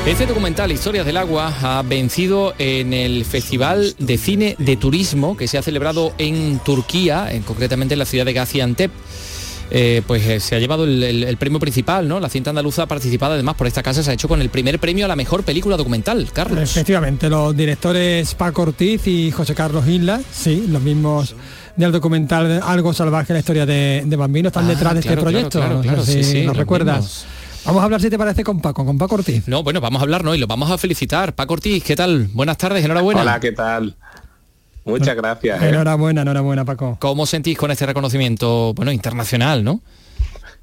Este 0.05 0.25
documental, 0.25 0.71
Historias 0.71 1.05
del 1.05 1.17
Agua, 1.17 1.53
ha 1.61 1.81
vencido 1.81 2.53
en 2.57 2.93
el 2.93 3.25
Festival 3.25 3.93
de 3.99 4.17
Cine 4.17 4.55
de 4.57 4.77
Turismo 4.77 5.35
que 5.35 5.49
se 5.49 5.57
ha 5.57 5.61
celebrado 5.61 6.13
en 6.17 6.59
Turquía, 6.59 7.27
en, 7.29 7.43
concretamente 7.43 7.95
en 7.95 7.99
la 7.99 8.05
ciudad 8.05 8.23
de 8.23 8.31
Gaziantep. 8.31 8.91
Eh, 9.71 10.03
pues 10.07 10.25
eh, 10.25 10.39
se 10.39 10.55
ha 10.55 10.59
llevado 10.59 10.85
el, 10.85 11.03
el, 11.03 11.23
el, 11.25 11.35
premio 11.35 11.59
principal, 11.59 12.07
¿no? 12.07 12.21
La 12.21 12.29
cinta 12.29 12.49
andaluza 12.49 12.85
participada 12.85 13.33
además 13.33 13.55
por 13.55 13.67
esta 13.67 13.83
casa 13.83 14.01
se 14.01 14.11
ha 14.11 14.13
hecho 14.13 14.29
con 14.29 14.41
el 14.41 14.49
primer 14.49 14.79
premio 14.79 15.05
a 15.05 15.07
la 15.09 15.17
mejor 15.17 15.43
película 15.43 15.75
documental, 15.75 16.29
Carlos. 16.33 16.59
Efectivamente, 16.61 17.29
los 17.29 17.55
directores 17.55 18.35
Paco 18.35 18.63
Ortiz 18.63 19.05
y 19.07 19.31
José 19.31 19.53
Carlos 19.53 19.85
Isla, 19.87 20.21
sí, 20.31 20.65
los 20.69 20.81
mismos 20.81 21.35
del 21.75 21.91
documental 21.91 22.61
Algo 22.63 22.93
Salvaje, 22.93 23.33
la 23.33 23.39
historia 23.39 23.65
de, 23.65 24.03
de 24.05 24.15
Bambino, 24.15 24.47
están 24.47 24.65
ah, 24.65 24.69
detrás 24.69 24.95
de 24.95 25.01
claro, 25.01 25.19
este 25.19 25.21
proyecto. 25.21 25.59
Claro, 25.59 25.81
claro, 25.81 25.97
no 25.97 26.03
sé 26.03 26.13
sí, 26.13 26.23
si 26.23 26.31
sí, 26.31 26.45
nos 26.45 26.57
recuerdas. 26.57 27.25
Vamos 27.65 27.81
a 27.81 27.85
hablar 27.85 28.01
si 28.01 28.09
te 28.09 28.17
parece 28.17 28.43
con 28.43 28.59
Paco, 28.59 28.85
con 28.85 28.97
Paco 28.97 29.15
Ortiz. 29.15 29.47
No, 29.47 29.63
bueno, 29.63 29.81
vamos 29.81 29.99
a 29.99 30.03
hablar, 30.03 30.23
¿no? 30.23 30.33
Y 30.33 30.39
lo 30.39 30.47
vamos 30.47 30.71
a 30.71 30.77
felicitar. 30.77 31.35
Paco 31.35 31.53
Ortiz, 31.53 31.83
¿qué 31.83 31.95
tal? 31.95 32.27
Buenas 32.33 32.57
tardes, 32.57 32.83
enhorabuena. 32.83 33.21
Hola, 33.21 33.39
¿qué 33.39 33.51
tal? 33.51 33.95
Muchas 34.83 35.15
gracias. 35.15 35.61
¿eh? 35.61 35.69
Enhorabuena, 35.69 36.21
enhorabuena, 36.21 36.65
Paco. 36.65 36.97
¿Cómo 36.99 37.25
sentís 37.25 37.57
con 37.57 37.69
este 37.69 37.85
reconocimiento, 37.85 38.73
bueno, 38.73 38.91
internacional, 38.91 39.63
no? 39.63 39.79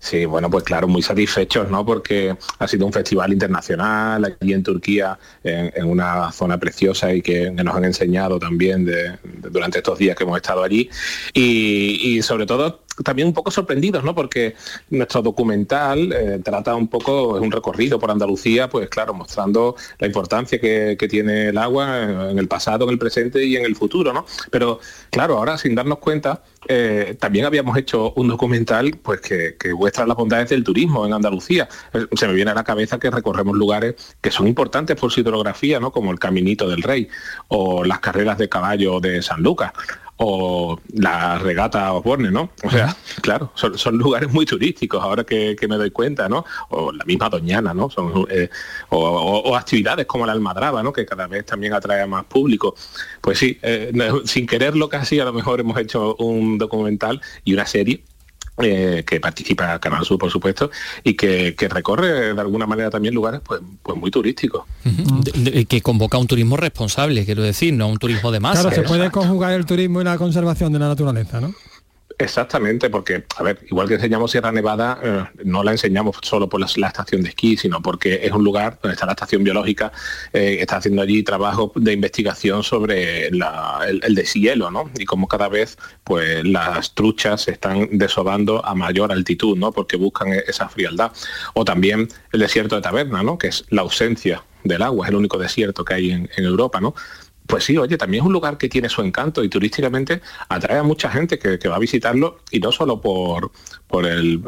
Sí, 0.01 0.25
bueno, 0.27 0.49
pues 0.49 0.63
claro, 0.65 0.87
muy 0.87 1.03
satisfechos, 1.03 1.69
¿no? 1.71 1.85
Porque 1.85 2.37
ha 2.59 2.69
sido 2.69 2.87
un 2.87 2.93
festival 2.93 3.33
internacional 3.33 4.25
aquí 4.25 4.53
en 4.53 4.63
Turquía, 4.63 5.19
en, 5.43 5.87
una 5.87 6.31
zona 6.31 6.57
preciosa 6.59 7.13
y 7.13 7.21
que, 7.21 7.51
nos 7.51 7.75
han 7.75 7.85
enseñado 7.85 8.39
también 8.39 8.85
de, 8.85 9.19
durante 9.51 9.79
estos 9.79 9.99
días 9.99 10.17
que 10.17 10.23
hemos 10.23 10.37
estado 10.37 10.63
allí. 10.63 10.89
Y 11.35 12.23
sobre 12.23 12.47
todo 12.47 12.88
también 13.05 13.29
un 13.29 13.35
poco 13.35 13.51
sorprendidos, 13.51 14.05
¿no? 14.05 14.15
Porque 14.15 14.55
nuestro 14.91 15.23
documental 15.23 16.13
eh, 16.13 16.41
trata 16.43 16.75
un 16.75 16.89
poco, 16.89 17.37
es 17.37 17.43
un 17.43 17.51
recorrido 17.51 17.99
por 17.99 18.11
Andalucía, 18.11 18.69
pues 18.69 18.89
claro, 18.89 19.15
mostrando 19.15 19.77
la 19.99 20.07
importancia 20.07 20.61
que, 20.61 20.97
que, 20.99 21.09
tiene 21.09 21.49
el 21.49 21.59
agua 21.59 22.31
en 22.31 22.39
el 22.39 22.49
pasado, 22.49 22.85
en 22.85 22.91
el 22.91 22.99
presente 22.99 23.45
y 23.45 23.57
en 23.57 23.65
el 23.65 23.77
futuro, 23.77 24.13
¿no? 24.13 24.27
Pero 24.51 24.81
claro, 25.11 25.39
ahora 25.39 25.57
sin 25.59 25.75
darnos 25.75 25.99
cuenta, 25.99 26.43
eh, 26.67 27.17
también 27.19 27.47
habíamos 27.47 27.77
hecho 27.79 28.13
un 28.17 28.29
documental 28.29 28.99
pues 29.03 29.21
que, 29.21 29.57
que, 29.59 29.73
muestra 29.73 30.07
las 30.07 30.17
bondades 30.17 30.51
del 30.51 30.65
turismo 30.65 31.07
en 31.07 31.13
Andalucía. 31.13 31.69
Eh, 31.93 32.07
se 32.15 32.27
me 32.27 32.35
viene 32.35 32.51
a 32.51 32.55
la 32.55 32.65
cabeza 32.65 32.99
que 32.99 33.11
recorremos 33.11 33.57
lugares 33.57 33.95
que 34.21 34.31
son 34.31 34.47
importantes 34.47 34.97
por 34.97 35.11
su 35.11 35.21
hidrografía, 35.21 35.81
¿no? 35.81 35.93
Como 35.93 36.13
el 36.13 36.19
Caminito 36.19 36.69
del 36.69 36.83
Rey 36.83 37.09
o 37.49 37.85
las 37.85 38.01
carreras 38.01 38.39
de 38.39 38.49
caballo 38.49 39.01
de 39.01 39.23
San 39.23 39.43
Lucas 39.43 39.73
o 40.19 40.81
la 40.93 41.39
regata 41.39 41.93
Osborne, 41.93 42.31
¿no? 42.31 42.51
O 42.65 42.71
sea, 42.71 42.97
claro, 43.23 43.53
son, 43.55 43.79
son 43.79 43.97
lugares 43.99 44.33
muy 44.33 44.45
turísticos 44.45 45.03
ahora 45.03 45.25
que, 45.25 45.57
que, 45.59 45.69
me 45.69 45.77
doy 45.77 45.91
cuenta, 45.91 46.29
¿no? 46.29 46.45
O 46.71 46.93
la 46.93 47.05
misma 47.05 47.29
Doñana, 47.29 47.73
¿no? 47.73 47.89
Son, 47.89 48.27
eh, 48.29 48.51
o, 48.89 48.99
o, 48.99 49.51
o, 49.51 49.57
actividades 49.57 50.07
como 50.07 50.27
la 50.27 50.33
Almadraba, 50.33 50.83
¿no? 50.83 50.93
Que 50.93 51.07
cada 51.07 51.29
vez 51.29 51.47
también 51.47 51.73
atrae 51.73 52.03
a 52.03 52.07
más 52.07 52.25
público. 52.25 52.75
Pues 53.21 53.39
sí, 53.39 53.59
eh, 53.63 53.93
sin 54.25 54.47
quererlo 54.47 54.89
casi, 54.89 55.21
a 55.21 55.25
lo 55.25 55.33
mejor 55.33 55.61
hemos 55.61 55.79
hecho 55.79 56.17
un 56.17 56.59
documental 56.59 57.21
y 57.45 57.55
una 57.55 57.67
serie 57.67 58.03
eh, 58.61 59.05
que 59.07 59.21
participa 59.21 59.79
Canal 59.79 60.05
Sur, 60.05 60.19
por 60.19 60.31
supuesto, 60.31 60.71
y 61.05 61.15
que, 61.15 61.55
que, 61.55 61.69
recorre 61.69 62.35
de 62.35 62.41
alguna 62.41 62.67
manera 62.67 62.91
también 62.91 63.15
lugares 63.15 63.41
pues, 63.45 63.61
pues 63.83 63.97
muy 63.97 64.11
turísticos. 64.11 64.65
Uh 64.85 64.89
-huh. 64.89 65.23
de, 65.23 65.51
de, 65.51 65.65
que 65.67 65.81
convoca 65.81 66.19
un 66.19 66.27
turismo 66.27 66.57
responsable, 66.57 67.25
quiero 67.25 67.43
decir, 67.43 67.73
no 67.75 67.89
un 67.89 67.99
turismo 67.99 68.31
de 68.31 68.41
masa. 68.41 68.63
Claro, 68.63 68.77
se 68.77 68.83
puede 68.83 69.11
conjugar 69.11 69.53
el 69.53 69.65
turismo 69.65 70.01
y 70.01 70.05
la 70.05 70.19
conservación 70.19 70.73
de 70.73 70.79
la 70.79 70.89
naturaleza, 70.89 71.41
¿no? 71.41 71.55
Exactamente, 72.21 72.91
porque, 72.91 73.25
a 73.37 73.43
ver, 73.45 73.61
igual 73.71 73.87
que 73.87 73.95
enseñamos 73.95 74.33
Sierra 74.33 74.51
Nevada, 74.51 74.99
eh, 75.01 75.25
no 75.45 75.63
la 75.63 75.71
enseñamos 75.71 76.17
solo 76.23 76.49
por 76.49 76.59
la, 76.59 76.67
estación 76.67 77.23
de 77.23 77.29
esquí, 77.29 77.57
sino 77.57 77.81
porque 77.81 78.21
es 78.25 78.33
un 78.33 78.43
lugar 78.43 78.81
donde 78.83 78.95
está 78.95 79.07
la 79.07 79.13
estación 79.13 79.45
biológica, 79.45 79.93
eh, 80.33 80.57
está 80.61 80.79
haciendo 80.79 81.01
allí 81.01 81.23
trabajo 81.23 81.71
de 81.77 81.93
investigación 81.93 82.65
sobre 82.65 83.29
el, 83.29 83.41
el, 84.03 84.15
deshielo, 84.17 84.69
¿no? 84.73 84.91
Y 84.99 85.05
como 85.05 85.29
cada 85.29 85.49
vez, 85.49 85.79
pues, 86.03 86.45
las 86.45 86.93
truchas 86.95 87.43
se 87.43 87.53
están 87.53 87.89
desovando 87.93 88.67
a 88.67 88.75
mayor 88.75 89.13
altitud, 89.13 89.57
¿no? 89.57 89.71
Porque 89.71 89.97
buscan 89.97 90.33
esa 90.33 90.69
frialdad. 90.69 91.13
O 91.55 91.65
también 91.65 92.09
el 92.33 92.41
desierto 92.41 92.75
de 92.75 92.83
Taberna, 92.83 93.23
¿no? 93.23 93.39
Que 93.39 93.47
es 93.47 93.65
la 93.71 93.83
ausencia 93.83 94.43
del 94.65 94.83
agua, 94.83 95.07
es 95.07 95.11
el 95.11 95.17
único 95.17 95.39
desierto 95.39 95.85
que 95.85 95.95
hay 95.95 96.11
en, 96.11 96.29
en 96.37 96.45
Europa, 96.45 96.81
¿no? 96.81 96.95
Pues 97.49 97.65
sí, 97.65 97.79
oye, 97.79 97.97
también 97.97 98.23
es 98.23 98.27
un 98.27 98.35
lugar 98.35 98.59
que 98.59 98.69
tiene 98.69 98.91
su 98.91 99.01
encanto 99.01 99.43
y 99.43 99.49
turísticamente 99.49 100.21
atrae 100.51 100.79
a 100.79 100.83
mucha 100.83 101.09
gente 101.09 101.39
que, 101.39 101.59
que 101.59 101.67
va 101.67 101.77
a 101.77 101.79
visitarlo 101.79 102.41
y 102.51 102.61
no 102.61 102.71
solo 102.71 103.01
por, 103.01 103.51
por 103.89 104.07
el, 104.07 104.43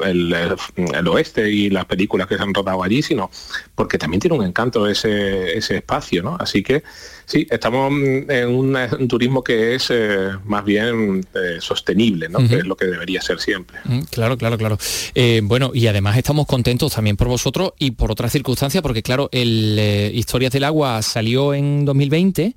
oeste 1.09 1.51
y 1.51 1.71
las 1.71 1.87
películas 1.87 2.27
que 2.29 2.37
se 2.37 2.43
han 2.43 2.55
rodado 2.55 2.83
allí, 2.83 3.03
sino 3.03 3.31
porque 3.75 3.99
también 3.99 4.21
tiene 4.21 4.37
un 4.37 4.45
encanto 4.45 4.87
ese, 4.87 5.57
ese 5.57 5.79
espacio, 5.79 6.23
¿no? 6.23 6.37
Así 6.39 6.63
que 6.63 6.83
sí, 7.25 7.47
estamos 7.51 7.91
en 7.91 8.49
un, 8.49 9.09
turismo 9.09 9.43
que 9.43 9.75
es 9.75 9.89
eh, 9.91 10.31
más 10.45 10.65
bien 10.65 11.27
eh, 11.35 11.57
sostenible, 11.61 12.29
¿no? 12.29 12.47
Que 12.47 12.57
es 12.57 12.67
lo 12.67 12.77
que 12.77 12.87
debería 12.87 13.23
ser 13.23 13.41
siempre. 13.41 13.79
Mm, 13.85 14.01
claro, 14.11 14.37
claro, 14.37 14.59
claro. 14.59 14.79
Eh, 15.15 15.41
bueno, 15.43 15.71
y 15.73 15.87
además 15.87 16.19
estamos 16.19 16.47
contentos 16.47 16.93
también 16.93 17.17
por 17.17 17.29
vosotros 17.29 17.73
y 17.79 17.93
por 17.93 18.13
otras 18.13 18.33
circunstancias, 18.33 18.83
porque 18.83 19.03
claro, 19.03 19.31
el 19.33 19.79
Historias 20.13 20.53
del 20.53 20.65
Agua 20.65 21.01
salió 21.01 21.55
en 21.55 21.87
2020 21.87 22.55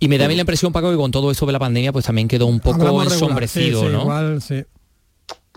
y 0.00 0.08
me 0.08 0.18
da 0.18 0.24
a 0.24 0.28
mí 0.28 0.34
la 0.34 0.40
impresión, 0.40 0.72
Paco, 0.72 0.90
que 0.90 0.96
con 0.96 1.10
todo 1.10 1.30
esto 1.30 1.46
de 1.46 1.52
la 1.52 1.58
pandemia, 1.58 1.92
pues 1.92 2.06
también 2.06 2.26
quedó 2.26 2.46
un 2.46 2.58
poco 2.58 3.02
ensombrecido, 3.02 3.88
¿no? 3.88 4.00
Igual, 4.02 4.42
sí. 4.42 4.64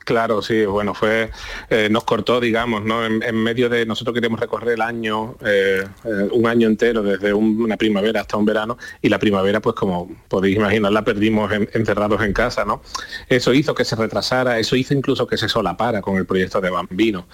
Claro, 0.06 0.42
sí, 0.42 0.66
bueno, 0.66 0.94
fue, 0.94 1.32
eh, 1.70 1.88
nos 1.90 2.04
cortó, 2.04 2.42
digamos, 2.42 2.84
¿no? 2.84 3.06
En, 3.06 3.36
medio 3.36 3.70
de, 3.70 3.86
nosotros 3.86 4.14
queremos 4.14 4.40
recorrer 4.40 4.74
el 4.74 4.82
año, 4.82 5.36
eh, 5.46 5.84
eh, 6.04 6.30
un 6.32 6.46
año 6.48 6.68
entero, 6.68 7.04
desde 7.04 7.34
una 7.34 7.78
primavera 7.78 8.22
hasta 8.22 8.38
un 8.38 8.46
verano, 8.46 8.78
y 9.02 9.10
la 9.10 9.20
primavera, 9.20 9.62
pues 9.62 9.76
como 9.76 10.12
podéis 10.28 10.58
imaginar, 10.58 10.92
la 10.92 11.04
perdimos 11.04 11.52
encerrados 11.74 12.22
en 12.22 12.34
casa, 12.34 12.66
¿no? 12.66 12.82
Eso 13.30 13.54
hizo 13.54 13.74
que 13.74 13.86
se 13.86 13.96
retrasara, 13.96 14.60
eso 14.60 14.76
hizo 14.76 14.94
incluso 14.94 15.26
que 15.26 15.38
se 15.38 15.48
solapara 15.48 16.02
con 16.02 16.18
el 16.18 16.26
proyecto 16.26 16.60
de 16.60 16.70
Bambino. 16.70 17.26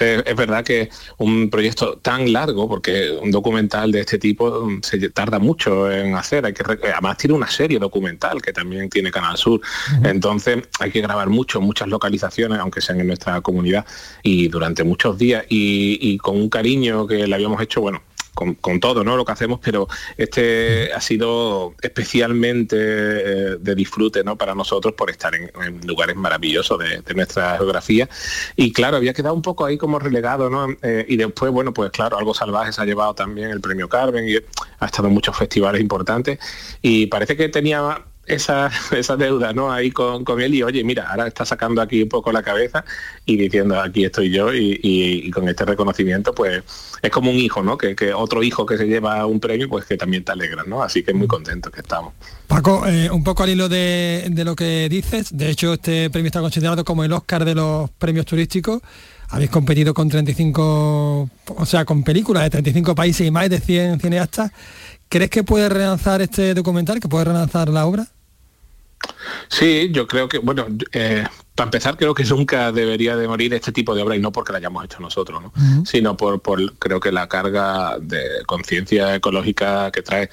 Es 0.00 0.36
verdad 0.36 0.64
que 0.64 0.88
un 1.18 1.50
proyecto 1.50 1.98
tan 1.98 2.32
largo, 2.32 2.68
porque 2.68 3.10
un 3.22 3.30
documental 3.30 3.92
de 3.92 4.00
este 4.00 4.18
tipo 4.18 4.66
mm, 4.66 4.82
se 4.82 5.10
tarda 5.10 5.38
mucho 5.38 5.90
en 5.90 6.14
hacer, 6.14 6.46
hay 6.46 6.52
que 6.52 6.64
además 6.64 7.16
tiene 7.16 7.34
una 7.34 7.48
serie 7.50 7.78
documental 7.78 8.40
que 8.40 8.52
también 8.52 8.88
tiene 8.88 9.10
Canal 9.10 9.36
Sur, 9.36 9.60
entonces 10.04 10.68
hay 10.80 10.90
que 10.90 11.00
grabar 11.00 11.28
mucho, 11.28 11.60
muchas 11.60 11.88
localizaciones, 11.88 12.58
aunque 12.58 12.80
sean 12.80 13.00
en 13.00 13.06
nuestra 13.06 13.40
comunidad, 13.40 13.84
y 14.22 14.48
durante 14.48 14.84
muchos 14.84 15.18
días, 15.18 15.44
y, 15.48 16.18
con 16.18 16.36
un 16.36 16.48
cariño 16.48 17.06
que 17.06 17.26
le 17.26 17.34
habíamos 17.34 17.60
hecho, 17.60 17.80
bueno, 17.80 18.02
con, 18.34 18.80
todo 18.80 19.04
¿no? 19.04 19.16
lo 19.16 19.24
que 19.24 19.32
hacemos, 19.32 19.60
pero 19.62 19.88
este 20.16 20.92
ha 20.92 21.00
sido 21.00 21.74
especialmente 21.82 22.76
eh, 22.78 23.56
de 23.60 23.74
disfrute 23.74 24.24
¿no? 24.24 24.36
para 24.36 24.54
nosotros 24.54 24.94
por 24.94 25.10
estar 25.10 25.34
en, 25.34 25.50
lugares 25.86 26.16
maravillosos 26.16 26.78
de, 26.78 27.14
nuestra 27.14 27.56
geografía. 27.58 28.08
Y 28.56 28.72
claro, 28.72 28.96
había 28.96 29.12
quedado 29.12 29.34
un 29.34 29.42
poco 29.42 29.66
ahí 29.66 29.76
como 29.76 29.98
relegado, 29.98 30.48
¿no? 30.48 30.66
Eh, 30.82 31.04
y 31.08 31.16
después, 31.16 31.52
bueno, 31.52 31.74
pues 31.74 31.90
claro, 31.90 32.16
algo 32.16 32.32
salvaje 32.32 32.72
se 32.72 32.80
ha 32.80 32.86
llevado 32.86 33.14
también 33.14 33.50
el 33.50 33.60
premio 33.60 33.88
Carmen 33.88 34.26
y 34.26 34.36
ha 34.78 34.86
estado 34.86 35.08
en 35.08 35.14
muchos 35.14 35.36
festivales 35.36 35.80
importantes. 35.80 36.38
Y 36.80 37.06
parece 37.06 37.36
que 37.36 37.50
tenía 37.50 38.02
esa, 38.26 38.70
esa 38.96 39.16
deuda 39.16 39.52
¿no? 39.52 39.72
ahí 39.72 39.90
con, 39.90 40.24
él 40.40 40.54
y 40.54 40.62
oye, 40.62 40.84
mira, 40.84 41.08
ahora 41.08 41.26
está 41.26 41.44
sacando 41.44 41.82
aquí 41.82 42.02
un 42.02 42.08
poco 42.08 42.32
la 42.32 42.42
cabeza 42.42 42.84
y 43.26 43.36
diciendo 43.36 43.80
aquí 43.80 44.04
estoy 44.04 44.30
yo 44.30 44.52
y, 44.52 45.30
con 45.30 45.48
este 45.48 45.64
reconocimiento 45.64 46.34
pues 46.34 46.62
es 47.00 47.10
como 47.10 47.30
un 47.30 47.36
hijo, 47.36 47.62
¿no? 47.62 47.78
Que, 47.78 48.12
otro 48.14 48.42
hijo 48.42 48.66
que 48.66 48.76
se 48.76 48.86
lleva 48.86 49.24
un 49.26 49.40
premio 49.40 49.68
pues 49.68 49.84
que 49.86 49.96
también 49.96 50.24
te 50.24 50.32
alegra, 50.32 50.62
¿no? 50.66 50.82
Así 50.82 51.02
que 51.02 51.14
muy 51.14 51.26
contento 51.26 51.70
que 51.70 51.80
estamos. 51.80 52.12
Paco, 52.46 52.86
eh, 52.86 53.10
un 53.10 53.24
poco 53.24 53.42
al 53.42 53.50
hilo 53.50 53.68
de, 53.68 54.26
de 54.30 54.44
lo 54.44 54.54
que 54.54 54.88
dices, 54.88 55.36
de 55.36 55.50
hecho 55.50 55.74
este 55.74 56.10
premio 56.10 56.26
está 56.26 56.40
considerado 56.40 56.84
como 56.84 57.04
el 57.04 57.12
Oscar 57.12 57.44
de 57.44 57.54
los 57.54 57.90
premios 57.90 58.26
turísticos 58.26 58.82
habéis 59.32 59.50
competido 59.50 59.94
con 59.94 60.10
35, 60.10 61.30
o 61.56 61.66
sea, 61.66 61.86
con 61.86 62.02
películas 62.02 62.42
de 62.44 62.50
35 62.50 62.94
países 62.94 63.26
y 63.26 63.30
más 63.30 63.48
de 63.48 63.60
100 63.60 63.98
cineastas. 63.98 64.52
¿Crees 65.12 65.28
que 65.28 65.44
puede 65.44 65.68
relanzar 65.68 66.22
este 66.22 66.54
documental, 66.54 66.98
que 66.98 67.06
puede 67.06 67.26
relanzar 67.26 67.68
la 67.68 67.84
obra? 67.84 68.06
Sí, 69.48 69.90
yo 69.92 70.06
creo 70.06 70.26
que, 70.26 70.38
bueno, 70.38 70.66
eh, 70.90 71.26
para 71.54 71.66
empezar, 71.66 71.98
creo 71.98 72.14
que 72.14 72.24
nunca 72.24 72.72
debería 72.72 73.14
de 73.14 73.28
morir 73.28 73.52
este 73.52 73.72
tipo 73.72 73.94
de 73.94 74.00
obra 74.00 74.16
y 74.16 74.20
no 74.20 74.32
porque 74.32 74.52
la 74.52 74.58
hayamos 74.58 74.86
hecho 74.86 75.00
nosotros, 75.00 75.42
sino 75.84 76.16
por, 76.16 76.40
creo 76.78 76.98
que 76.98 77.12
la 77.12 77.28
carga 77.28 77.98
de 78.00 78.42
conciencia 78.46 79.14
ecológica 79.14 79.90
que 79.90 80.00
trae, 80.00 80.30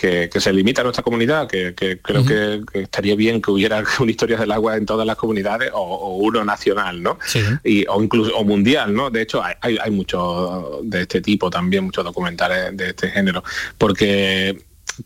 que, 0.00 0.40
se 0.40 0.52
limita 0.52 0.80
a 0.80 0.84
nuestra 0.84 1.04
comunidad, 1.04 1.46
que, 1.46 1.74
creo 2.02 2.24
que, 2.24 2.62
estaría 2.80 3.14
bien 3.14 3.42
que 3.42 3.50
hubiera 3.50 3.84
una 4.00 4.10
historia 4.10 4.38
del 4.38 4.50
agua 4.50 4.76
en 4.76 4.86
todas 4.86 5.06
las 5.06 5.16
comunidades 5.16 5.70
o, 5.74 6.16
uno 6.16 6.44
nacional, 6.44 7.02
¿no? 7.02 7.18
Y, 7.62 7.86
o 7.86 8.02
incluso 8.02 8.34
o 8.36 8.44
mundial, 8.44 8.94
¿no? 8.94 9.10
De 9.10 9.22
hecho, 9.22 9.42
hay, 9.42 9.54
hay, 9.60 9.78
hay 9.78 9.90
muchos 9.90 10.80
de 10.84 11.02
este 11.02 11.20
tipo 11.20 11.50
también, 11.50 11.84
muchos 11.84 12.04
documentales 12.04 12.76
de 12.76 12.90
este 12.90 13.10
género, 13.10 13.44
porque 13.76 14.56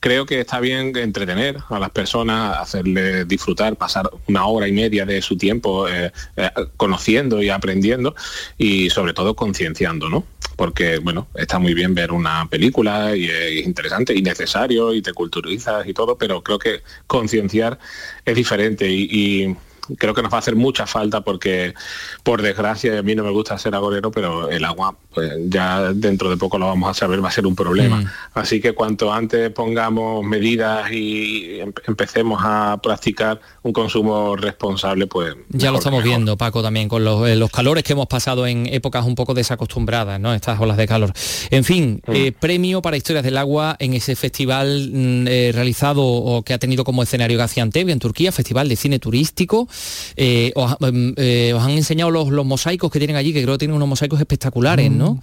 creo 0.00 0.26
que 0.26 0.40
está 0.40 0.60
bien 0.60 0.96
entretener 0.96 1.58
a 1.68 1.78
las 1.78 1.90
personas, 1.90 2.58
hacerles 2.58 3.26
disfrutar, 3.28 3.76
pasar 3.76 4.10
una 4.26 4.46
hora 4.46 4.68
y 4.68 4.72
media 4.72 5.04
de 5.04 5.22
su 5.22 5.36
tiempo 5.36 5.88
eh, 5.88 6.12
eh, 6.36 6.50
conociendo 6.76 7.42
y 7.42 7.50
aprendiendo 7.50 8.14
y 8.58 8.90
sobre 8.90 9.12
todo 9.12 9.34
concienciando, 9.34 10.08
¿no? 10.08 10.24
Porque, 10.56 10.98
bueno, 10.98 11.28
está 11.34 11.58
muy 11.58 11.74
bien 11.74 11.94
ver 11.94 12.12
una 12.12 12.46
película 12.48 13.16
y 13.16 13.28
es 13.28 13.66
interesante 13.66 14.14
y 14.14 14.22
necesario 14.22 14.94
y 14.94 15.02
te 15.02 15.12
culturizas 15.12 15.86
y 15.86 15.94
todo, 15.94 16.16
pero 16.16 16.42
creo 16.42 16.58
que 16.58 16.82
concienciar 17.06 17.78
es 18.24 18.34
diferente 18.36 18.88
y 18.88 19.56
creo 19.98 20.14
que 20.14 20.22
nos 20.22 20.32
va 20.32 20.36
a 20.36 20.40
hacer 20.40 20.56
mucha 20.56 20.86
falta 20.86 21.22
porque, 21.22 21.74
por 22.22 22.42
desgracia, 22.42 22.98
a 22.98 23.02
mí 23.02 23.14
no 23.14 23.24
me 23.24 23.30
gusta 23.30 23.58
ser 23.58 23.74
agorero, 23.74 24.10
pero 24.10 24.50
el 24.50 24.64
agua, 24.64 24.96
pues 25.12 25.32
ya 25.46 25.92
dentro 25.92 26.30
de 26.30 26.36
poco 26.36 26.58
lo 26.58 26.66
vamos 26.66 26.90
a 26.90 26.94
saber, 26.94 27.22
va 27.24 27.28
a 27.28 27.32
ser 27.32 27.46
un 27.46 27.54
problema. 27.54 28.00
Mm. 28.00 28.10
Así 28.34 28.60
que 28.60 28.72
cuanto 28.72 29.12
antes 29.12 29.50
pongamos 29.50 30.24
medidas 30.24 30.90
y 30.90 31.60
empecemos 31.86 32.40
a 32.44 32.78
practicar 32.82 33.40
un 33.62 33.72
consumo 33.72 34.36
responsable, 34.36 35.06
pues... 35.06 35.34
Ya 35.50 35.70
lo 35.70 35.78
estamos 35.78 36.02
viendo, 36.02 36.36
Paco, 36.36 36.62
también 36.62 36.88
con 36.88 37.02
eh, 37.26 37.36
los, 37.36 37.50
calores 37.50 37.84
que 37.84 37.92
hemos 37.92 38.06
pasado 38.06 38.46
en 38.46 38.66
épocas 38.66 39.04
un 39.04 39.14
poco 39.14 39.34
desacostumbradas, 39.34 40.20
¿no? 40.20 40.34
Estas 40.34 40.60
olas 40.60 40.76
de 40.76 40.86
calor. 40.86 41.12
En 41.50 41.64
fin, 41.64 42.00
mm. 42.06 42.12
eh, 42.12 42.32
premio 42.32 42.82
para 42.82 42.96
Historias 42.96 43.24
del 43.24 43.36
Agua 43.36 43.76
en 43.78 43.94
ese 43.94 44.16
festival 44.16 44.90
mm, 44.92 45.26
eh, 45.28 45.50
realizado 45.54 46.02
o 46.04 46.42
que 46.42 46.54
ha 46.54 46.58
tenido 46.58 46.84
como 46.84 47.02
escenario 47.02 47.38
Gaziantep 47.38 47.88
en 47.88 47.98
Turquía, 47.98 48.32
Festival 48.32 48.68
de 48.68 48.76
Cine 48.76 48.98
Turístico. 48.98 49.68
Eh, 50.16 50.52
em, 50.80 51.14
eh, 51.16 51.52
os, 51.54 51.62
han 51.62 51.70
enseñado 51.70 52.10
los, 52.10 52.46
mosaicos 52.46 52.90
que 52.90 52.98
tienen 52.98 53.16
allí, 53.16 53.32
que 53.32 53.42
creo 53.42 53.54
que 53.54 53.58
tienen 53.58 53.76
unos 53.76 53.88
mosaicos 53.88 54.20
espectaculares, 54.20 54.90
¿no? 54.90 55.20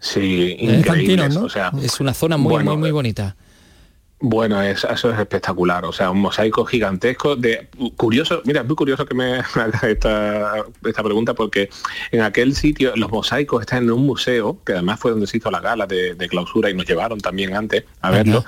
Sí, 0.00 0.56
increíbles. 0.60 1.36
Es 1.82 2.00
una 2.00 2.14
zona 2.14 2.36
muy, 2.36 2.64
muy, 2.64 2.76
muy 2.76 2.90
bonita. 2.90 3.36
Bueno, 4.22 4.60
eso 4.60 4.90
es 4.90 5.18
espectacular, 5.18 5.86
o 5.86 5.92
sea, 5.92 6.10
un 6.10 6.20
mosaico 6.20 6.66
gigantesco 6.66 7.36
de 7.36 7.68
curioso, 7.96 8.42
mira, 8.44 8.60
es 8.60 8.66
muy 8.66 8.76
curioso 8.76 9.06
que 9.06 9.14
me 9.14 9.38
haga 9.54 9.88
esta, 9.88 10.56
esta 10.84 11.02
pregunta 11.02 11.32
porque 11.32 11.70
en 12.12 12.20
aquel 12.20 12.54
sitio 12.54 12.92
los 12.96 13.10
mosaicos 13.10 13.62
están 13.62 13.84
en 13.84 13.92
un 13.92 14.04
museo, 14.04 14.58
que 14.62 14.74
además 14.74 15.00
fue 15.00 15.12
donde 15.12 15.26
se 15.26 15.38
hizo 15.38 15.50
la 15.50 15.60
gala 15.60 15.86
de, 15.86 16.16
clausura 16.28 16.68
y 16.68 16.74
nos 16.74 16.86
llevaron 16.86 17.18
también 17.18 17.56
antes 17.56 17.84
a 18.02 18.10
verlo. 18.10 18.44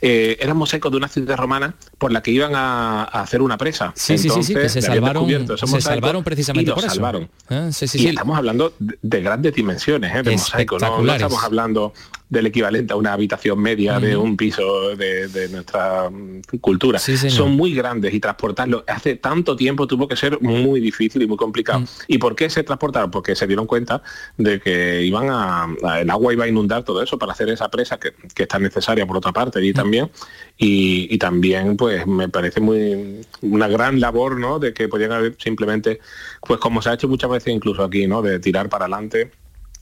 Eh, 0.00 0.38
eran 0.40 0.56
mosaicos 0.56 0.92
de 0.92 0.96
una 0.96 1.08
ciudad 1.08 1.36
romana 1.36 1.74
por 1.98 2.12
la 2.12 2.22
que 2.22 2.30
iban 2.30 2.52
a, 2.54 3.02
hacer 3.02 3.42
una 3.42 3.58
presa. 3.58 3.92
Sí, 3.96 4.16
sí, 4.18 4.30
sí, 4.30 4.54
que 4.54 4.68
se 4.68 4.80
salvaron, 4.80 5.26
se 5.58 5.80
salvaron 5.80 6.22
precisamente 6.22 6.72
por 6.72 6.82
salvaron. 6.82 7.28
Ah, 7.50 7.68
y 7.94 8.06
estamos 8.06 8.38
hablando 8.38 8.74
de, 8.78 9.20
grandes 9.22 9.54
dimensiones 9.54 10.14
¿eh? 10.14 10.22
de 10.22 10.30
mosaico, 10.32 10.78
¿no? 10.78 11.02
no 11.02 11.12
estamos 11.12 11.42
hablando 11.42 11.92
del 12.28 12.46
equivalente 12.46 12.92
a 12.92 12.96
una 12.96 13.12
habitación 13.12 13.60
media 13.60 14.00
de 14.00 14.16
un 14.16 14.36
piso 14.36 14.96
de, 14.96 15.48
nuestra 15.50 16.10
mm, 16.10 16.58
cultura. 16.60 16.98
Son 16.98 17.52
muy 17.52 17.72
grandes 17.72 18.12
y 18.12 18.20
transportarlo 18.20 18.84
hace 18.86 19.16
tanto 19.16 19.54
tiempo 19.54 19.86
tuvo 19.86 20.08
que 20.08 20.16
ser 20.16 20.40
muy 20.40 20.80
difícil 20.80 21.22
y 21.22 21.26
muy 21.26 21.36
complicado. 21.36 21.80
Mm. 21.80 21.86
¿Y 22.08 22.18
por 22.18 22.34
qué 22.34 22.50
se 22.50 22.64
transportaron? 22.64 23.10
Porque 23.10 23.36
se 23.36 23.46
dieron 23.46 23.66
cuenta 23.66 24.02
de 24.36 24.60
que 24.60 25.02
iban 25.04 25.28
a, 25.30 25.68
el 26.00 26.10
agua 26.10 26.32
iba 26.32 26.44
a 26.44 26.48
inundar 26.48 26.82
todo 26.82 27.02
eso 27.02 27.18
para 27.18 27.32
hacer 27.32 27.48
esa 27.48 27.68
presa 27.68 27.98
que, 27.98 28.12
que 28.34 28.42
está 28.42 28.58
necesaria 28.58 29.06
por 29.06 29.16
otra 29.16 29.32
parte 29.32 29.64
y 29.64 29.70
mm. 29.70 29.74
también. 29.74 30.10
Y, 30.58 31.16
también 31.18 31.76
pues 31.76 32.06
me 32.06 32.28
parece 32.28 32.60
muy 32.60 33.22
una 33.40 33.68
gran 33.68 34.00
labor 34.00 34.38
¿no? 34.38 34.58
de 34.58 34.74
que 34.74 34.86
podían 34.86 35.12
haber 35.12 35.34
simplemente, 35.38 35.98
pues 36.46 36.60
como 36.60 36.82
se 36.82 36.90
ha 36.90 36.94
hecho 36.94 37.08
muchas 37.08 37.30
veces 37.30 37.54
incluso 37.54 37.82
aquí, 37.82 38.06
¿no? 38.06 38.20
de 38.20 38.38
tirar 38.38 38.68
para 38.68 38.84
adelante 38.84 39.30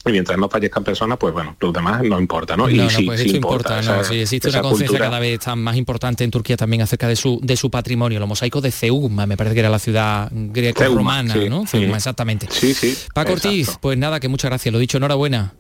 y 0.07 0.13
mientras 0.13 0.39
no 0.39 0.49
fallezcan 0.49 0.85
personas, 0.85 1.19
pues 1.19 1.33
bueno, 1.33 1.57
los 1.59 1.73
demás 1.73 2.03
no 2.03 2.21
importa, 2.21 2.57
¿no? 2.57 2.69
y 2.69 2.77
no, 2.77 2.89
pues 3.07 3.21
esto 3.21 3.37
importa, 3.37 3.81
no, 3.83 4.05
sí, 4.05 4.21
existe 4.21 4.49
una 4.51 4.63
conciencia 4.63 4.99
cada 4.99 5.19
vez 5.19 5.41
más 5.57 5.77
importante 5.77 6.25
en 6.25 6.31
Turquía 6.31 6.57
también 6.57 6.83
acerca 6.83 7.09
de 7.09 7.17
su 7.17 7.39
de 7.43 7.57
su 7.57 7.71
patrimonio, 7.71 8.19
los 8.21 8.29
mosaicos 8.29 8.63
de 8.63 8.71
Ceugma, 8.71 9.27
me 9.27 9.37
parece 9.37 9.55
que 9.55 9.61
era 9.61 9.71
la 9.71 9.79
ciudad 9.79 10.31
greco-romana, 10.33 11.35
¿no? 11.49 11.67
Ceugma, 11.67 11.97
exactamente. 11.97 12.49
Sí, 12.51 12.75
sí. 12.75 12.97
Paco 13.13 13.33
Ortiz, 13.33 13.79
pues 13.81 13.99
nada, 13.99 14.21
que 14.21 14.29
muchas 14.29 14.51
gracias, 14.51 14.73
lo 14.73 14.79
dicho, 14.79 14.99
enhorabuena. 14.99 15.55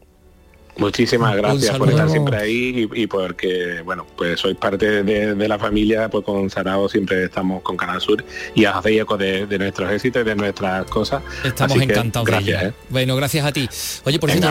Muchísimas 0.77 1.37
gracias 1.37 1.79
por 1.79 1.89
estar 1.89 2.11
siempre 2.11 2.37
ahí 2.37 2.89
y, 2.95 3.07
porque, 3.07 3.83
bueno, 3.85 4.07
pues 4.17 4.41
sois 4.41 4.57
parte 4.57 5.03
de, 5.05 5.49
la 5.49 5.59
familia, 5.59 6.09
pues 6.09 6.25
con 6.25 6.51
Sarao 6.51 6.89
siempre 6.89 7.25
estamos 7.25 7.63
con 7.63 7.77
Canal 7.77 8.01
Sur 8.01 8.25
y 8.55 8.65
hacéis 8.65 9.03
eco 9.03 9.17
de, 9.17 9.47
nuestros 9.59 9.91
éxitos 9.93 10.23
y 10.23 10.25
de 10.25 10.35
nuestras 10.35 10.85
cosas. 10.87 11.23
Estamos 11.45 11.81
encantados 11.81 12.27
gracias, 12.27 12.63
¿eh? 12.65 12.73
Bueno, 12.89 13.15
gracias 13.17 13.47
a 13.47 13.53
ti. 13.53 13.69
Oye, 14.05 14.19
por 14.19 14.31
cierto, 14.31 14.49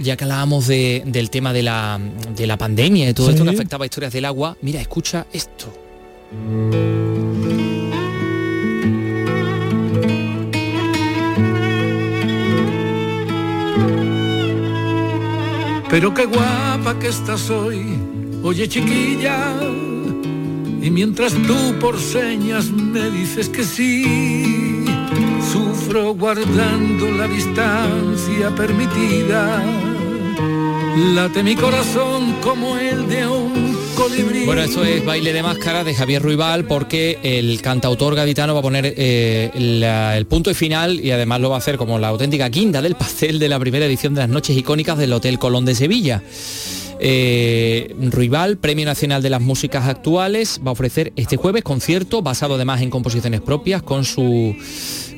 ya 0.00 0.16
que 0.16 0.24
hablábamos, 0.24 0.66
del 0.66 1.30
tema 1.30 1.52
de 1.52 1.62
la, 1.62 1.98
de 2.30 2.46
la 2.46 2.56
pandemia 2.56 3.08
y 3.08 3.14
todo 3.14 3.30
esto 3.30 3.44
que 3.44 3.50
afectaba 3.50 3.84
a 3.84 3.86
historias 3.86 4.12
del 4.12 4.24
agua, 4.24 4.56
mira, 4.60 4.80
escucha 4.80 5.26
esto. 5.32 5.72
Pero 15.98 16.12
qué 16.12 16.26
guapa 16.26 16.98
que 16.98 17.08
estás 17.08 17.48
hoy, 17.48 17.98
oye 18.42 18.68
chiquilla. 18.68 19.54
Y 20.82 20.90
mientras 20.90 21.32
tú 21.32 21.56
por 21.80 21.98
señas 21.98 22.70
me 22.70 23.10
dices 23.10 23.48
que 23.48 23.64
sí, 23.64 24.84
sufro 25.50 26.12
guardando 26.12 27.10
la 27.12 27.26
distancia 27.26 28.54
permitida. 28.54 29.64
Late 31.14 31.42
mi 31.42 31.56
corazón 31.56 32.34
como 32.42 32.76
el 32.76 33.08
de 33.08 33.26
un. 33.26 33.65
Bueno, 34.44 34.62
esto 34.62 34.84
es 34.84 35.04
Baile 35.04 35.32
de 35.32 35.42
Máscara 35.42 35.82
de 35.82 35.94
Javier 35.94 36.20
Ruibal 36.22 36.66
porque 36.66 37.18
el 37.22 37.62
cantautor 37.62 38.14
gaditano 38.14 38.52
va 38.52 38.60
a 38.60 38.62
poner 38.62 38.92
eh, 38.96 39.50
el 39.54 40.26
punto 40.26 40.50
y 40.50 40.54
final 40.54 41.00
y 41.00 41.10
además 41.12 41.40
lo 41.40 41.48
va 41.48 41.56
a 41.56 41.58
hacer 41.58 41.78
como 41.78 41.98
la 41.98 42.08
auténtica 42.08 42.48
guinda 42.50 42.82
del 42.82 42.94
pastel 42.94 43.38
de 43.38 43.48
la 43.48 43.58
primera 43.58 43.86
edición 43.86 44.14
de 44.14 44.20
las 44.20 44.28
noches 44.28 44.56
icónicas 44.56 44.98
del 44.98 45.12
Hotel 45.14 45.38
Colón 45.38 45.64
de 45.64 45.74
Sevilla. 45.74 46.22
Eh, 47.00 47.94
Ruibal, 47.98 48.58
Premio 48.58 48.84
Nacional 48.84 49.22
de 49.22 49.30
las 49.30 49.40
Músicas 49.40 49.86
Actuales, 49.86 50.60
va 50.64 50.70
a 50.70 50.72
ofrecer 50.72 51.12
este 51.16 51.36
jueves 51.36 51.62
concierto 51.64 52.20
basado 52.20 52.56
además 52.56 52.82
en 52.82 52.90
composiciones 52.90 53.40
propias 53.40 53.82
con 53.82 54.04
su 54.04 54.54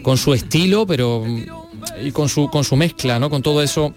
con 0.03 0.16
su 0.16 0.35
estilo, 0.35 0.87
pero 0.87 1.24
y 2.03 2.12
con 2.12 2.29
su 2.29 2.49
con 2.49 2.62
su 2.62 2.76
mezcla, 2.76 3.18
¿no? 3.18 3.29
Con 3.29 3.43
todo 3.43 3.61
eso 3.62 3.93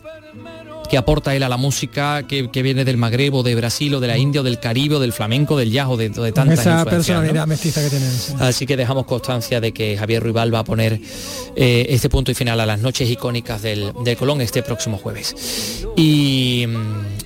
que 0.92 0.98
aporta 0.98 1.34
él 1.34 1.42
a 1.44 1.48
la 1.48 1.56
música 1.56 2.28
que, 2.28 2.52
que 2.52 2.62
viene 2.62 2.84
del 2.84 2.98
Magreb 2.98 3.34
o 3.34 3.44
de 3.44 3.56
Brasil 3.56 3.96
o 3.96 4.02
de 4.02 4.08
la 4.08 4.18
India 4.18 4.42
o 4.42 4.44
del 4.44 4.60
Caribe 4.60 4.96
o 4.96 5.00
del 5.00 5.14
flamenco, 5.14 5.56
del 5.56 5.72
jazz 5.72 5.88
o 5.88 5.96
de, 5.96 6.10
de 6.10 6.32
tantas 6.34 6.60
Esa 6.60 6.84
personalidad 6.84 7.48
mestiza 7.48 7.82
que 7.82 7.90
tiene. 7.90 8.10
sí. 8.12 8.34
Así 8.38 8.66
que 8.66 8.76
dejamos 8.76 9.06
constancia 9.06 9.62
de 9.62 9.72
que 9.72 9.96
Javier 9.96 10.22
Ruibal 10.22 10.54
va 10.54 10.60
a 10.60 10.64
poner 10.66 11.00
eh, 11.56 11.86
este 11.88 12.10
punto 12.10 12.30
y 12.32 12.34
final 12.34 12.60
a 12.60 12.66
las 12.66 12.82
noches 12.82 13.10
icónicas 13.10 13.62
del, 13.62 13.94
del 14.04 14.18
Colón 14.18 14.42
este 14.42 14.64
próximo 14.64 14.98
jueves. 14.98 15.34
Y, 15.96 16.66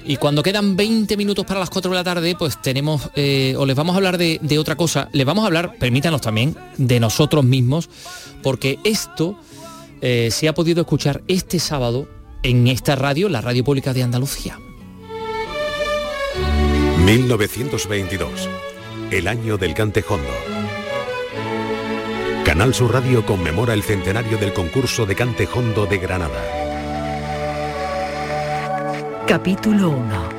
y 0.05 0.17
cuando 0.17 0.43
quedan 0.43 0.75
20 0.75 1.17
minutos 1.17 1.43
para 1.43 1.59
las 1.59 1.71
4 1.71 1.89
de 1.89 1.97
la 1.97 2.03
tarde, 2.03 2.35
pues 2.37 2.61
tenemos, 2.61 3.09
eh, 3.15 3.55
o 3.57 3.65
les 3.65 3.75
vamos 3.75 3.95
a 3.95 3.97
hablar 3.97 4.19
de, 4.19 4.37
de 4.43 4.59
otra 4.59 4.75
cosa, 4.75 5.09
les 5.11 5.25
vamos 5.25 5.41
a 5.43 5.47
hablar, 5.47 5.75
permítanos 5.79 6.21
también, 6.21 6.55
de 6.77 6.99
nosotros 6.99 7.43
mismos, 7.43 7.89
porque 8.43 8.77
esto 8.83 9.39
eh, 10.01 10.29
se 10.31 10.47
ha 10.47 10.53
podido 10.53 10.81
escuchar 10.81 11.23
este 11.27 11.57
sábado 11.57 12.07
en 12.45 12.67
esta 12.67 12.95
radio, 12.95 13.27
la 13.27 13.41
Radio 13.41 13.63
Pública 13.63 13.91
de 13.91 14.03
Andalucía. 14.03 14.59
1922, 17.03 18.49
el 19.09 19.27
año 19.27 19.57
del 19.57 19.73
cantejondo. 19.73 20.29
Canal 22.45 22.75
Sur 22.75 22.93
Radio 22.93 23.25
conmemora 23.25 23.73
el 23.73 23.81
centenario 23.81 24.37
del 24.37 24.53
concurso 24.53 25.07
de 25.07 25.15
cantejondo 25.15 25.87
de 25.87 25.97
Granada. 25.97 26.39
Capítulo 29.25 29.89
1. 29.89 30.29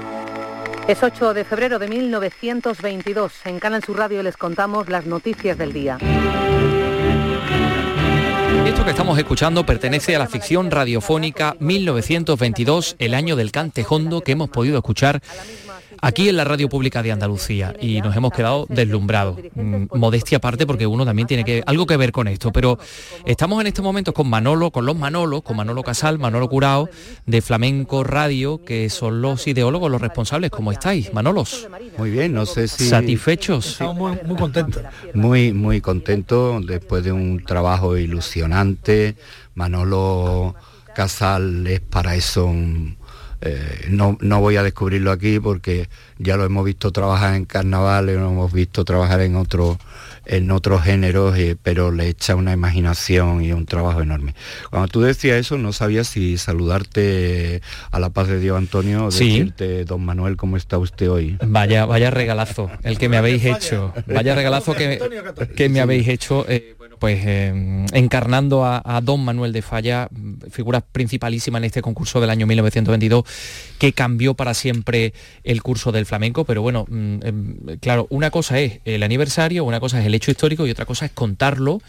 Es 0.86 1.02
8 1.02 1.34
de 1.34 1.44
febrero 1.44 1.80
de 1.80 1.88
1922. 1.88 3.32
En 3.46 3.58
Canal 3.58 3.82
Sur 3.82 3.98
Radio 3.98 4.22
les 4.22 4.36
contamos 4.36 4.88
las 4.88 5.06
noticias 5.06 5.58
del 5.58 5.72
día. 5.72 5.98
Esto 8.64 8.84
que 8.84 8.90
estamos 8.90 9.18
escuchando 9.18 9.66
pertenece 9.66 10.16
a 10.16 10.18
la 10.18 10.26
ficción 10.26 10.70
radiofónica 10.70 11.56
1922, 11.60 12.96
el 12.98 13.14
año 13.14 13.36
del 13.36 13.52
cantejondo 13.52 14.20
que 14.20 14.32
hemos 14.32 14.48
podido 14.48 14.76
escuchar 14.78 15.20
aquí 16.02 16.28
en 16.28 16.36
la 16.36 16.44
radio 16.44 16.68
pública 16.68 17.02
de 17.02 17.12
Andalucía 17.12 17.74
y 17.80 18.00
nos 18.00 18.16
hemos 18.16 18.32
quedado 18.32 18.66
deslumbrados. 18.68 19.38
Mm, 19.54 19.84
Modestia 19.94 20.38
aparte 20.38 20.66
porque 20.66 20.86
uno 20.86 21.04
también 21.04 21.26
tiene 21.28 21.44
que 21.44 21.62
algo 21.66 21.86
que 21.86 21.96
ver 21.96 22.12
con 22.12 22.28
esto, 22.28 22.52
pero 22.52 22.78
estamos 23.24 23.60
en 23.60 23.66
estos 23.68 23.84
momentos 23.84 24.14
con 24.14 24.28
Manolo, 24.28 24.70
con 24.70 24.86
los 24.86 24.96
Manolos, 24.96 25.42
con 25.42 25.56
Manolo 25.56 25.82
Casal, 25.82 26.18
Manolo 26.18 26.48
Curao 26.48 26.88
de 27.26 27.42
Flamenco 27.42 28.04
Radio, 28.04 28.64
que 28.64 28.88
son 28.90 29.20
los 29.22 29.46
ideólogos, 29.46 29.90
los 29.90 30.00
responsables. 30.00 30.50
¿Cómo 30.50 30.72
estáis, 30.72 31.12
Manolos? 31.12 31.68
Muy 31.98 32.10
bien, 32.10 32.32
no 32.32 32.46
sé 32.46 32.68
si... 32.68 32.88
¿Satisfechos? 32.88 33.66
Estamos 33.72 33.96
muy, 33.96 34.18
muy 34.24 34.36
contentos. 34.36 34.82
Muy, 35.14 35.52
muy 35.52 35.80
contentos 35.80 36.66
después 36.66 37.04
de 37.04 37.12
un 37.12 37.44
trabajo 37.44 37.96
ilusionante. 37.96 39.16
Manolo 39.54 40.54
Casal 40.94 41.66
es 41.66 41.80
para 41.80 42.14
eso 42.14 42.46
un- 42.46 42.95
eh, 43.40 43.86
no, 43.90 44.16
no 44.20 44.40
voy 44.40 44.56
a 44.56 44.62
descubrirlo 44.62 45.12
aquí 45.12 45.38
porque 45.40 45.88
ya 46.18 46.36
lo 46.36 46.44
hemos 46.44 46.64
visto 46.64 46.90
trabajar 46.92 47.34
en 47.34 47.44
carnavales, 47.44 48.16
lo 48.16 48.28
hemos 48.28 48.52
visto 48.52 48.84
trabajar 48.84 49.20
en 49.20 49.36
otros 49.36 49.76
en 50.26 50.50
otros 50.50 50.82
géneros, 50.82 51.36
eh, 51.38 51.56
pero 51.62 51.92
le 51.92 52.08
echa 52.08 52.34
una 52.34 52.52
imaginación 52.52 53.42
y 53.42 53.52
un 53.52 53.64
trabajo 53.66 54.02
enorme. 54.02 54.34
Cuando 54.70 54.88
tú 54.88 55.00
decías 55.00 55.36
eso, 55.38 55.56
no 55.56 55.72
sabía 55.72 56.04
si 56.04 56.36
saludarte 56.38 57.62
a 57.90 58.00
la 58.00 58.10
paz 58.10 58.28
de 58.28 58.40
Dios, 58.40 58.58
Antonio, 58.58 59.06
o 59.06 59.10
Sí. 59.10 59.28
decirte, 59.28 59.84
don 59.84 60.04
Manuel, 60.04 60.36
¿cómo 60.36 60.56
está 60.56 60.78
usted 60.78 61.10
hoy? 61.10 61.38
Vaya, 61.46 61.86
vaya 61.86 62.10
regalazo, 62.10 62.70
el 62.82 62.98
que 62.98 63.08
me 63.08 63.16
habéis 63.16 63.44
hecho. 63.44 63.92
Vaya 64.06 64.34
regalazo 64.34 64.74
que, 64.74 64.98
que 65.56 65.68
me 65.68 65.80
habéis 65.80 66.08
hecho, 66.08 66.44
eh, 66.48 66.74
bueno, 66.78 66.96
pues 66.98 67.20
eh, 67.24 67.84
encarnando 67.92 68.64
a, 68.64 68.82
a 68.84 69.00
don 69.00 69.24
Manuel 69.24 69.52
de 69.52 69.62
Falla, 69.62 70.08
figura 70.50 70.80
principalísima 70.80 71.58
en 71.58 71.64
este 71.64 71.82
concurso 71.82 72.20
del 72.20 72.30
año 72.30 72.46
1922, 72.46 73.24
que 73.78 73.92
cambió 73.92 74.34
para 74.34 74.54
siempre 74.54 75.12
el 75.44 75.62
curso 75.62 75.92
del 75.92 76.04
flamenco. 76.06 76.44
Pero 76.44 76.62
bueno, 76.62 76.84
mm, 76.88 77.18
em, 77.22 77.56
claro, 77.80 78.06
una 78.10 78.30
cosa 78.30 78.58
es 78.58 78.80
el 78.84 79.02
aniversario, 79.04 79.64
una 79.64 79.78
cosa 79.78 80.00
es 80.00 80.06
el 80.06 80.14
hecho 80.16 80.30
histórico 80.30 80.66
y 80.66 80.70
otra 80.70 80.84
cosa 80.84 81.06
es 81.06 81.12
contarlo. 81.12 81.80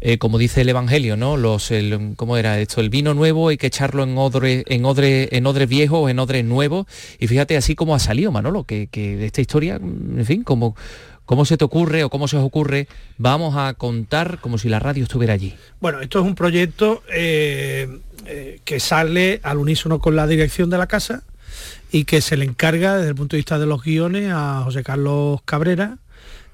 eh, 0.00 0.18
como 0.18 0.38
dice 0.38 0.60
el 0.60 0.68
Evangelio, 0.68 1.16
¿no? 1.16 1.36
Los, 1.36 1.70
el, 1.70 2.12
¿Cómo 2.16 2.36
era 2.36 2.60
esto? 2.60 2.80
El 2.80 2.90
vino 2.90 3.14
nuevo 3.14 3.48
hay 3.48 3.56
que 3.56 3.66
echarlo 3.68 4.02
en 4.02 4.16
odre, 4.18 4.64
en 4.66 4.84
odre, 4.84 5.28
en 5.32 5.46
odre 5.46 5.66
viejo 5.66 6.00
o 6.00 6.08
en 6.08 6.18
odre 6.18 6.42
nuevo. 6.42 6.86
Y 7.18 7.26
fíjate 7.26 7.56
así 7.56 7.74
como 7.74 7.94
ha 7.94 7.98
salido, 7.98 8.30
Manolo, 8.32 8.64
que, 8.64 8.88
que 8.88 9.16
de 9.16 9.26
esta 9.26 9.40
historia, 9.40 9.76
en 9.76 10.24
fin, 10.26 10.42
como, 10.42 10.76
cómo 11.24 11.44
se 11.44 11.56
te 11.56 11.64
ocurre 11.64 12.04
o 12.04 12.10
cómo 12.10 12.28
se 12.28 12.36
os 12.36 12.44
ocurre, 12.44 12.88
vamos 13.16 13.56
a 13.56 13.74
contar 13.74 14.38
como 14.40 14.58
si 14.58 14.68
la 14.68 14.78
radio 14.80 15.04
estuviera 15.04 15.34
allí. 15.34 15.54
Bueno, 15.80 16.00
esto 16.00 16.20
es 16.20 16.26
un 16.26 16.34
proyecto 16.34 17.02
eh, 17.12 17.88
eh, 18.26 18.60
que 18.64 18.80
sale 18.80 19.40
al 19.42 19.58
unísono 19.58 19.98
con 19.98 20.14
la 20.14 20.26
dirección 20.26 20.68
de 20.68 20.78
la 20.78 20.86
casa 20.86 21.22
y 21.90 22.04
que 22.04 22.20
se 22.20 22.36
le 22.36 22.44
encarga 22.44 22.96
desde 22.96 23.10
el 23.10 23.14
punto 23.14 23.36
de 23.36 23.38
vista 23.38 23.58
de 23.58 23.66
los 23.66 23.82
guiones 23.82 24.30
a 24.32 24.62
José 24.64 24.82
Carlos 24.82 25.40
Cabrera, 25.44 25.98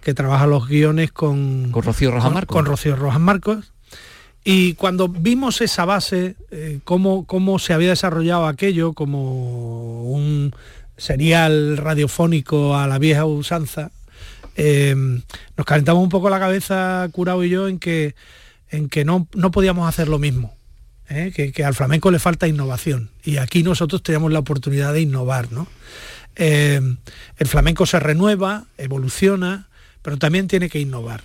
que 0.02 0.14
trabaja 0.14 0.46
los 0.46 0.68
guiones 0.68 1.12
con, 1.12 1.70
Con 1.70 1.82
Rocío 1.82 2.10
Rojas 2.10 2.24
con- 2.24 2.34
Marcos. 2.34 2.54
con 2.56 2.66
Rocío 2.66 2.96
Rojas 2.96 3.20
Marcos. 3.20 3.72
Y 4.44 4.74
cuando 4.74 5.08
vimos 5.08 5.60
esa 5.60 5.84
base, 5.84 6.34
eh, 6.50 6.80
cómo, 6.84 7.26
cómo 7.26 7.58
se 7.60 7.72
había 7.72 7.90
desarrollado 7.90 8.46
aquello 8.46 8.92
como 8.92 10.02
un 10.12 10.52
serial 10.96 11.76
radiofónico 11.76 12.76
a 12.76 12.86
la 12.88 12.98
vieja 12.98 13.24
usanza, 13.24 13.90
eh, 14.56 14.94
nos 15.56 15.66
calentamos 15.66 16.02
un 16.02 16.08
poco 16.08 16.28
la 16.28 16.40
cabeza, 16.40 17.08
Curao 17.12 17.44
y 17.44 17.50
yo, 17.50 17.68
en 17.68 17.78
que, 17.78 18.14
en 18.70 18.88
que 18.88 19.04
no, 19.04 19.28
no 19.34 19.50
podíamos 19.52 19.88
hacer 19.88 20.08
lo 20.08 20.18
mismo. 20.18 20.54
¿eh? 21.08 21.32
Que, 21.34 21.52
que 21.52 21.64
al 21.64 21.74
flamenco 21.74 22.10
le 22.10 22.18
falta 22.18 22.48
innovación. 22.48 23.10
Y 23.24 23.36
aquí 23.36 23.62
nosotros 23.62 24.02
teníamos 24.02 24.32
la 24.32 24.40
oportunidad 24.40 24.92
de 24.92 25.02
innovar. 25.02 25.52
¿no? 25.52 25.68
Eh, 26.36 26.80
el 27.36 27.46
flamenco 27.46 27.86
se 27.86 28.00
renueva, 28.00 28.64
evoluciona, 28.76 29.68
pero 30.02 30.18
también 30.18 30.48
tiene 30.48 30.68
que 30.68 30.80
innovar. 30.80 31.22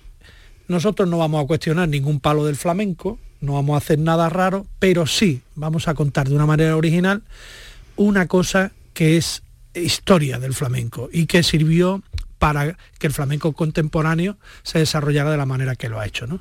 Nosotros 0.67 1.07
no 1.07 1.17
vamos 1.17 1.43
a 1.43 1.47
cuestionar 1.47 1.87
ningún 1.87 2.19
palo 2.19 2.45
del 2.45 2.55
flamenco, 2.55 3.19
no 3.39 3.53
vamos 3.53 3.75
a 3.75 3.77
hacer 3.77 3.99
nada 3.99 4.29
raro, 4.29 4.65
pero 4.79 5.07
sí 5.07 5.41
vamos 5.55 5.87
a 5.87 5.93
contar 5.93 6.27
de 6.27 6.35
una 6.35 6.45
manera 6.45 6.75
original 6.75 7.23
una 7.95 8.27
cosa 8.27 8.71
que 8.93 9.17
es 9.17 9.43
historia 9.73 10.39
del 10.39 10.53
flamenco 10.53 11.09
y 11.11 11.25
que 11.25 11.43
sirvió 11.43 12.03
para 12.39 12.77
que 12.99 13.07
el 13.07 13.13
flamenco 13.13 13.53
contemporáneo 13.53 14.37
se 14.63 14.79
desarrollara 14.79 15.31
de 15.31 15.37
la 15.37 15.45
manera 15.45 15.75
que 15.75 15.89
lo 15.89 15.99
ha 15.99 16.05
hecho. 16.05 16.27
¿no? 16.27 16.39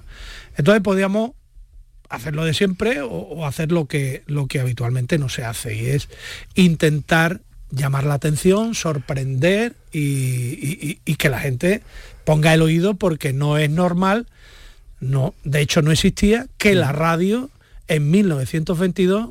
Entonces 0.57 0.83
podíamos 0.83 1.33
hacer 2.09 2.35
lo 2.35 2.45
de 2.45 2.55
siempre 2.55 3.01
o, 3.03 3.47
hacer 3.47 3.73
lo 3.73 3.87
que, 3.87 4.23
lo 4.27 4.47
que 4.47 4.61
habitualmente 4.61 5.19
no 5.19 5.29
se 5.29 5.45
hace 5.45 5.75
y 5.75 5.87
es 5.87 6.09
intentar 6.55 7.41
llamar 7.71 8.05
la 8.05 8.15
atención, 8.15 8.75
sorprender 8.75 9.75
y 9.93 11.17
que 11.17 11.29
la 11.29 11.41
gente 11.41 11.83
ponga 12.27 12.53
el 12.53 12.61
oído 12.61 12.95
porque 12.95 13.33
no 13.33 13.57
es 13.57 13.71
normal, 13.71 14.27
no, 15.01 15.33
de 15.45 15.61
hecho 15.61 15.81
no 15.81 15.93
existía 15.93 16.47
que 16.59 16.75
la 16.75 16.91
radio 16.93 17.49
en 17.87 18.11
1922 18.11 19.31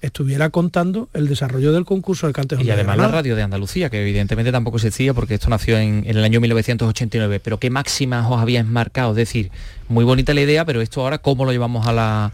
estuviera 0.00 0.48
contando 0.50 1.08
el 1.14 1.26
desarrollo 1.26 1.72
del 1.72 1.84
concurso 1.84 2.28
de 2.28 2.32
Cantejo 2.32 2.62
Y 2.62 2.70
además 2.70 2.96
la 2.96 3.08
radio 3.08 3.34
de 3.34 3.42
Andalucía, 3.42 3.90
que 3.90 4.00
evidentemente 4.00 4.52
tampoco 4.52 4.76
existía 4.76 5.12
porque 5.14 5.34
esto 5.34 5.50
nació 5.50 5.78
en, 5.78 6.04
en 6.06 6.16
el 6.16 6.22
año 6.22 6.40
1989. 6.40 7.40
Pero 7.40 7.58
¿qué 7.58 7.70
máximas 7.70 8.30
os 8.30 8.40
habíais 8.40 8.64
marcado? 8.64 9.10
Es 9.10 9.16
decir, 9.16 9.50
muy 9.88 10.04
bonita 10.04 10.32
la 10.32 10.42
idea, 10.42 10.64
pero 10.64 10.80
esto 10.80 11.02
ahora 11.02 11.18
¿cómo 11.18 11.44
lo 11.44 11.50
llevamos 11.50 11.88
a 11.88 11.92
la, 11.92 12.32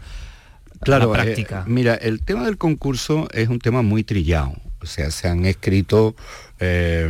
Claro, 0.81 1.11
a 1.11 1.17
la 1.17 1.23
eh, 1.23 1.25
práctica? 1.25 1.63
mira, 1.65 1.95
el 1.95 2.21
tema 2.21 2.45
del 2.45 2.59
concurso 2.59 3.27
es 3.33 3.49
un 3.49 3.57
tema 3.57 3.81
muy 3.81 4.03
trillado. 4.03 4.53
O 4.81 4.85
sea, 4.85 5.09
se 5.09 5.27
han 5.27 5.45
escrito 5.45 6.15
eh, 6.59 7.09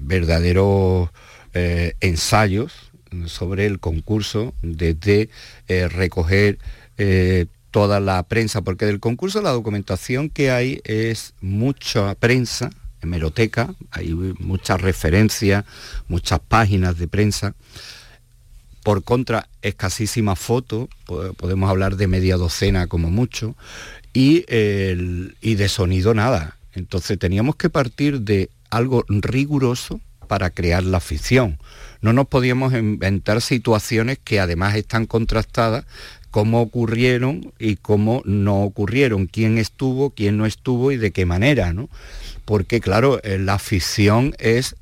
verdaderos 0.00 1.10
eh, 1.58 1.94
ensayos 2.02 2.74
sobre 3.24 3.64
el 3.64 3.80
concurso, 3.80 4.52
desde 4.60 5.30
eh, 5.68 5.88
recoger 5.88 6.58
eh, 6.98 7.46
toda 7.70 7.98
la 7.98 8.22
prensa, 8.24 8.60
porque 8.60 8.84
del 8.84 9.00
concurso 9.00 9.40
la 9.40 9.52
documentación 9.52 10.28
que 10.28 10.50
hay 10.50 10.82
es 10.84 11.32
mucha 11.40 12.14
prensa, 12.16 12.68
hemeroteca, 13.00 13.74
hay 13.90 14.12
muchas 14.38 14.82
referencias, 14.82 15.64
muchas 16.08 16.40
páginas 16.40 16.98
de 16.98 17.08
prensa. 17.08 17.54
Por 18.82 19.02
contra, 19.02 19.48
escasísimas 19.62 20.38
fotos, 20.38 20.90
podemos 21.38 21.70
hablar 21.70 21.96
de 21.96 22.06
media 22.06 22.36
docena 22.36 22.86
como 22.86 23.10
mucho, 23.10 23.56
y, 24.12 24.44
y 24.50 25.54
de 25.54 25.68
sonido 25.70 26.12
nada. 26.12 26.58
Entonces 26.74 27.18
teníamos 27.18 27.56
que 27.56 27.70
partir 27.70 28.20
de 28.20 28.50
algo 28.68 29.06
riguroso 29.08 30.02
para 30.26 30.50
crear 30.50 30.82
la 30.82 31.00
ficción. 31.00 31.58
No 32.00 32.12
nos 32.12 32.26
podíamos 32.26 32.72
inventar 32.74 33.40
situaciones 33.40 34.18
que 34.22 34.40
además 34.40 34.76
están 34.76 35.06
contrastadas 35.06 35.84
cómo 36.30 36.60
ocurrieron 36.60 37.52
y 37.58 37.76
cómo 37.76 38.20
no 38.26 38.62
ocurrieron, 38.62 39.26
quién 39.26 39.56
estuvo, 39.56 40.10
quién 40.10 40.36
no 40.36 40.44
estuvo 40.44 40.92
y 40.92 40.98
de 40.98 41.10
qué 41.10 41.24
manera, 41.24 41.72
¿no? 41.72 41.88
Porque 42.44 42.80
claro, 42.80 43.20
eh, 43.22 43.38
la 43.38 43.58
ficción 43.58 44.34
es 44.38 44.76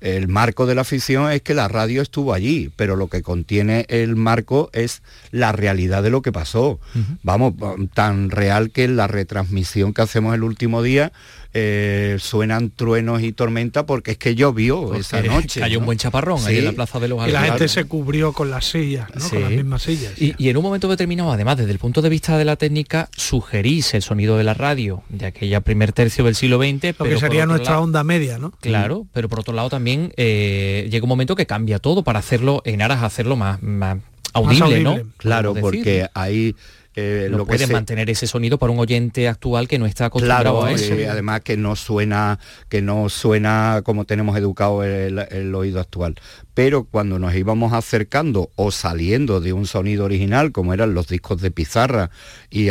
el 0.00 0.28
marco 0.28 0.64
de 0.64 0.74
la 0.74 0.84
ficción 0.84 1.30
es 1.30 1.42
que 1.42 1.52
la 1.52 1.68
radio 1.68 2.00
estuvo 2.00 2.32
allí, 2.32 2.72
pero 2.74 2.96
lo 2.96 3.08
que 3.08 3.22
contiene 3.22 3.84
el 3.88 4.16
marco 4.16 4.70
es 4.72 5.02
la 5.30 5.52
realidad 5.52 6.02
de 6.02 6.10
lo 6.10 6.22
que 6.22 6.32
pasó. 6.32 6.80
Vamos, 7.22 7.54
tan 7.92 8.30
real 8.30 8.70
que 8.70 8.88
la 8.88 9.06
retransmisión 9.06 9.92
que 9.92 10.02
hacemos 10.02 10.34
el 10.34 10.42
último 10.42 10.82
día 10.82 11.12
eh, 11.52 12.16
suenan 12.20 12.70
truenos 12.70 13.22
y 13.22 13.32
tormenta 13.32 13.84
porque 13.84 14.12
es 14.12 14.18
que 14.18 14.34
llovió 14.34 14.94
esa 14.94 15.20
noche. 15.22 15.62
Hay 15.62 15.76
un 15.76 15.84
buen 15.84 15.98
chaparrón 15.98 16.44
ahí 16.46 16.58
en 16.58 16.64
la 16.66 16.72
Plaza 16.72 17.00
de 17.00 17.08
los 17.08 17.26
Y 17.26 17.32
la 17.32 17.42
gente 17.42 17.68
se 17.68 17.84
cubrió 17.84 18.32
con 18.32 18.50
las 18.50 18.66
sillas, 18.66 19.10
con 19.10 19.40
las 19.40 19.50
mismas 19.50 19.82
sillas. 19.82 20.12
Y, 20.16 20.48
en 20.48 20.56
un 20.56 20.62
momento 20.62 20.88
determinado, 20.88 21.32
además, 21.32 21.56
desde 21.56 21.72
el 21.72 21.78
punto 21.78 22.02
de 22.02 22.08
vista 22.08 22.38
de 22.38 22.44
la 22.44 22.56
técnica, 22.56 23.08
sugerís 23.16 23.94
el 23.94 24.02
sonido 24.02 24.36
de 24.36 24.44
la 24.44 24.54
radio 24.54 25.02
de 25.08 25.26
aquella 25.26 25.60
primer 25.60 25.92
tercio 25.92 26.24
del 26.24 26.34
siglo 26.34 26.58
XX. 26.58 26.98
Lo 26.98 27.04
que 27.04 27.18
sería 27.18 27.46
nuestra 27.46 27.80
onda 27.80 28.04
media, 28.04 28.38
¿no? 28.38 28.52
Claro, 28.60 29.06
pero 29.12 29.28
por 29.28 29.40
otro 29.40 29.54
lado 29.54 29.70
también 29.70 30.12
eh, 30.16 30.88
llega 30.90 31.04
un 31.04 31.08
momento 31.08 31.36
que 31.36 31.46
cambia 31.46 31.78
todo 31.78 32.04
para 32.04 32.18
hacerlo, 32.18 32.62
en 32.64 32.82
aras 32.82 33.02
a 33.02 33.06
hacerlo 33.06 33.36
más, 33.36 33.62
más 33.62 33.98
audible, 34.32 34.80
¿no? 34.80 34.98
Claro, 35.16 35.54
porque 35.54 36.08
ahí 36.14 36.54
eh, 37.00 37.28
no 37.30 37.38
lo 37.38 37.46
puede 37.46 37.66
mantener 37.66 38.10
ese 38.10 38.26
sonido 38.26 38.58
para 38.58 38.72
un 38.72 38.78
oyente 38.78 39.28
actual 39.28 39.68
que 39.68 39.78
no 39.78 39.86
está 39.86 40.06
acostumbrado 40.06 40.64
a 40.64 40.72
eso. 40.72 40.94
Eh, 40.94 41.08
además 41.08 41.40
que 41.40 41.56
no 41.56 41.76
suena, 41.76 42.38
que 42.68 42.82
no 42.82 43.08
suena 43.08 43.82
como 43.84 44.04
tenemos 44.04 44.36
educado 44.36 44.84
el, 44.84 45.54
oído 45.54 45.80
actual. 45.80 46.16
Pero 46.54 46.84
cuando 46.84 47.18
nos 47.18 47.34
íbamos 47.34 47.72
acercando 47.72 48.50
o 48.56 48.70
saliendo 48.70 49.40
de 49.40 49.52
un 49.52 49.66
sonido 49.66 50.04
original, 50.04 50.52
como 50.52 50.74
eran 50.74 50.94
los 50.94 51.08
discos 51.08 51.40
de 51.40 51.50
pizarra 51.50 52.10
y 52.50 52.68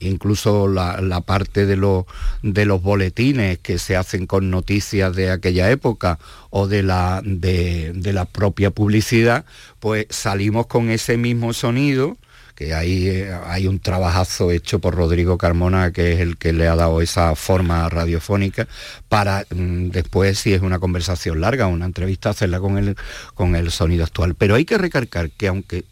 incluso 0.00 0.66
la, 0.68 1.20
parte 1.20 1.66
de, 1.66 2.04
de 2.42 2.64
los 2.64 2.82
boletines 2.82 3.58
que 3.58 3.78
se 3.78 3.96
hacen 3.96 4.26
con 4.26 4.50
noticias 4.50 5.14
de 5.14 5.30
aquella 5.30 5.70
época 5.70 6.18
o 6.50 6.66
de 6.66 6.82
la, 6.82 7.20
de 7.24 8.12
la 8.12 8.24
propia 8.24 8.70
publicidad, 8.70 9.44
pues 9.78 10.06
salimos 10.10 10.66
con 10.66 10.90
ese 10.90 11.16
mismo 11.16 11.52
sonido 11.52 12.16
que 12.58 12.74
ahí 12.74 13.06
eh, 13.06 13.32
hay 13.46 13.68
un 13.68 13.78
trabajazo 13.78 14.50
hecho 14.50 14.80
por 14.80 14.96
Rodrigo 14.96 15.38
Carmona, 15.38 15.92
que 15.92 16.14
es 16.14 16.18
el 16.18 16.36
que 16.36 16.52
le 16.52 16.66
ha 16.66 16.74
dado 16.74 17.00
esa 17.00 17.36
forma 17.36 17.88
radiofónica, 17.88 18.66
para 19.08 19.46
mm, 19.54 19.90
después, 19.90 20.40
si 20.40 20.54
es 20.54 20.60
una 20.60 20.80
conversación 20.80 21.40
larga, 21.40 21.68
una 21.68 21.86
entrevista, 21.86 22.30
hacerla 22.30 22.58
con 22.58 22.76
el, 22.76 22.96
con 23.34 23.54
el 23.54 23.70
sonido 23.70 24.02
actual. 24.02 24.34
Pero 24.34 24.56
hay 24.56 24.64
que 24.64 24.76
recalcar 24.76 25.30
que 25.30 25.46
aunque 25.46 25.84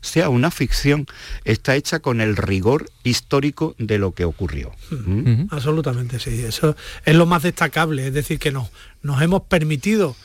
sea 0.00 0.30
una 0.30 0.50
ficción, 0.50 1.06
está 1.44 1.76
hecha 1.76 1.98
con 1.98 2.22
el 2.22 2.38
rigor 2.38 2.90
histórico 3.02 3.74
de 3.76 3.98
lo 3.98 4.12
que 4.12 4.24
ocurrió. 4.24 4.72
¿Mm? 4.90 5.48
Absolutamente, 5.50 6.18
sí. 6.20 6.42
Eso 6.42 6.74
es 7.04 7.14
lo 7.14 7.26
más 7.26 7.42
destacable. 7.42 8.06
Es 8.06 8.14
decir, 8.14 8.38
que 8.38 8.50
nos, 8.50 8.70
nos 9.02 9.20
hemos 9.20 9.42
permitido 9.42 10.16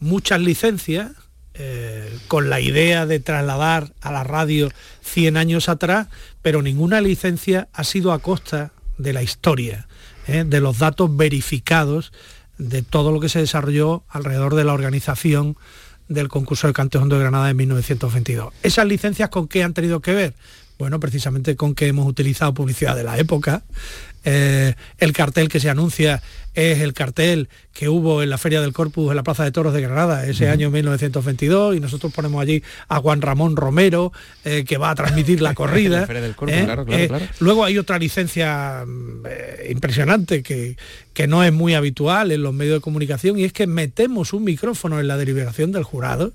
muchas 0.00 0.40
licencias 0.40 1.10
eh, 1.64 2.18
con 2.26 2.50
la 2.50 2.58
idea 2.58 3.06
de 3.06 3.20
trasladar 3.20 3.92
a 4.00 4.10
la 4.10 4.24
radio 4.24 4.68
100 5.02 5.36
años 5.36 5.68
atrás, 5.68 6.08
pero 6.42 6.60
ninguna 6.60 7.00
licencia 7.00 7.68
ha 7.72 7.84
sido 7.84 8.10
a 8.10 8.18
costa 8.18 8.72
de 8.98 9.12
la 9.12 9.22
historia, 9.22 9.86
¿eh? 10.26 10.42
de 10.44 10.60
los 10.60 10.80
datos 10.80 11.16
verificados 11.16 12.12
de 12.58 12.82
todo 12.82 13.12
lo 13.12 13.20
que 13.20 13.28
se 13.28 13.38
desarrolló 13.38 14.02
alrededor 14.08 14.56
de 14.56 14.64
la 14.64 14.72
organización 14.72 15.56
del 16.08 16.26
concurso 16.26 16.66
de 16.66 16.72
Cantejón 16.72 17.08
de 17.08 17.20
Granada 17.20 17.48
en 17.50 17.56
1922. 17.58 18.52
¿Esas 18.64 18.86
licencias 18.86 19.28
con 19.28 19.46
qué 19.46 19.62
han 19.62 19.72
tenido 19.72 20.00
que 20.00 20.14
ver? 20.14 20.34
Bueno, 20.82 20.98
precisamente 20.98 21.54
con 21.54 21.76
que 21.76 21.86
hemos 21.86 22.08
utilizado 22.08 22.52
publicidad 22.54 22.96
de 22.96 23.04
la 23.04 23.16
época, 23.16 23.62
eh, 24.24 24.74
el 24.98 25.12
cartel 25.12 25.48
que 25.48 25.60
se 25.60 25.70
anuncia 25.70 26.20
es 26.54 26.80
el 26.80 26.92
cartel 26.92 27.48
que 27.72 27.88
hubo 27.88 28.20
en 28.20 28.30
la 28.30 28.36
Feria 28.36 28.60
del 28.60 28.72
Corpus 28.72 29.10
en 29.10 29.14
la 29.14 29.22
Plaza 29.22 29.44
de 29.44 29.52
Toros 29.52 29.74
de 29.74 29.80
Granada 29.80 30.26
ese 30.26 30.48
año 30.48 30.72
1922 30.72 31.76
y 31.76 31.78
nosotros 31.78 32.12
ponemos 32.12 32.42
allí 32.42 32.64
a 32.88 32.98
Juan 32.98 33.22
Ramón 33.22 33.54
Romero 33.54 34.12
eh, 34.44 34.64
que 34.64 34.76
va 34.76 34.90
a 34.90 34.96
transmitir 34.96 35.40
la 35.40 35.54
corrida. 35.54 36.04
¿eh? 36.48 37.10
luego 37.38 37.64
hay 37.64 37.78
otra 37.78 37.96
licencia 38.00 38.84
mm, 38.84 39.22
impresionante 39.70 40.42
que, 40.42 40.76
que 41.14 41.28
no 41.28 41.44
es 41.44 41.52
muy 41.52 41.74
habitual 41.74 42.32
en 42.32 42.42
los 42.42 42.52
medios 42.52 42.78
de 42.78 42.80
comunicación 42.80 43.38
y 43.38 43.44
es 43.44 43.52
que 43.52 43.68
metemos 43.68 44.32
un 44.32 44.42
micrófono 44.42 44.98
en 44.98 45.06
la 45.06 45.16
deliberación 45.16 45.70
del 45.70 45.84
jurado 45.84 46.32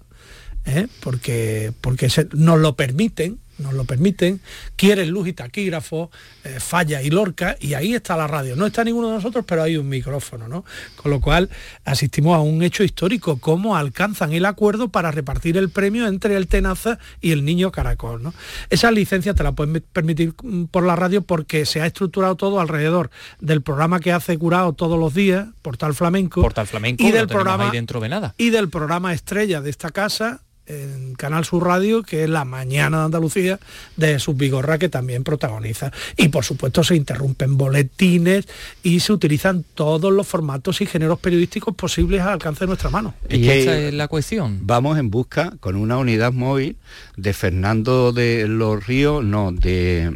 porque, 1.01 1.73
porque 1.81 2.09
nos 2.31 2.59
lo 2.59 2.77
permiten 2.77 3.39
nos 3.57 3.73
lo 3.73 3.85
permiten, 3.85 4.41
quieren 4.75 5.09
luz 5.09 5.27
y 5.27 5.33
taquígrafo, 5.33 6.11
eh, 6.43 6.59
falla 6.59 7.01
y 7.01 7.09
lorca, 7.09 7.55
y 7.59 7.73
ahí 7.73 7.93
está 7.93 8.15
la 8.17 8.27
radio. 8.27 8.55
No 8.55 8.65
está 8.65 8.83
ninguno 8.83 9.09
de 9.09 9.15
nosotros, 9.15 9.45
pero 9.47 9.63
hay 9.63 9.77
un 9.77 9.89
micrófono, 9.89 10.47
¿no? 10.47 10.65
Con 10.95 11.11
lo 11.11 11.19
cual 11.19 11.49
asistimos 11.85 12.35
a 12.35 12.39
un 12.39 12.61
hecho 12.63 12.83
histórico, 12.83 13.37
cómo 13.39 13.75
alcanzan 13.75 14.33
el 14.33 14.45
acuerdo 14.45 14.89
para 14.89 15.11
repartir 15.11 15.57
el 15.57 15.69
premio 15.69 16.07
entre 16.07 16.35
el 16.35 16.47
Tenaza 16.47 16.99
y 17.21 17.31
el 17.31 17.45
Niño 17.45 17.71
Caracol, 17.71 18.23
¿no? 18.23 18.33
Esa 18.69 18.91
licencia 18.91 19.33
te 19.33 19.43
la 19.43 19.53
pueden 19.53 19.83
permitir 19.93 20.33
mm, 20.41 20.65
por 20.65 20.83
la 20.83 20.95
radio 20.95 21.21
porque 21.21 21.65
se 21.65 21.81
ha 21.81 21.85
estructurado 21.85 22.35
todo 22.35 22.59
alrededor 22.59 23.09
del 23.39 23.61
programa 23.61 23.99
que 23.99 24.11
hace 24.11 24.37
Curado 24.37 24.73
todos 24.73 24.99
los 24.99 25.13
días, 25.13 25.47
Portal 25.61 25.93
Flamenco. 25.93 26.41
Portal 26.41 26.67
Flamenco, 26.67 27.03
y 27.03 27.11
del 27.11 27.27
programa 27.27 27.71
dentro 27.71 27.99
de 27.99 28.09
nada. 28.09 28.35
Y 28.37 28.49
del 28.49 28.69
programa 28.69 29.13
estrella 29.13 29.61
de 29.61 29.69
esta 29.69 29.89
casa, 29.91 30.41
en 30.67 31.15
Canal 31.15 31.45
Sur 31.45 31.65
Radio, 31.65 32.03
que 32.03 32.23
es 32.23 32.29
la 32.29 32.45
mañana 32.45 32.99
de 32.99 33.05
Andalucía 33.05 33.59
de 33.95 34.19
Subbigorra, 34.19 34.77
que 34.77 34.89
también 34.89 35.23
protagoniza. 35.23 35.91
Y 36.15 36.29
por 36.29 36.43
supuesto 36.43 36.83
se 36.83 36.95
interrumpen 36.95 37.57
boletines 37.57 38.47
y 38.83 38.99
se 38.99 39.13
utilizan 39.13 39.63
todos 39.73 40.11
los 40.11 40.27
formatos 40.27 40.81
y 40.81 40.85
géneros 40.85 41.19
periodísticos 41.19 41.73
posibles 41.75 42.21
al 42.21 42.29
alcance 42.29 42.61
de 42.61 42.67
nuestra 42.67 42.89
mano. 42.89 43.15
Y 43.29 43.47
esa 43.49 43.77
es 43.77 43.93
la 43.93 44.07
cuestión. 44.07 44.59
Vamos 44.63 44.97
en 44.97 45.09
busca 45.09 45.53
con 45.59 45.75
una 45.75 45.97
unidad 45.97 46.33
móvil 46.33 46.77
de 47.15 47.33
Fernando 47.33 48.11
de 48.11 48.47
los 48.47 48.85
Ríos, 48.85 49.23
no, 49.23 49.51
de, 49.51 50.11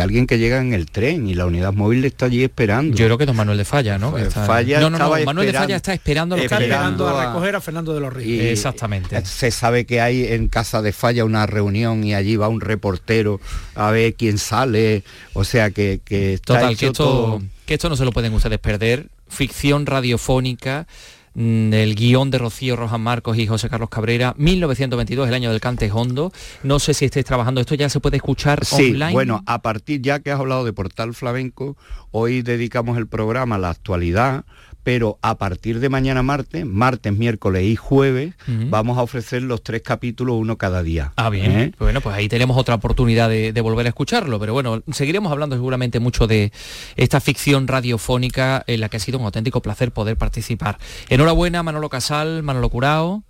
alguien 0.00 0.26
que 0.26 0.38
llega 0.38 0.60
en 0.60 0.72
el 0.72 0.90
tren 0.90 1.28
y 1.28 1.34
la 1.34 1.46
unidad 1.46 1.72
móvil 1.72 2.04
está 2.04 2.26
allí 2.26 2.44
esperando. 2.44 2.96
Yo 2.96 3.06
creo 3.06 3.18
que 3.18 3.26
don 3.26 3.36
Manuel 3.36 3.58
de 3.58 3.64
Falla, 3.64 3.98
¿no? 3.98 4.12
Falla 4.30 4.80
no, 4.80 4.90
no, 4.90 4.98
no, 4.98 5.24
Manuel 5.24 5.52
de 5.52 5.58
Falla 5.58 5.76
está 5.76 5.92
esperando, 5.92 6.36
esperando 6.36 7.08
a, 7.08 7.26
recoger 7.26 7.56
a 7.56 7.60
Fernando 7.60 7.94
de 7.94 8.00
los 8.00 8.12
Ríos. 8.12 8.46
Exactamente. 8.46 9.24
Se 9.24 9.50
sabe 9.50 9.84
que 9.84 9.95
hay 10.00 10.24
en 10.24 10.48
Casa 10.48 10.82
de 10.82 10.92
Falla 10.92 11.24
una 11.24 11.46
reunión 11.46 12.04
y 12.04 12.14
allí 12.14 12.36
va 12.36 12.48
un 12.48 12.60
reportero 12.60 13.40
a 13.74 13.90
ver 13.90 14.14
quién 14.14 14.38
sale, 14.38 15.04
o 15.32 15.44
sea 15.44 15.70
que, 15.70 16.00
que 16.04 16.38
Total, 16.44 16.76
que 16.76 16.86
esto, 16.86 17.42
que 17.64 17.74
esto 17.74 17.88
no 17.88 17.96
se 17.96 18.04
lo 18.04 18.12
pueden 18.12 18.32
ustedes 18.34 18.58
perder, 18.58 19.08
ficción 19.28 19.86
radiofónica, 19.86 20.86
mm, 21.34 21.72
el 21.72 21.94
guion 21.94 22.30
de 22.30 22.38
Rocío 22.38 22.76
Rojas 22.76 23.00
Marcos 23.00 23.38
y 23.38 23.46
José 23.46 23.68
Carlos 23.68 23.88
Cabrera, 23.90 24.34
1922, 24.38 25.28
el 25.28 25.34
año 25.34 25.50
del 25.50 25.60
Cante 25.60 25.90
Hondo. 25.90 26.32
No 26.62 26.78
sé 26.78 26.94
si 26.94 27.04
estáis 27.04 27.26
trabajando, 27.26 27.60
esto 27.60 27.74
ya 27.74 27.88
se 27.88 28.00
puede 28.00 28.16
escuchar 28.16 28.64
sí, 28.64 28.92
online. 28.92 29.12
Bueno, 29.12 29.42
a 29.46 29.62
partir 29.62 30.00
ya 30.00 30.20
que 30.20 30.30
has 30.30 30.40
hablado 30.40 30.64
de 30.64 30.72
Portal 30.72 31.14
Flamenco, 31.14 31.76
hoy 32.10 32.42
dedicamos 32.42 32.96
el 32.98 33.06
programa 33.06 33.56
a 33.56 33.58
la 33.58 33.70
actualidad, 33.70 34.44
pero 34.86 35.18
a 35.20 35.36
partir 35.36 35.80
de 35.80 35.88
mañana 35.88 36.22
martes, 36.22 36.64
martes, 36.64 37.12
miércoles 37.12 37.64
y 37.64 37.74
jueves, 37.74 38.34
vamos 38.46 38.98
a 38.98 39.02
ofrecer 39.02 39.42
los 39.42 39.64
tres 39.64 39.82
capítulos, 39.82 40.36
uno 40.38 40.58
cada 40.58 40.84
día. 40.84 41.12
Ah, 41.16 41.28
bien. 41.28 41.50
¿Eh? 41.50 41.72
Bueno, 41.76 42.00
pues 42.00 42.14
ahí 42.14 42.28
tenemos 42.28 42.56
otra 42.56 42.76
oportunidad 42.76 43.28
de, 43.28 43.60
volver 43.62 43.86
a 43.86 43.88
escucharlo, 43.88 44.38
pero 44.38 44.52
bueno, 44.52 44.84
seguiremos 44.92 45.32
hablando 45.32 45.56
seguramente 45.56 45.98
mucho 45.98 46.28
de 46.28 46.52
esta 46.94 47.20
ficción 47.20 47.66
radiofónica 47.66 48.62
en 48.68 48.78
la 48.78 48.88
que 48.88 48.98
ha 48.98 49.00
sido 49.00 49.18
un 49.18 49.24
auténtico 49.24 49.60
placer 49.60 49.90
poder 49.90 50.16
participar. 50.16 50.78
Enhorabuena, 51.08 51.64
Manolo 51.64 51.88
Casal, 51.88 52.44
Manolo 52.44 52.68
Curao. 52.68 53.24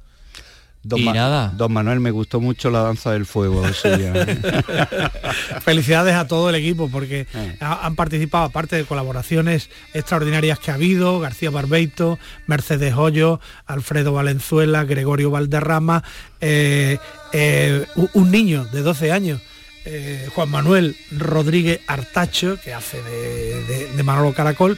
Don, 0.87 1.05
nada. 1.05 1.53
Don 1.57 1.72
Manuel, 1.72 1.99
me 1.99 2.12
gustó 2.12 2.41
mucho 2.41 2.70
la 2.70 2.82
danza 2.82 3.11
del 3.11 3.26
fuego. 3.26 3.64
Felicidades 5.62 6.14
a 6.14 6.28
todo 6.28 6.49
el 6.49 6.55
equipo 6.55 6.89
porque 6.89 7.26
eh. 7.34 7.57
han 7.61 7.97
participado, 7.97 8.45
aparte 8.45 8.76
de 8.76 8.84
colaboraciones 8.84 9.68
extraordinarias 9.95 10.61
que 10.61 10.70
ha 10.70 10.74
habido, 10.74 11.18
García 11.18 11.51
Barbeito, 11.51 12.20
Mercedes 12.47 12.95
Hoyo, 12.95 13.41
Alfredo 13.66 14.12
Valenzuela, 14.12 14.84
Gregorio 14.84 15.32
Valderrama, 15.32 16.05
eh, 16.41 16.99
eh, 17.32 17.84
un 18.14 18.30
niño 18.30 18.64
de 18.66 18.82
12 18.82 19.11
años 19.11 19.41
eh, 19.89 20.28
Juan 20.34 20.51
Manuel 20.51 20.97
Rodríguez 21.16 21.80
Artacho, 21.87 22.59
que 22.61 22.74
hace 22.74 23.01
de, 23.03 23.93
de, 23.95 24.03
Manolo 24.03 24.34
Caracol, 24.34 24.76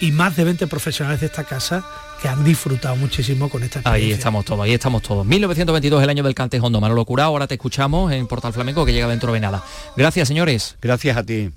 y 0.00 0.12
más 0.12 0.36
de 0.36 0.44
20 0.44 0.66
profesionales 0.66 1.20
de 1.20 1.26
esta 1.26 1.44
casa 1.44 1.84
que 2.20 2.28
han 2.28 2.42
disfrutado 2.44 2.96
muchísimo 2.96 3.48
con 3.48 3.62
esta 3.62 3.80
experiencia. 3.80 4.06
Ahí 4.06 4.12
estamos 4.12 4.44
todos, 4.44 4.64
ahí 4.64 4.74
estamos 4.74 5.02
todos. 5.02 5.24
1922 5.26 6.02
el 6.02 6.10
año 6.10 6.22
del 6.22 6.34
Cantejondo. 6.34 6.80
Manolo 6.80 7.04
Cura, 7.04 7.24
ahora 7.24 7.46
te 7.46 7.54
escuchamos 7.54 8.12
en 8.12 8.26
Portal 8.26 8.52
Flamenco 8.52 8.84
que 8.84 8.92
llega 8.92 9.08
dentro 9.08 9.32
de 9.32 9.40
nada. 9.40 9.62
Gracias, 9.96 10.28
señores. 10.28 10.76
Gracias 10.80 11.16
a 11.16 11.22
ti. 11.22 11.50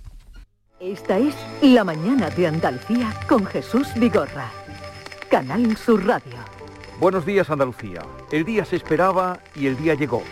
Esta 0.80 1.18
es 1.18 1.34
La 1.62 1.84
Mañana 1.84 2.30
de 2.30 2.48
Andalucía 2.48 3.14
con 3.28 3.46
Jesús 3.46 3.88
Vigorra. 3.96 4.52
Canal 5.30 5.78
Sur 5.78 6.06
Radio. 6.06 6.36
Buenos 7.00 7.26
días, 7.26 7.50
Andalucía. 7.50 8.02
El 8.32 8.44
día 8.44 8.66
se 8.66 8.76
esperaba 8.76 9.40
y 9.56 9.68
el 9.68 9.78
día 9.78 9.96
llegó. 9.96 10.24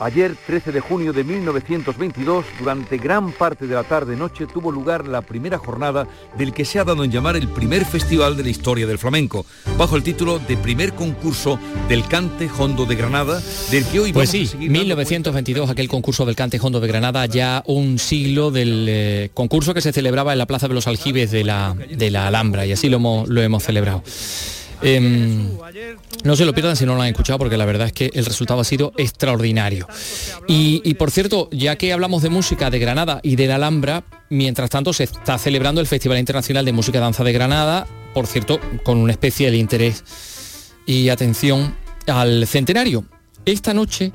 Ayer, 0.00 0.34
13 0.46 0.72
de 0.72 0.80
junio 0.80 1.12
de 1.12 1.24
1922, 1.24 2.46
durante 2.58 2.96
gran 2.96 3.32
parte 3.32 3.66
de 3.66 3.74
la 3.74 3.84
tarde-noche 3.84 4.46
tuvo 4.46 4.72
lugar 4.72 5.06
la 5.06 5.20
primera 5.20 5.58
jornada 5.58 6.08
del 6.38 6.54
que 6.54 6.64
se 6.64 6.78
ha 6.78 6.84
dado 6.84 7.04
en 7.04 7.10
llamar 7.10 7.36
el 7.36 7.48
primer 7.48 7.84
festival 7.84 8.34
de 8.34 8.44
la 8.44 8.48
historia 8.48 8.86
del 8.86 8.96
flamenco, 8.96 9.44
bajo 9.76 9.96
el 9.96 10.02
título 10.02 10.38
de 10.38 10.56
primer 10.56 10.94
concurso 10.94 11.58
del 11.86 12.08
Cante 12.08 12.48
Hondo 12.58 12.86
de 12.86 12.94
Granada, 12.94 13.42
del 13.70 13.84
que 13.84 14.00
hoy 14.00 14.14
pues 14.14 14.30
sí, 14.30 14.50
1922, 14.58 15.68
aquel 15.68 15.88
concurso 15.88 16.24
del 16.24 16.34
Cante 16.34 16.58
Hondo 16.62 16.80
de 16.80 16.88
Granada, 16.88 17.26
ya 17.26 17.62
un 17.66 17.98
siglo 17.98 18.50
del 18.50 18.86
eh, 18.88 19.30
concurso 19.34 19.74
que 19.74 19.82
se 19.82 19.92
celebraba 19.92 20.32
en 20.32 20.38
la 20.38 20.46
Plaza 20.46 20.66
de 20.66 20.72
los 20.72 20.86
Aljibes 20.86 21.30
de 21.30 21.44
la, 21.44 21.74
de 21.74 22.10
la 22.10 22.26
Alhambra, 22.26 22.64
y 22.64 22.72
así 22.72 22.88
lo 22.88 23.00
lo 23.26 23.42
hemos 23.42 23.62
celebrado. 23.62 24.02
Em, 24.82 25.48
no 26.24 26.36
se 26.36 26.44
lo 26.44 26.54
pierdan 26.54 26.76
si 26.76 26.86
no 26.86 26.94
lo 26.94 27.02
han 27.02 27.08
escuchado 27.08 27.38
porque 27.38 27.56
la 27.56 27.64
verdad 27.64 27.88
es 27.88 27.92
que 27.92 28.10
el 28.14 28.24
resultado 28.24 28.60
ha 28.60 28.64
sido 28.64 28.92
extraordinario. 28.96 29.86
Y, 30.46 30.94
por 30.94 31.10
cierto, 31.10 31.48
ya 31.52 31.76
que 31.76 31.92
hablamos 31.92 32.22
de 32.22 32.30
música 32.30 32.70
de 32.70 32.78
Granada 32.78 33.20
y 33.22 33.36
de 33.36 33.46
la 33.46 33.56
Alhambra, 33.56 34.04
mientras 34.30 34.70
tanto 34.70 34.92
se 34.92 35.04
está 35.04 35.38
celebrando 35.38 35.80
el 35.80 35.86
Festival 35.86 36.18
Internacional 36.18 36.64
de 36.64 36.72
Música 36.72 36.98
y 36.98 37.00
Danza 37.00 37.24
de 37.24 37.32
Granada, 37.32 37.86
por 38.14 38.26
cierto, 38.26 38.60
con 38.82 38.98
una 38.98 39.12
especie 39.12 39.50
de 39.50 39.56
interés 39.56 40.72
y 40.86 41.08
atención 41.08 41.74
al 42.06 42.46
centenario. 42.46 43.04
Esta 43.46 43.72
noche 43.74 44.12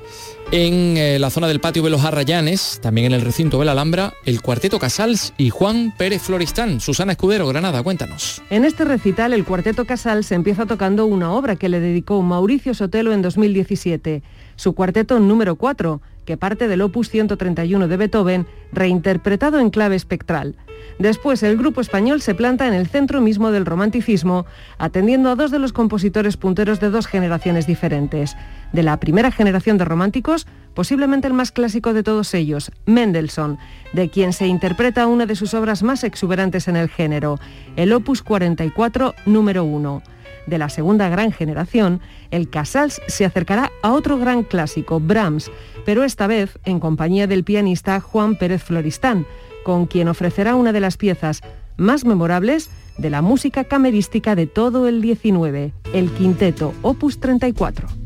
en 0.52 0.96
eh, 0.96 1.18
la 1.18 1.30
zona 1.30 1.48
del 1.48 1.58
patio 1.58 1.82
de 1.82 1.90
los 1.90 2.04
Arrayanes, 2.04 2.78
también 2.80 3.08
en 3.08 3.12
el 3.12 3.22
recinto 3.22 3.58
de 3.58 3.64
la 3.64 3.72
Alhambra, 3.72 4.14
el 4.24 4.40
cuarteto 4.40 4.78
Casals 4.78 5.34
y 5.36 5.50
Juan 5.50 5.92
Pérez 5.98 6.22
Floristán. 6.22 6.80
Susana 6.80 7.12
Escudero, 7.12 7.48
Granada, 7.48 7.82
cuéntanos. 7.82 8.42
En 8.50 8.64
este 8.64 8.84
recital, 8.84 9.32
el 9.32 9.44
cuarteto 9.44 9.84
Casals 9.84 10.30
empieza 10.30 10.66
tocando 10.66 11.06
una 11.06 11.32
obra 11.32 11.56
que 11.56 11.68
le 11.68 11.80
dedicó 11.80 12.22
Mauricio 12.22 12.74
Sotelo 12.74 13.12
en 13.12 13.22
2017, 13.22 14.22
su 14.54 14.74
cuarteto 14.74 15.18
número 15.18 15.56
4, 15.56 16.00
que 16.26 16.36
parte 16.36 16.68
del 16.68 16.82
opus 16.82 17.08
131 17.08 17.88
de 17.88 17.96
Beethoven, 17.96 18.46
reinterpretado 18.72 19.58
en 19.58 19.70
clave 19.70 19.96
espectral. 19.96 20.56
Después, 20.98 21.42
el 21.42 21.56
grupo 21.56 21.80
español 21.80 22.20
se 22.20 22.34
planta 22.34 22.66
en 22.66 22.74
el 22.74 22.86
centro 22.86 23.20
mismo 23.20 23.50
del 23.50 23.66
romanticismo, 23.66 24.46
atendiendo 24.78 25.30
a 25.30 25.34
dos 25.34 25.50
de 25.50 25.58
los 25.58 25.72
compositores 25.72 26.36
punteros 26.36 26.80
de 26.80 26.90
dos 26.90 27.06
generaciones 27.06 27.66
diferentes. 27.66 28.36
De 28.72 28.82
la 28.82 28.98
primera 28.98 29.30
generación 29.30 29.78
de 29.78 29.84
románticos, 29.84 30.46
posiblemente 30.74 31.26
el 31.26 31.34
más 31.34 31.52
clásico 31.52 31.94
de 31.94 32.02
todos 32.02 32.34
ellos, 32.34 32.72
Mendelssohn, 32.86 33.58
de 33.92 34.10
quien 34.10 34.32
se 34.32 34.46
interpreta 34.46 35.06
una 35.06 35.26
de 35.26 35.36
sus 35.36 35.54
obras 35.54 35.82
más 35.82 36.04
exuberantes 36.04 36.68
en 36.68 36.76
el 36.76 36.88
género, 36.88 37.38
el 37.76 37.92
Opus 37.92 38.22
44, 38.22 39.14
número 39.26 39.64
1 39.64 40.02
de 40.46 40.58
la 40.58 40.68
segunda 40.68 41.08
gran 41.08 41.32
generación, 41.32 42.00
el 42.30 42.48
Casals 42.48 43.00
se 43.06 43.24
acercará 43.24 43.72
a 43.82 43.92
otro 43.92 44.18
gran 44.18 44.42
clásico, 44.42 45.00
Brahms, 45.00 45.50
pero 45.84 46.04
esta 46.04 46.26
vez 46.26 46.58
en 46.64 46.80
compañía 46.80 47.26
del 47.26 47.44
pianista 47.44 48.00
Juan 48.00 48.36
Pérez 48.36 48.62
Floristán, 48.62 49.26
con 49.64 49.86
quien 49.86 50.08
ofrecerá 50.08 50.54
una 50.54 50.72
de 50.72 50.80
las 50.80 50.96
piezas 50.96 51.40
más 51.76 52.04
memorables 52.04 52.70
de 52.98 53.10
la 53.10 53.22
música 53.22 53.64
camerística 53.64 54.34
de 54.34 54.46
todo 54.46 54.88
el 54.88 55.02
19, 55.02 55.72
el 55.92 56.10
quinteto 56.10 56.72
Opus 56.82 57.20
34. 57.20 58.05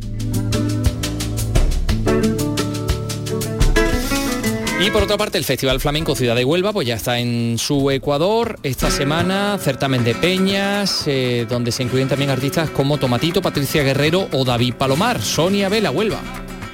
Y 4.83 4.91
por 4.91 5.03
otra 5.03 5.19
parte, 5.19 5.37
el 5.37 5.45
Festival 5.45 5.79
Flamenco 5.79 6.17
Ciudad 6.17 6.35
de 6.35 6.43
Huelva, 6.43 6.73
pues 6.73 6.89
ya 6.89 6.95
está 6.95 7.19
en 7.19 7.59
su 7.59 7.91
Ecuador 7.91 8.59
esta 8.63 8.91
semana, 8.91 9.59
certamen 9.61 10.05
de 10.05 10.15
peñas, 10.15 11.05
eh, 11.07 11.45
donde 11.47 11.71
se 11.71 11.83
incluyen 11.83 12.09
también 12.09 12.31
artistas 12.31 12.71
como 12.71 12.97
Tomatito, 12.97 13.43
Patricia 13.43 13.83
Guerrero 13.83 14.29
o 14.33 14.43
David 14.43 14.75
Palomar. 14.79 15.21
Sonia 15.21 15.69
Vela, 15.69 15.91
Huelva. 15.91 16.23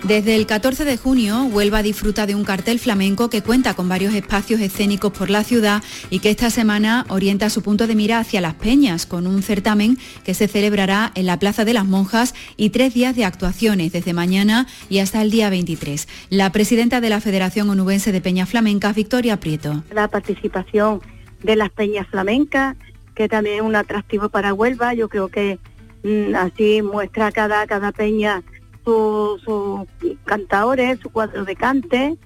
Desde 0.07 0.37
el 0.37 0.47
14 0.47 0.85
de 0.85 0.97
junio, 0.97 1.47
Huelva 1.47 1.83
disfruta 1.83 2.27
de 2.27 2.37
un 2.37 2.45
cartel 2.45 2.79
flamenco 2.79 3.29
que 3.29 3.43
cuenta 3.43 3.75
con 3.75 3.89
varios 3.89 4.15
espacios 4.15 4.61
escénicos 4.61 5.13
por 5.13 5.31
la 5.31 5.43
ciudad 5.43 5.83
y 6.11 6.21
que 6.21 6.31
esta 6.31 6.49
semana 6.49 7.05
orienta 7.09 7.51
su 7.51 7.61
punto 7.61 7.89
de 7.89 7.97
mira 7.97 8.21
hacia 8.21 8.41
las 8.41 8.55
peñas, 8.55 9.05
con 9.05 9.27
un 9.27 9.43
certamen 9.43 9.99
que 10.25 10.33
se 10.33 10.47
celebrará 10.47 11.11
en 11.17 11.27
la 11.27 11.41
Plaza 11.41 11.65
de 11.65 11.73
las 11.73 11.87
Monjas 11.87 12.37
y 12.57 12.71
tres 12.71 12.95
días 12.95 13.17
de 13.17 13.25
actuaciones 13.25 13.91
desde 13.91 14.13
mañana 14.13 14.69
y 14.89 15.01
hasta 15.01 15.21
el 15.23 15.33
día 15.33 15.51
23. 15.51 16.07
La 16.31 16.53
presidenta 16.53 17.01
de 17.01 17.11
la 17.11 17.21
Federación 17.21 17.69
Onubense 17.69 18.13
de 18.13 18.21
Peñas 18.21 18.49
Flamencas, 18.49 18.95
Victoria 18.95 19.41
Prieto. 19.41 19.83
La 19.93 20.07
participación 20.07 21.01
de 21.43 21.57
las 21.57 21.71
peñas 21.71 22.07
flamencas, 22.07 22.77
que 23.17 23.29
también 23.29 23.57
es 23.57 23.63
un 23.63 23.75
atractivo 23.75 24.29
para 24.29 24.55
Huelva, 24.55 24.95
yo 24.95 25.09
creo 25.09 25.27
que 25.27 25.59
mm, 26.05 26.33
así 26.37 26.81
muestra 26.81 27.33
cada, 27.33 27.67
cada 27.67 27.91
peña 27.91 28.45
sus 28.87 29.87
cantadores, 30.25 30.99
su 31.01 31.11
cuadro 31.11 31.45
de 31.45 31.57
cante, 31.57 32.17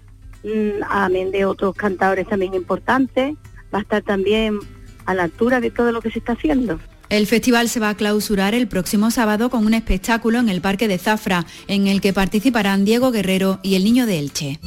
mm, 0.45 0.83
amén 0.89 1.31
de 1.31 1.45
otros 1.45 1.75
cantadores 1.75 2.29
también 2.29 2.55
importantes, 2.55 3.35
va 3.75 3.79
a 3.79 3.83
estar 3.83 4.03
también 4.03 4.59
a 5.07 5.15
la 5.15 5.25
altura 5.25 5.61
de 5.61 5.71
todo 5.71 5.91
lo 5.91 6.01
que 6.01 6.11
se 6.11 6.19
está 6.19 6.33
haciendo. 6.33 6.79
El 7.09 7.27
festival 7.27 7.69
se 7.69 7.81
va 7.81 7.89
a 7.89 7.97
clausurar 7.97 8.55
el 8.55 8.69
próximo 8.69 9.11
sábado 9.11 9.51
con 9.51 9.67
un 9.67 9.75
espectáculo 9.75 10.39
en 10.39 10.49
el 10.49 10.61
Parque 10.61 10.87
de 10.87 10.99
Zafra, 10.99 11.45
en 11.67 11.89
el 11.89 12.01
que 12.01 12.13
participarán 12.13 12.85
Diego 12.85 13.11
Guerrero 13.11 13.59
y 13.63 13.75
el 13.75 13.83
Niño 13.83 14.07
de 14.07 14.19
Elche. 14.21 14.61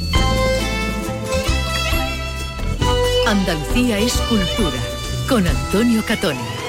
Andalucía 3.25 3.99
es 3.99 4.13
cultura, 4.27 4.77
con 5.29 5.47
Antonio 5.47 6.03
Catoni. 6.05 6.62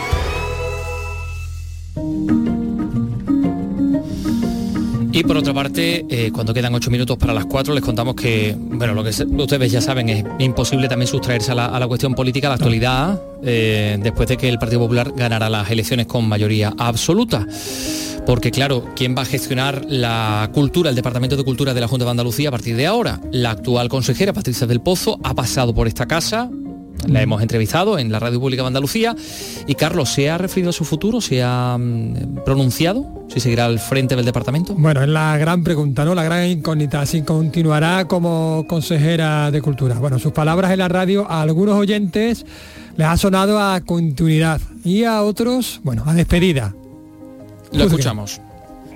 Y 5.15 5.23
por 5.23 5.37
otra 5.37 5.55
parte, 5.55 6.05
eh, 6.09 6.33
cuando 6.33 6.53
quedan 6.53 6.75
ocho 6.75 6.91
minutos 6.91 7.17
para 7.17 7.33
las 7.33 7.47
cuatro, 7.47 7.73
les 7.73 7.85
contamos 7.85 8.17
que, 8.17 8.53
bueno, 8.59 8.95
lo 8.95 9.05
que 9.05 9.11
ustedes 9.11 9.71
ya 9.71 9.81
saben, 9.81 10.09
es 10.09 10.25
imposible 10.41 10.89
también 10.89 11.07
sustraerse 11.07 11.53
a 11.53 11.55
la, 11.55 11.87
cuestión 11.87 12.17
política, 12.17 12.49
a 12.49 12.51
la 12.51 12.55
actualidad, 12.57 13.23
eh, 13.45 13.97
después 14.03 14.29
de 14.29 14.37
que 14.37 14.49
el 14.49 14.59
Partido 14.59 14.81
Popular 14.81 15.13
ganara 15.15 15.49
las 15.49 15.71
elecciones 15.71 16.07
con 16.07 16.29
mayoría 16.29 16.75
absoluta. 16.77 17.47
Porque 18.27 18.51
claro, 18.51 18.87
¿quién 18.97 19.15
va 19.17 19.23
a 19.23 19.25
gestionar 19.25 19.87
la 19.89 20.51
cultura, 20.53 20.91
el 20.91 20.97
Departamento 20.97 21.37
de 21.37 21.45
Cultura 21.45 21.75
de 21.75 21.81
la 21.81 21.87
Junta 21.87 22.07
de 22.07 22.11
Andalucía 22.11 22.49
a 22.49 22.53
partir 22.53 22.75
de 22.75 22.89
ahora? 22.89 23.21
La 23.31 23.53
actual 23.53 23.89
consejera, 23.89 24.33
Patricia 24.33 24.67
del 24.67 24.81
Pozo, 24.81 25.21
ha 25.23 25.33
pasado 25.33 25.73
por 25.73 25.87
esta 25.87 26.07
casa, 26.07 26.51
la 27.09 27.23
hemos 27.23 27.43
entrevistado 27.43 27.99
en 27.99 28.11
la 28.11 28.19
Radio 28.19 28.41
Pública 28.41 28.63
de 28.63 28.69
Andalucía 28.69 29.15
y 29.67 29.75
Carlos, 29.75 30.11
¿se 30.11 30.31
ha 30.31 30.39
referido 30.39 30.71
a 30.71 30.73
su 30.73 30.85
futuro? 30.85 31.21
¿Se 31.21 31.43
ha 31.43 31.77
mm, 31.79 32.45
pronunciado? 32.45 33.27
¿Si 33.29 33.41
seguirá 33.41 33.67
al 33.67 33.79
frente 33.79 34.17
del 34.17 34.25
departamento? 34.25 34.75
Bueno, 34.75 35.03
es 35.03 35.09
la 35.09 35.37
gran 35.39 35.65
pregunta, 35.65 36.05
¿no? 36.05 36.15
La 36.15 36.25
gran 36.25 36.47
incógnita, 36.47 37.05
si 37.07 37.23
continuará 37.23 38.07
como 38.07 38.65
consejera 38.69 39.51
de 39.51 39.63
Cultura. 39.63 39.97
Bueno, 39.99 40.19
sus 40.19 40.33
palabras 40.33 40.73
en 40.73 40.79
la 40.79 40.89
radio 40.89 41.31
a 41.31 41.43
algunos 41.43 41.77
oyentes 41.77 42.47
les 42.97 43.07
ha 43.07 43.17
sonado 43.17 43.59
a 43.59 43.81
continuidad 43.81 44.61
y 44.85 45.05
a 45.05 45.23
otros, 45.23 45.81
bueno, 45.83 46.05
a 46.07 46.15
despedida. 46.15 46.75
Lo 47.73 47.85
escuchamos. 47.85 48.41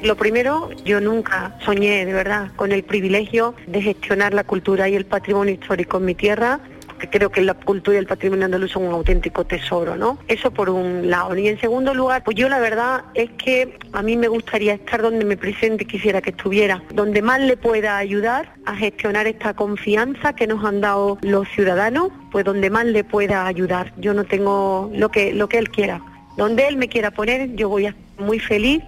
Lo 0.02 0.16
primero, 0.16 0.70
yo 0.84 1.00
nunca 1.00 1.56
soñé 1.64 2.06
de 2.06 2.12
verdad 2.12 2.52
con 2.54 2.70
el 2.70 2.84
privilegio 2.84 3.54
de 3.66 3.82
gestionar 3.82 4.32
la 4.32 4.44
cultura 4.44 4.88
y 4.88 4.94
el 4.94 5.04
patrimonio 5.04 5.54
histórico 5.54 5.96
en 5.96 6.04
mi 6.04 6.14
tierra 6.14 6.60
que 6.98 7.08
creo 7.08 7.30
que 7.30 7.40
la 7.40 7.54
cultura 7.54 7.96
y 7.96 8.00
el 8.00 8.06
patrimonio 8.06 8.44
andaluz 8.44 8.72
son 8.72 8.84
un 8.84 8.92
auténtico 8.92 9.44
tesoro, 9.44 9.96
¿no? 9.96 10.18
Eso 10.28 10.50
por 10.50 10.68
un 10.70 11.08
lado. 11.08 11.36
Y 11.36 11.48
en 11.48 11.60
segundo 11.60 11.94
lugar, 11.94 12.24
pues 12.24 12.36
yo 12.36 12.48
la 12.48 12.58
verdad 12.58 13.04
es 13.14 13.30
que 13.30 13.78
a 13.92 14.02
mí 14.02 14.16
me 14.16 14.28
gustaría 14.28 14.74
estar 14.74 15.02
donde 15.02 15.24
me 15.24 15.36
presente 15.36 15.84
quisiera 15.84 16.20
que 16.20 16.30
estuviera, 16.30 16.82
donde 16.92 17.22
más 17.22 17.40
le 17.40 17.56
pueda 17.56 17.96
ayudar 17.96 18.52
a 18.66 18.76
gestionar 18.76 19.26
esta 19.26 19.54
confianza 19.54 20.34
que 20.34 20.46
nos 20.46 20.64
han 20.64 20.80
dado 20.80 21.18
los 21.22 21.48
ciudadanos, 21.48 22.10
pues 22.30 22.44
donde 22.44 22.70
más 22.70 22.86
le 22.86 23.04
pueda 23.04 23.46
ayudar. 23.46 23.92
Yo 23.98 24.14
no 24.14 24.24
tengo 24.24 24.90
lo 24.94 25.10
que, 25.10 25.32
lo 25.32 25.48
que 25.48 25.58
él 25.58 25.70
quiera. 25.70 26.02
Donde 26.36 26.68
él 26.68 26.76
me 26.76 26.88
quiera 26.88 27.10
poner, 27.10 27.54
yo 27.56 27.68
voy 27.68 27.86
a 27.86 27.88
estar 27.90 28.04
muy 28.18 28.38
feliz 28.38 28.82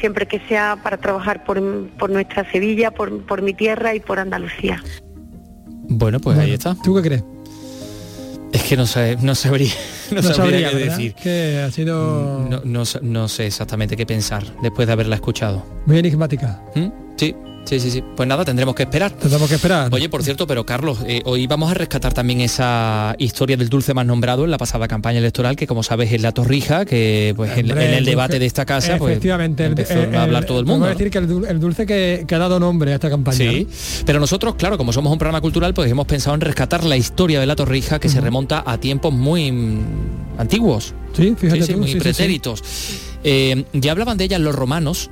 siempre 0.00 0.26
que 0.26 0.40
sea 0.48 0.76
para 0.82 0.96
trabajar 0.96 1.44
por, 1.44 1.60
nuestra 2.10 2.50
Sevilla, 2.50 2.90
por, 2.90 3.24
por 3.24 3.42
mi 3.42 3.54
tierra 3.54 3.94
y 3.94 4.00
por 4.00 4.18
Andalucía. 4.18 4.82
Bueno, 5.88 6.18
pues 6.20 6.38
ahí 6.38 6.52
está. 6.52 6.74
¿Tú 6.82 6.94
qué 6.96 7.02
crees? 7.02 7.24
Es 8.52 8.62
que 8.64 8.76
no, 8.76 8.86
sé, 8.86 9.16
no 9.20 9.34
sabría, 9.34 9.72
no, 10.10 10.22
sabría, 10.22 10.70
qué 10.70 10.76
decir. 10.76 11.14
Que 11.14 11.62
ha 11.66 11.70
sido... 11.70 12.40
Mm, 12.40 12.70
no, 12.70 12.82
no, 13.02 13.28
sé 13.28 13.46
exactamente 13.46 13.96
qué 13.96 14.04
pensar 14.04 14.44
después 14.62 14.86
de 14.86 14.92
haberla 14.92 15.16
escuchado. 15.16 15.64
Muy 15.86 15.98
enigmática. 15.98 16.62
¿Mm? 16.74 16.88
Sí, 17.16 17.34
Sí, 17.64 17.78
sí, 17.80 17.90
sí. 17.90 18.02
Pues 18.16 18.28
nada, 18.28 18.44
tendremos 18.44 18.74
que 18.74 18.82
esperar. 18.82 19.12
Tendremos 19.12 19.48
que 19.48 19.54
esperar. 19.54 19.88
Oye, 19.92 20.08
por 20.08 20.22
cierto, 20.24 20.46
pero 20.46 20.66
Carlos, 20.66 20.98
eh, 21.06 21.22
hoy 21.24 21.46
vamos 21.46 21.70
a 21.70 21.74
rescatar 21.74 22.12
también 22.12 22.40
esa 22.40 23.14
historia 23.18 23.56
del 23.56 23.68
dulce 23.68 23.94
más 23.94 24.04
nombrado 24.04 24.44
en 24.44 24.50
la 24.50 24.58
pasada 24.58 24.88
campaña 24.88 25.18
electoral, 25.20 25.54
que 25.56 25.66
como 25.66 25.82
sabes 25.82 26.12
es 26.12 26.20
la 26.20 26.32
torrija, 26.32 26.84
que 26.84 27.32
pues 27.36 27.56
en, 27.56 27.70
Hombre, 27.70 27.84
en 27.86 27.90
el 27.92 27.98
el 27.98 28.04
debate 28.04 28.34
dulce- 28.34 28.38
de 28.40 28.46
esta 28.46 28.66
casa, 28.66 28.98
pues 28.98 29.12
Efectivamente, 29.12 29.62
el- 29.64 29.70
empezó 29.70 29.94
el- 30.02 30.14
a 30.16 30.24
hablar 30.24 30.44
todo 30.44 30.58
el 30.58 30.66
mundo. 30.66 30.86
Decir 30.86 31.08
que 31.10 31.18
el, 31.18 31.28
dul- 31.28 31.48
el 31.48 31.60
dulce 31.60 31.86
que, 31.86 32.24
que 32.26 32.34
ha 32.34 32.38
dado 32.38 32.58
nombre 32.60 32.92
a 32.92 32.94
esta 32.96 33.08
campaña. 33.08 33.36
Sí, 33.38 33.66
pero 34.04 34.18
nosotros, 34.20 34.56
claro, 34.56 34.76
como 34.76 34.92
somos 34.92 35.12
un 35.12 35.18
programa 35.18 35.40
cultural, 35.40 35.72
pues 35.72 35.90
hemos 35.90 36.06
pensado 36.06 36.34
en 36.34 36.40
rescatar 36.40 36.82
la 36.84 36.96
historia 36.96 37.38
de 37.40 37.46
la 37.46 37.54
torrija 37.56 37.98
que 38.00 38.08
se 38.08 38.20
remonta 38.20 38.64
a 38.66 38.78
tiempos 38.78 39.12
muy 39.14 39.78
antiguos. 40.36 40.94
Sí, 41.16 41.34
fíjate 41.38 41.60
Sí, 41.60 41.66
sí, 41.68 41.72
tú, 41.74 41.78
muy 41.78 41.92
sí, 41.92 41.98
pretéritos. 42.00 42.62
Eh, 43.24 43.64
ya 43.72 43.92
hablaban 43.92 44.18
de 44.18 44.24
ellas 44.24 44.40
los 44.40 44.54
romanos 44.54 45.10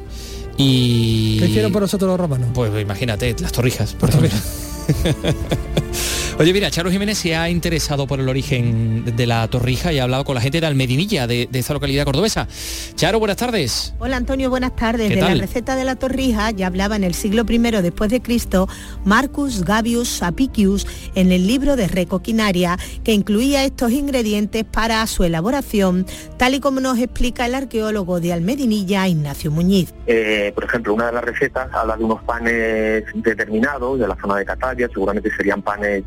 y... 0.57 1.39
¿Qué 1.39 1.47
hicieron 1.47 1.73
por 1.73 1.83
nosotros 1.83 2.09
los 2.09 2.21
romanos? 2.21 2.49
Pues 2.55 2.71
imagínate, 2.81 3.35
las 3.41 3.53
torrijas, 3.53 3.95
por 3.95 4.09
ejemplo. 4.11 4.31
Oye, 6.41 6.55
mira, 6.55 6.71
Charo 6.71 6.91
Jiménez 6.91 7.19
se 7.19 7.37
ha 7.37 7.51
interesado 7.51 8.07
por 8.07 8.19
el 8.19 8.27
origen 8.27 9.15
de 9.15 9.27
la 9.27 9.47
torrija 9.49 9.93
y 9.93 9.99
ha 9.99 10.05
hablado 10.05 10.25
con 10.25 10.35
la 10.35 10.41
gente 10.41 10.59
de 10.59 10.67
Almedinilla, 10.67 11.27
de, 11.27 11.47
de 11.51 11.59
esa 11.59 11.75
localidad 11.75 12.07
cordobesa. 12.07 12.49
Charo, 12.95 13.19
buenas 13.19 13.37
tardes. 13.37 13.93
Hola 13.99 14.17
Antonio, 14.17 14.49
buenas 14.49 14.75
tardes. 14.75 15.11
¿Qué 15.11 15.17
De 15.17 15.21
tal? 15.21 15.37
la 15.37 15.43
receta 15.43 15.77
de 15.77 15.85
la 15.85 15.97
torrija 15.97 16.51
ya 16.51 16.69
hablaba 16.69 16.97
en 16.97 17.05
el 17.05 17.13
siglo 17.13 17.45
I 17.47 17.59
después 17.83 18.11
de 18.11 18.23
Cristo 18.23 18.71
Marcus 19.05 19.67
Gavius 19.67 20.23
Apicius 20.23 20.87
en 21.15 21.31
el 21.31 21.47
libro 21.47 21.77
de 21.77 21.89
Recoquinaria 21.89 22.79
que 23.05 23.13
incluía 23.13 23.63
estos 23.65 23.93
ingredientes 23.93 24.65
para 24.65 25.07
su 25.09 25.25
elaboración, 25.25 26.07
tal 26.39 26.55
y 26.55 26.61
como 26.61 26.81
nos 26.81 26.99
explica 27.01 27.45
el 27.45 27.55
arqueólogo 27.55 28.19
de 28.19 28.33
Almedinilla 28.33 29.07
Ignacio 29.07 29.51
Muñiz. 29.51 29.93
Eh, 30.07 30.53
por 30.55 30.65
ejemplo, 30.65 30.95
una 30.95 31.09
de 31.09 31.13
las 31.13 31.25
recetas 31.25 31.69
habla 31.75 31.99
de 31.99 32.05
unos 32.05 32.23
panes 32.23 33.05
determinados 33.15 33.99
de 34.01 34.09
la 34.09 34.17
zona 34.19 34.37
de 34.37 34.47
Catalla, 34.47 34.89
seguramente 34.91 35.31
serían 35.37 35.61
panes 35.61 36.03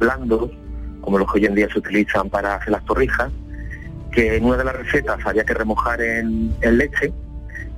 como 1.01 1.17
los 1.17 1.31
que 1.31 1.39
hoy 1.39 1.45
en 1.45 1.55
día 1.55 1.67
se 1.71 1.79
utilizan 1.79 2.29
para 2.29 2.55
hacer 2.55 2.69
las 2.69 2.85
torrijas, 2.85 3.31
que 4.11 4.37
en 4.37 4.45
una 4.45 4.57
de 4.57 4.63
las 4.63 4.75
recetas 4.75 5.19
había 5.25 5.43
que 5.43 5.53
remojar 5.53 6.01
en, 6.01 6.55
en 6.61 6.77
leche 6.77 7.11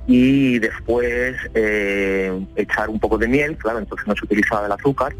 y 0.06 0.58
después 0.58 1.36
eh, 1.54 2.46
echar 2.54 2.88
un 2.88 3.00
poco 3.00 3.18
de 3.18 3.26
miel, 3.26 3.56
claro, 3.56 3.78
entonces 3.78 4.06
no 4.06 4.14
se 4.14 4.24
utilizaba 4.24 4.66
el 4.66 4.72
azúcar, 4.72 5.14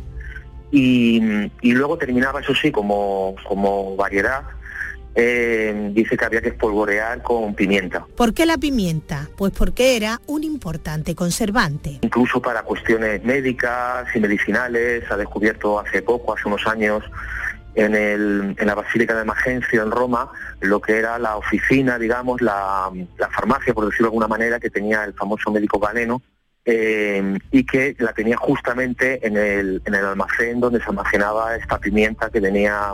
y, 0.71 1.21
y 1.63 1.73
luego 1.73 1.97
terminaba, 1.97 2.41
eso 2.41 2.55
sí, 2.55 2.71
como, 2.71 3.35
como 3.49 3.97
variedad, 3.97 4.43
eh, 5.19 5.91
dice 5.95 6.17
que 6.17 6.25
había 6.27 6.43
que 6.43 6.51
espolvorear 6.51 7.23
con 7.23 7.55
pimienta. 7.55 8.07
¿Por 8.17 8.35
qué 8.35 8.45
la 8.47 8.59
pimienta? 8.59 9.29
Pues 9.37 9.53
porque 9.57 9.97
era 9.97 10.21
un 10.27 10.45
importante 10.45 11.15
conservante. 11.15 11.99
incluso 12.03 12.41
para 12.43 12.63
cuestiones 12.63 13.25
médicas 13.25 14.07
y 14.15 14.21
medicinales. 14.21 15.05
Se 15.09 15.15
ha 15.15 15.17
descubierto 15.17 15.81
hace 15.81 16.03
poco, 16.03 16.35
hace 16.35 16.47
unos 16.47 16.67
años, 16.67 17.03
en, 17.75 17.95
el- 17.95 18.55
en 18.59 18.67
la 18.67 18.75
Basílica 18.75 19.15
de 19.17 19.25
Magencio, 19.25 19.83
en 19.83 19.91
Roma, 19.91 20.31
lo 20.61 20.81
que 20.81 20.99
era 20.99 21.19
la 21.19 21.37
oficina, 21.37 21.99
digamos, 21.99 22.41
la, 22.41 22.91
la 23.19 23.29
farmacia, 23.31 23.73
por 23.75 23.85
decirlo 23.87 24.07
de 24.07 24.09
alguna 24.09 24.29
manera, 24.29 24.61
que 24.61 24.71
tenía 24.71 25.05
el 25.05 25.15
famoso 25.15 25.51
médico 25.51 25.79
galeno. 25.79 26.23
eh, 26.69 27.39
y 27.53 27.65
que 27.65 27.95
la 28.01 28.13
tenía 28.13 28.37
justamente 28.37 29.25
en 29.25 29.37
el, 29.37 29.81
en 29.85 29.95
el 29.95 30.05
almacén 30.05 30.59
donde 30.59 30.81
se 30.81 30.87
almacenaba 30.87 31.55
esta 31.55 31.79
pimienta 31.79 32.29
que 32.29 32.41
venía 32.41 32.93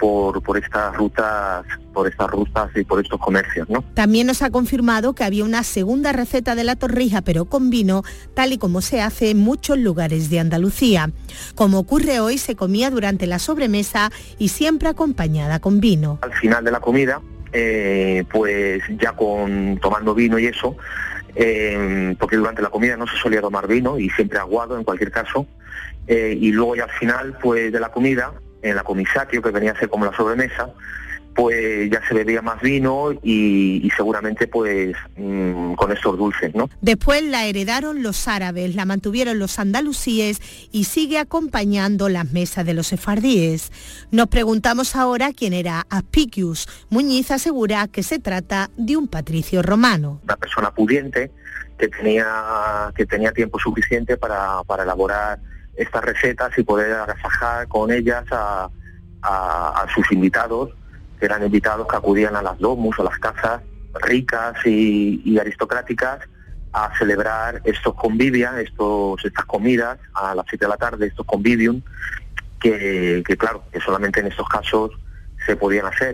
por, 0.00 0.42
por 0.42 0.56
estas 0.56 0.96
rutas, 0.96 1.64
por 1.92 2.08
estas 2.08 2.30
rutas 2.30 2.70
y 2.74 2.84
por 2.84 3.00
estos 3.00 3.20
comercios, 3.20 3.68
¿no? 3.68 3.84
También 3.94 4.26
nos 4.26 4.40
ha 4.42 4.50
confirmado 4.50 5.14
que 5.14 5.24
había 5.24 5.44
una 5.44 5.62
segunda 5.62 6.12
receta 6.12 6.54
de 6.54 6.64
la 6.64 6.76
torrija, 6.76 7.20
pero 7.20 7.44
con 7.44 7.68
vino, 7.68 8.02
tal 8.34 8.52
y 8.52 8.58
como 8.58 8.80
se 8.80 9.02
hace 9.02 9.30
en 9.30 9.38
muchos 9.38 9.78
lugares 9.78 10.30
de 10.30 10.40
Andalucía. 10.40 11.10
Como 11.54 11.78
ocurre 11.78 12.18
hoy, 12.20 12.38
se 12.38 12.56
comía 12.56 12.90
durante 12.90 13.26
la 13.26 13.38
sobremesa 13.38 14.10
y 14.38 14.48
siempre 14.48 14.88
acompañada 14.88 15.60
con 15.60 15.80
vino. 15.80 16.18
al 16.22 16.32
final 16.32 16.64
de 16.64 16.70
la 16.70 16.80
comida, 16.80 17.20
eh, 17.52 18.24
pues 18.32 18.82
ya 18.98 19.12
con 19.12 19.78
tomando 19.82 20.14
vino 20.14 20.38
y 20.38 20.46
eso, 20.46 20.76
eh, 21.34 22.14
porque 22.18 22.36
durante 22.36 22.62
la 22.62 22.70
comida 22.70 22.96
no 22.96 23.06
se 23.06 23.16
solía 23.18 23.40
tomar 23.40 23.66
vino 23.68 23.98
y 23.98 24.08
siempre 24.10 24.38
aguado 24.38 24.78
en 24.78 24.84
cualquier 24.84 25.10
caso, 25.10 25.46
eh, 26.06 26.36
y 26.40 26.52
luego 26.52 26.76
ya 26.76 26.84
al 26.84 26.90
final 26.90 27.36
pues 27.42 27.70
de 27.72 27.80
la 27.80 27.90
comida, 27.90 28.32
en 28.62 28.76
la 28.76 28.82
comisatio 28.82 29.42
que 29.42 29.50
venía 29.50 29.72
a 29.72 29.78
ser 29.78 29.88
como 29.88 30.04
la 30.04 30.16
sobremesa, 30.16 30.70
pues 31.34 31.90
ya 31.90 32.00
se 32.06 32.14
bebía 32.14 32.42
más 32.42 32.60
vino 32.60 33.12
y, 33.22 33.80
y 33.82 33.90
seguramente 33.96 34.46
pues 34.46 34.94
mm, 35.16 35.74
con 35.74 35.92
estos 35.92 36.18
dulces, 36.18 36.54
¿no? 36.54 36.68
Después 36.80 37.22
la 37.22 37.46
heredaron 37.46 38.02
los 38.02 38.28
árabes, 38.28 38.74
la 38.74 38.84
mantuvieron 38.84 39.38
los 39.38 39.58
andalusíes 39.58 40.40
y 40.72 40.84
sigue 40.84 41.18
acompañando 41.18 42.08
las 42.08 42.32
mesas 42.32 42.66
de 42.66 42.74
los 42.74 42.88
sefardíes. 42.88 43.70
Nos 44.10 44.26
preguntamos 44.26 44.96
ahora 44.96 45.30
quién 45.32 45.52
era 45.52 45.86
Aspicius. 45.88 46.68
Muñiz 46.90 47.30
asegura 47.30 47.88
que 47.88 48.02
se 48.02 48.18
trata 48.18 48.70
de 48.76 48.96
un 48.96 49.08
patricio 49.08 49.62
romano. 49.62 50.20
una 50.24 50.36
persona 50.36 50.72
pudiente 50.72 51.30
que 51.78 51.88
tenía 51.88 52.92
que 52.94 53.06
tenía 53.06 53.32
tiempo 53.32 53.58
suficiente 53.58 54.16
para, 54.18 54.62
para 54.64 54.82
elaborar 54.82 55.38
estas 55.76 56.04
recetas 56.04 56.56
y 56.58 56.62
poder 56.62 56.92
agasajar 56.92 57.68
con 57.68 57.90
ellas 57.90 58.24
a, 58.30 58.68
a- 59.22 59.86
sus 59.94 60.10
invitados, 60.12 60.70
que 61.18 61.26
eran 61.26 61.44
invitados 61.44 61.86
que 61.88 61.96
acudían 61.96 62.36
a 62.36 62.42
las 62.42 62.58
domus 62.58 62.98
o 62.98 63.04
las 63.04 63.18
casas 63.18 63.62
ricas 64.02 64.54
y, 64.64 65.38
aristocráticas 65.38 66.20
a 66.72 66.92
celebrar 66.96 67.60
estos 67.64 67.94
convivia, 67.94 68.60
estos, 68.60 69.24
estas 69.24 69.44
comidas 69.44 69.98
a 70.14 70.34
las 70.34 70.46
7 70.48 70.64
de 70.64 70.68
la 70.68 70.76
tarde, 70.76 71.06
estos 71.08 71.26
convivium, 71.26 71.82
que, 72.60 73.22
que 73.26 73.36
claro, 73.36 73.64
que 73.72 73.80
solamente 73.80 74.20
en 74.20 74.28
estos 74.28 74.48
casos 74.48 74.92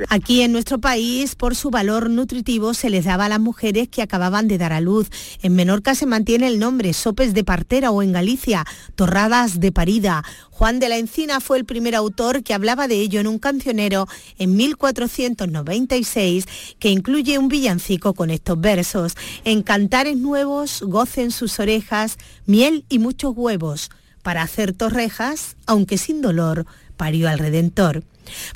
Aquí 0.08 0.42
en 0.42 0.52
nuestro 0.52 0.78
país, 0.78 1.34
por 1.34 1.54
su 1.54 1.70
valor 1.70 2.10
nutritivo, 2.10 2.74
se 2.74 2.90
les 2.90 3.04
daba 3.04 3.26
a 3.26 3.28
las 3.28 3.40
mujeres 3.40 3.88
que 3.88 4.02
acababan 4.02 4.48
de 4.48 4.58
dar 4.58 4.72
a 4.72 4.80
luz. 4.80 5.08
En 5.42 5.54
Menorca 5.54 5.94
se 5.94 6.06
mantiene 6.06 6.46
el 6.46 6.58
nombre 6.58 6.92
sopes 6.92 7.34
de 7.34 7.44
partera 7.44 7.90
o 7.90 8.02
en 8.02 8.12
Galicia, 8.12 8.64
torradas 8.94 9.60
de 9.60 9.72
parida. 9.72 10.22
Juan 10.50 10.78
de 10.78 10.88
la 10.88 10.96
Encina 10.96 11.40
fue 11.40 11.58
el 11.58 11.64
primer 11.64 11.94
autor 11.94 12.42
que 12.42 12.54
hablaba 12.54 12.88
de 12.88 12.96
ello 12.96 13.20
en 13.20 13.26
un 13.26 13.38
cancionero 13.38 14.06
en 14.38 14.56
1496 14.56 16.46
que 16.78 16.90
incluye 16.90 17.38
un 17.38 17.48
villancico 17.48 18.14
con 18.14 18.30
estos 18.30 18.60
versos. 18.60 19.16
En 19.44 19.62
cantares 19.62 20.16
nuevos 20.16 20.82
gocen 20.82 21.30
sus 21.30 21.58
orejas 21.60 22.16
miel 22.46 22.84
y 22.88 22.98
muchos 22.98 23.34
huevos. 23.36 23.90
Para 24.22 24.42
hacer 24.42 24.72
torrejas, 24.72 25.56
aunque 25.66 25.98
sin 25.98 26.22
dolor, 26.22 26.66
parió 26.96 27.28
al 27.28 27.38
Redentor. 27.38 28.02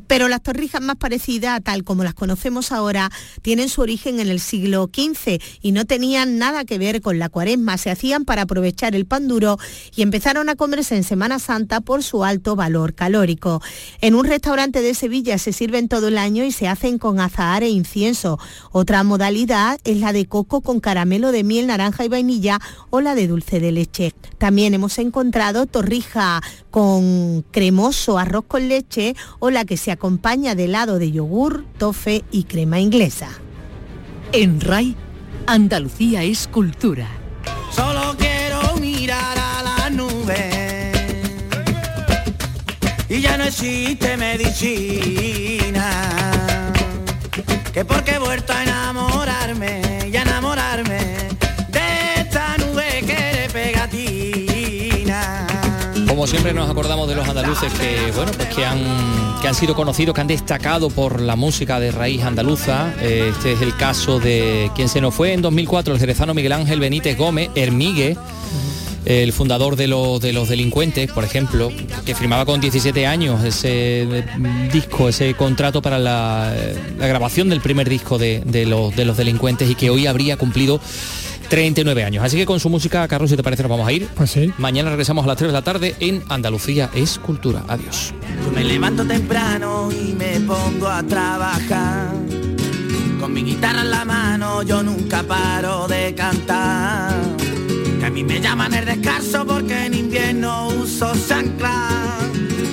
Pero 0.07 0.29
las 0.29 0.43
torrijas 0.43 0.83
más 0.83 0.97
parecidas 0.97 1.61
tal 1.63 1.85
como 1.85 2.05
las 2.05 2.15
conocemos 2.15 2.73
ahora 2.73 3.11
tienen 3.43 3.69
su 3.69 3.81
origen 3.81 4.21
en 4.21 4.29
el 4.29 4.41
siglo 4.41 4.91
XV 4.93 5.41
y 5.63 5.73
no 5.73 5.85
tenían 5.85 6.39
nada 6.39 6.65
que 6.65 6.79
ver 6.79 7.01
con 7.01 7.19
la 7.19 7.29
cuaresma. 7.29 7.79
Se 7.79 7.91
hacían 7.91 8.25
para 8.25 8.43
aprovechar 8.43 8.95
el 8.95 9.07
pan 9.07 9.29
duro 9.29 9.59
y 9.95 10.03
empezaron 10.03 10.49
a 10.49 10.57
comerse 10.57 10.97
en 10.97 11.05
Semana 11.05 11.39
Santa 11.39 11.81
por 11.81 12.03
su 12.03 12.25
alto 12.25 12.57
valor 12.57 12.95
calórico. 12.95 13.63
En 14.01 14.15
un 14.15 14.25
restaurante 14.25 14.83
de 14.83 14.95
Sevilla 14.95 15.39
se 15.39 15.53
sirven 15.53 15.89
todo 15.89 16.09
el 16.09 16.19
año 16.19 16.45
y 16.45 16.53
se 16.53 16.69
hacen 16.69 16.99
con 16.99 17.21
azahar 17.21 17.63
e 17.63 17.69
incienso. 17.69 18.39
Otra 18.73 19.03
modalidad 19.05 19.79
es 19.85 19.99
la 19.99 20.13
de 20.13 20.27
coco 20.27 20.61
con 20.61 20.81
caramelo 20.81 21.33
de 21.33 21.45
miel, 21.45 21.67
naranja 21.67 22.05
y 22.05 22.09
vainilla 22.09 22.59
o 22.91 23.01
la 23.01 23.15
de 23.15 23.29
dulce 23.29 23.61
de 23.61 23.73
leche. 23.73 24.13
También 24.39 24.75
hemos 24.75 24.99
encontrado 24.99 25.67
torrija 25.67 26.43
con 26.71 27.45
cremoso 27.51 28.19
arroz 28.19 28.45
con 28.47 28.69
leche 28.69 29.15
o 29.39 29.51
la 29.51 29.60
que 29.65 29.77
se 29.77 29.93
acompaña 29.93 30.55
de 30.55 30.65
helado 30.65 30.99
de 30.99 31.11
yogur, 31.11 31.65
tofe 31.79 32.25
y 32.31 32.45
crema 32.45 32.81
inglesa. 32.81 33.29
En 34.33 34.61
RAI, 34.61 34.97
Andalucía 35.47 36.23
es 36.23 36.47
cultura. 36.47 37.09
Solo 37.71 38.15
quiero 38.19 38.77
mirar 38.81 39.37
a 39.39 39.63
la 39.63 39.91
nube 39.91 40.93
y 43.09 43.21
ya 43.21 43.37
no 43.37 43.45
existe 43.45 44.17
medicina. 44.17 45.91
Que 47.73 47.85
porque 47.85 48.13
he 48.13 48.19
vuelto 48.19 48.53
a 48.53 48.63
enamorarme 48.63 48.63
y 48.63 48.65
a 48.65 48.69
enamorarme 48.69 49.80
Como 56.21 56.29
siempre 56.29 56.53
nos 56.53 56.69
acordamos 56.69 57.09
de 57.09 57.15
los 57.15 57.27
andaluces 57.27 57.73
que, 57.73 58.13
bueno, 58.15 58.31
pues 58.37 58.47
que 58.55 58.63
han, 58.63 58.79
que 59.41 59.49
han 59.49 59.55
sido 59.55 59.75
conocidos, 59.75 60.15
que 60.15 60.21
han 60.21 60.27
destacado 60.27 60.91
por 60.91 61.19
la 61.19 61.35
música 61.35 61.81
de 61.81 61.93
raíz 61.93 62.23
andaluza. 62.25 62.93
Eh, 63.01 63.33
Este 63.35 63.53
es 63.55 63.63
el 63.63 63.75
caso 63.75 64.21
de 64.21 64.71
quien 64.77 64.91
se 64.91 65.01
nos 65.01 65.15
fue 65.15 65.33
en 65.33 65.41
2004, 65.41 65.95
el 65.95 65.99
cerezano 65.99 66.35
Miguel 66.35 66.53
Ángel 66.53 66.79
Benítez 66.79 67.17
Gómez, 67.17 67.49
Hermigue, 67.55 68.19
el 69.07 69.33
fundador 69.33 69.77
de 69.77 69.87
los, 69.87 70.21
de 70.21 70.35
los 70.35 70.51
delincuentes, 70.51 71.11
por 71.11 71.25
ejemplo, 71.25 71.73
que 72.05 72.15
firmaba 72.15 72.45
con 72.45 72.61
17 72.61 73.07
años 73.07 73.43
ese 73.43 74.03
eh, 74.03 74.25
disco, 74.71 75.09
ese 75.09 75.33
contrato 75.33 75.81
para 75.81 75.99
la, 75.99 76.53
eh, 76.55 76.77
la 76.99 77.07
grabación 77.07 77.49
del 77.49 77.63
primer 77.63 77.89
disco 77.89 78.19
de, 78.19 78.43
de 78.45 78.67
los, 78.67 78.95
de 78.95 79.07
los 79.07 79.17
delincuentes 79.17 79.71
y 79.71 79.75
que 79.75 79.89
hoy 79.89 80.07
habría 80.07 80.37
cumplido 80.37 80.83
39 81.51 82.05
años. 82.05 82.25
Así 82.25 82.39
que 82.39 82.47
con 82.47 82.61
su 82.61 82.71
música, 82.71 83.07
Carlos, 83.09 83.29
si 83.29 83.37
te 83.37 83.43
parece, 83.43 83.63
nos 83.65 83.71
vamos 83.71 83.87
a 83.87 83.93
ir. 83.93 84.09
Pues 84.15 84.31
sí. 84.31 84.53
Mañana 84.57 84.89
regresamos 84.89 85.25
a 85.25 85.29
las 85.29 85.37
3 85.37 85.49
de 85.49 85.53
la 85.53 85.63
tarde 85.63 85.97
en 86.01 86.23
Andalucía 86.29 86.89
es 86.95 87.19
Cultura. 87.19 87.65
Adiós. 87.69 88.15
Me 88.55 88.65
levanto 88.65 89.05
temprano 89.05 89.91
y 89.93 90.15
me 90.15 90.41
pongo 90.41 90.89
a 90.89 91.03
trabajar. 91.03 92.15
Con 93.21 93.35
mi 93.35 93.43
guitarra 93.43 93.83
en 93.83 93.91
la 93.91 94.05
mano 94.05 94.63
yo 94.63 94.83
nunca 94.83 95.23
paro 95.23 95.87
de 95.89 96.15
cantar. 96.15 97.15
Que 97.99 98.07
a 98.07 98.11
mí 98.11 98.25
me 98.25 98.41
llaman 98.41 98.73
el 98.73 98.87
descanso 98.87 99.45
porque 99.45 99.87
en 99.87 99.95
invierno 99.95 100.69
uso 100.69 101.13
chancla. 101.29 102.17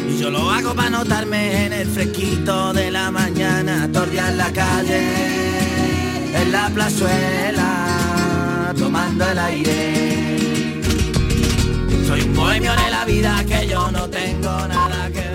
Y 0.09 0.19
yo 0.19 0.29
lo 0.29 0.49
hago 0.49 0.73
para 0.73 0.89
notarme 0.91 1.65
en 1.65 1.73
el 1.73 1.87
fresquito 1.87 2.73
de 2.73 2.91
la 2.91 3.11
mañana, 3.11 3.89
torrear 3.91 4.33
la 4.35 4.51
calle, 4.53 5.01
en 6.33 6.51
la 6.51 6.69
plazuela, 6.69 8.06
tomando 8.77 9.29
el 9.29 9.39
aire. 9.39 10.79
Soy 12.07 12.21
un 12.21 12.35
bohemio 12.35 12.71
de 12.71 12.89
la 12.89 13.05
vida 13.05 13.43
que 13.45 13.67
yo 13.67 13.91
no 13.91 14.09
tengo 14.09 14.67
nada 14.67 15.09
que 15.11 15.26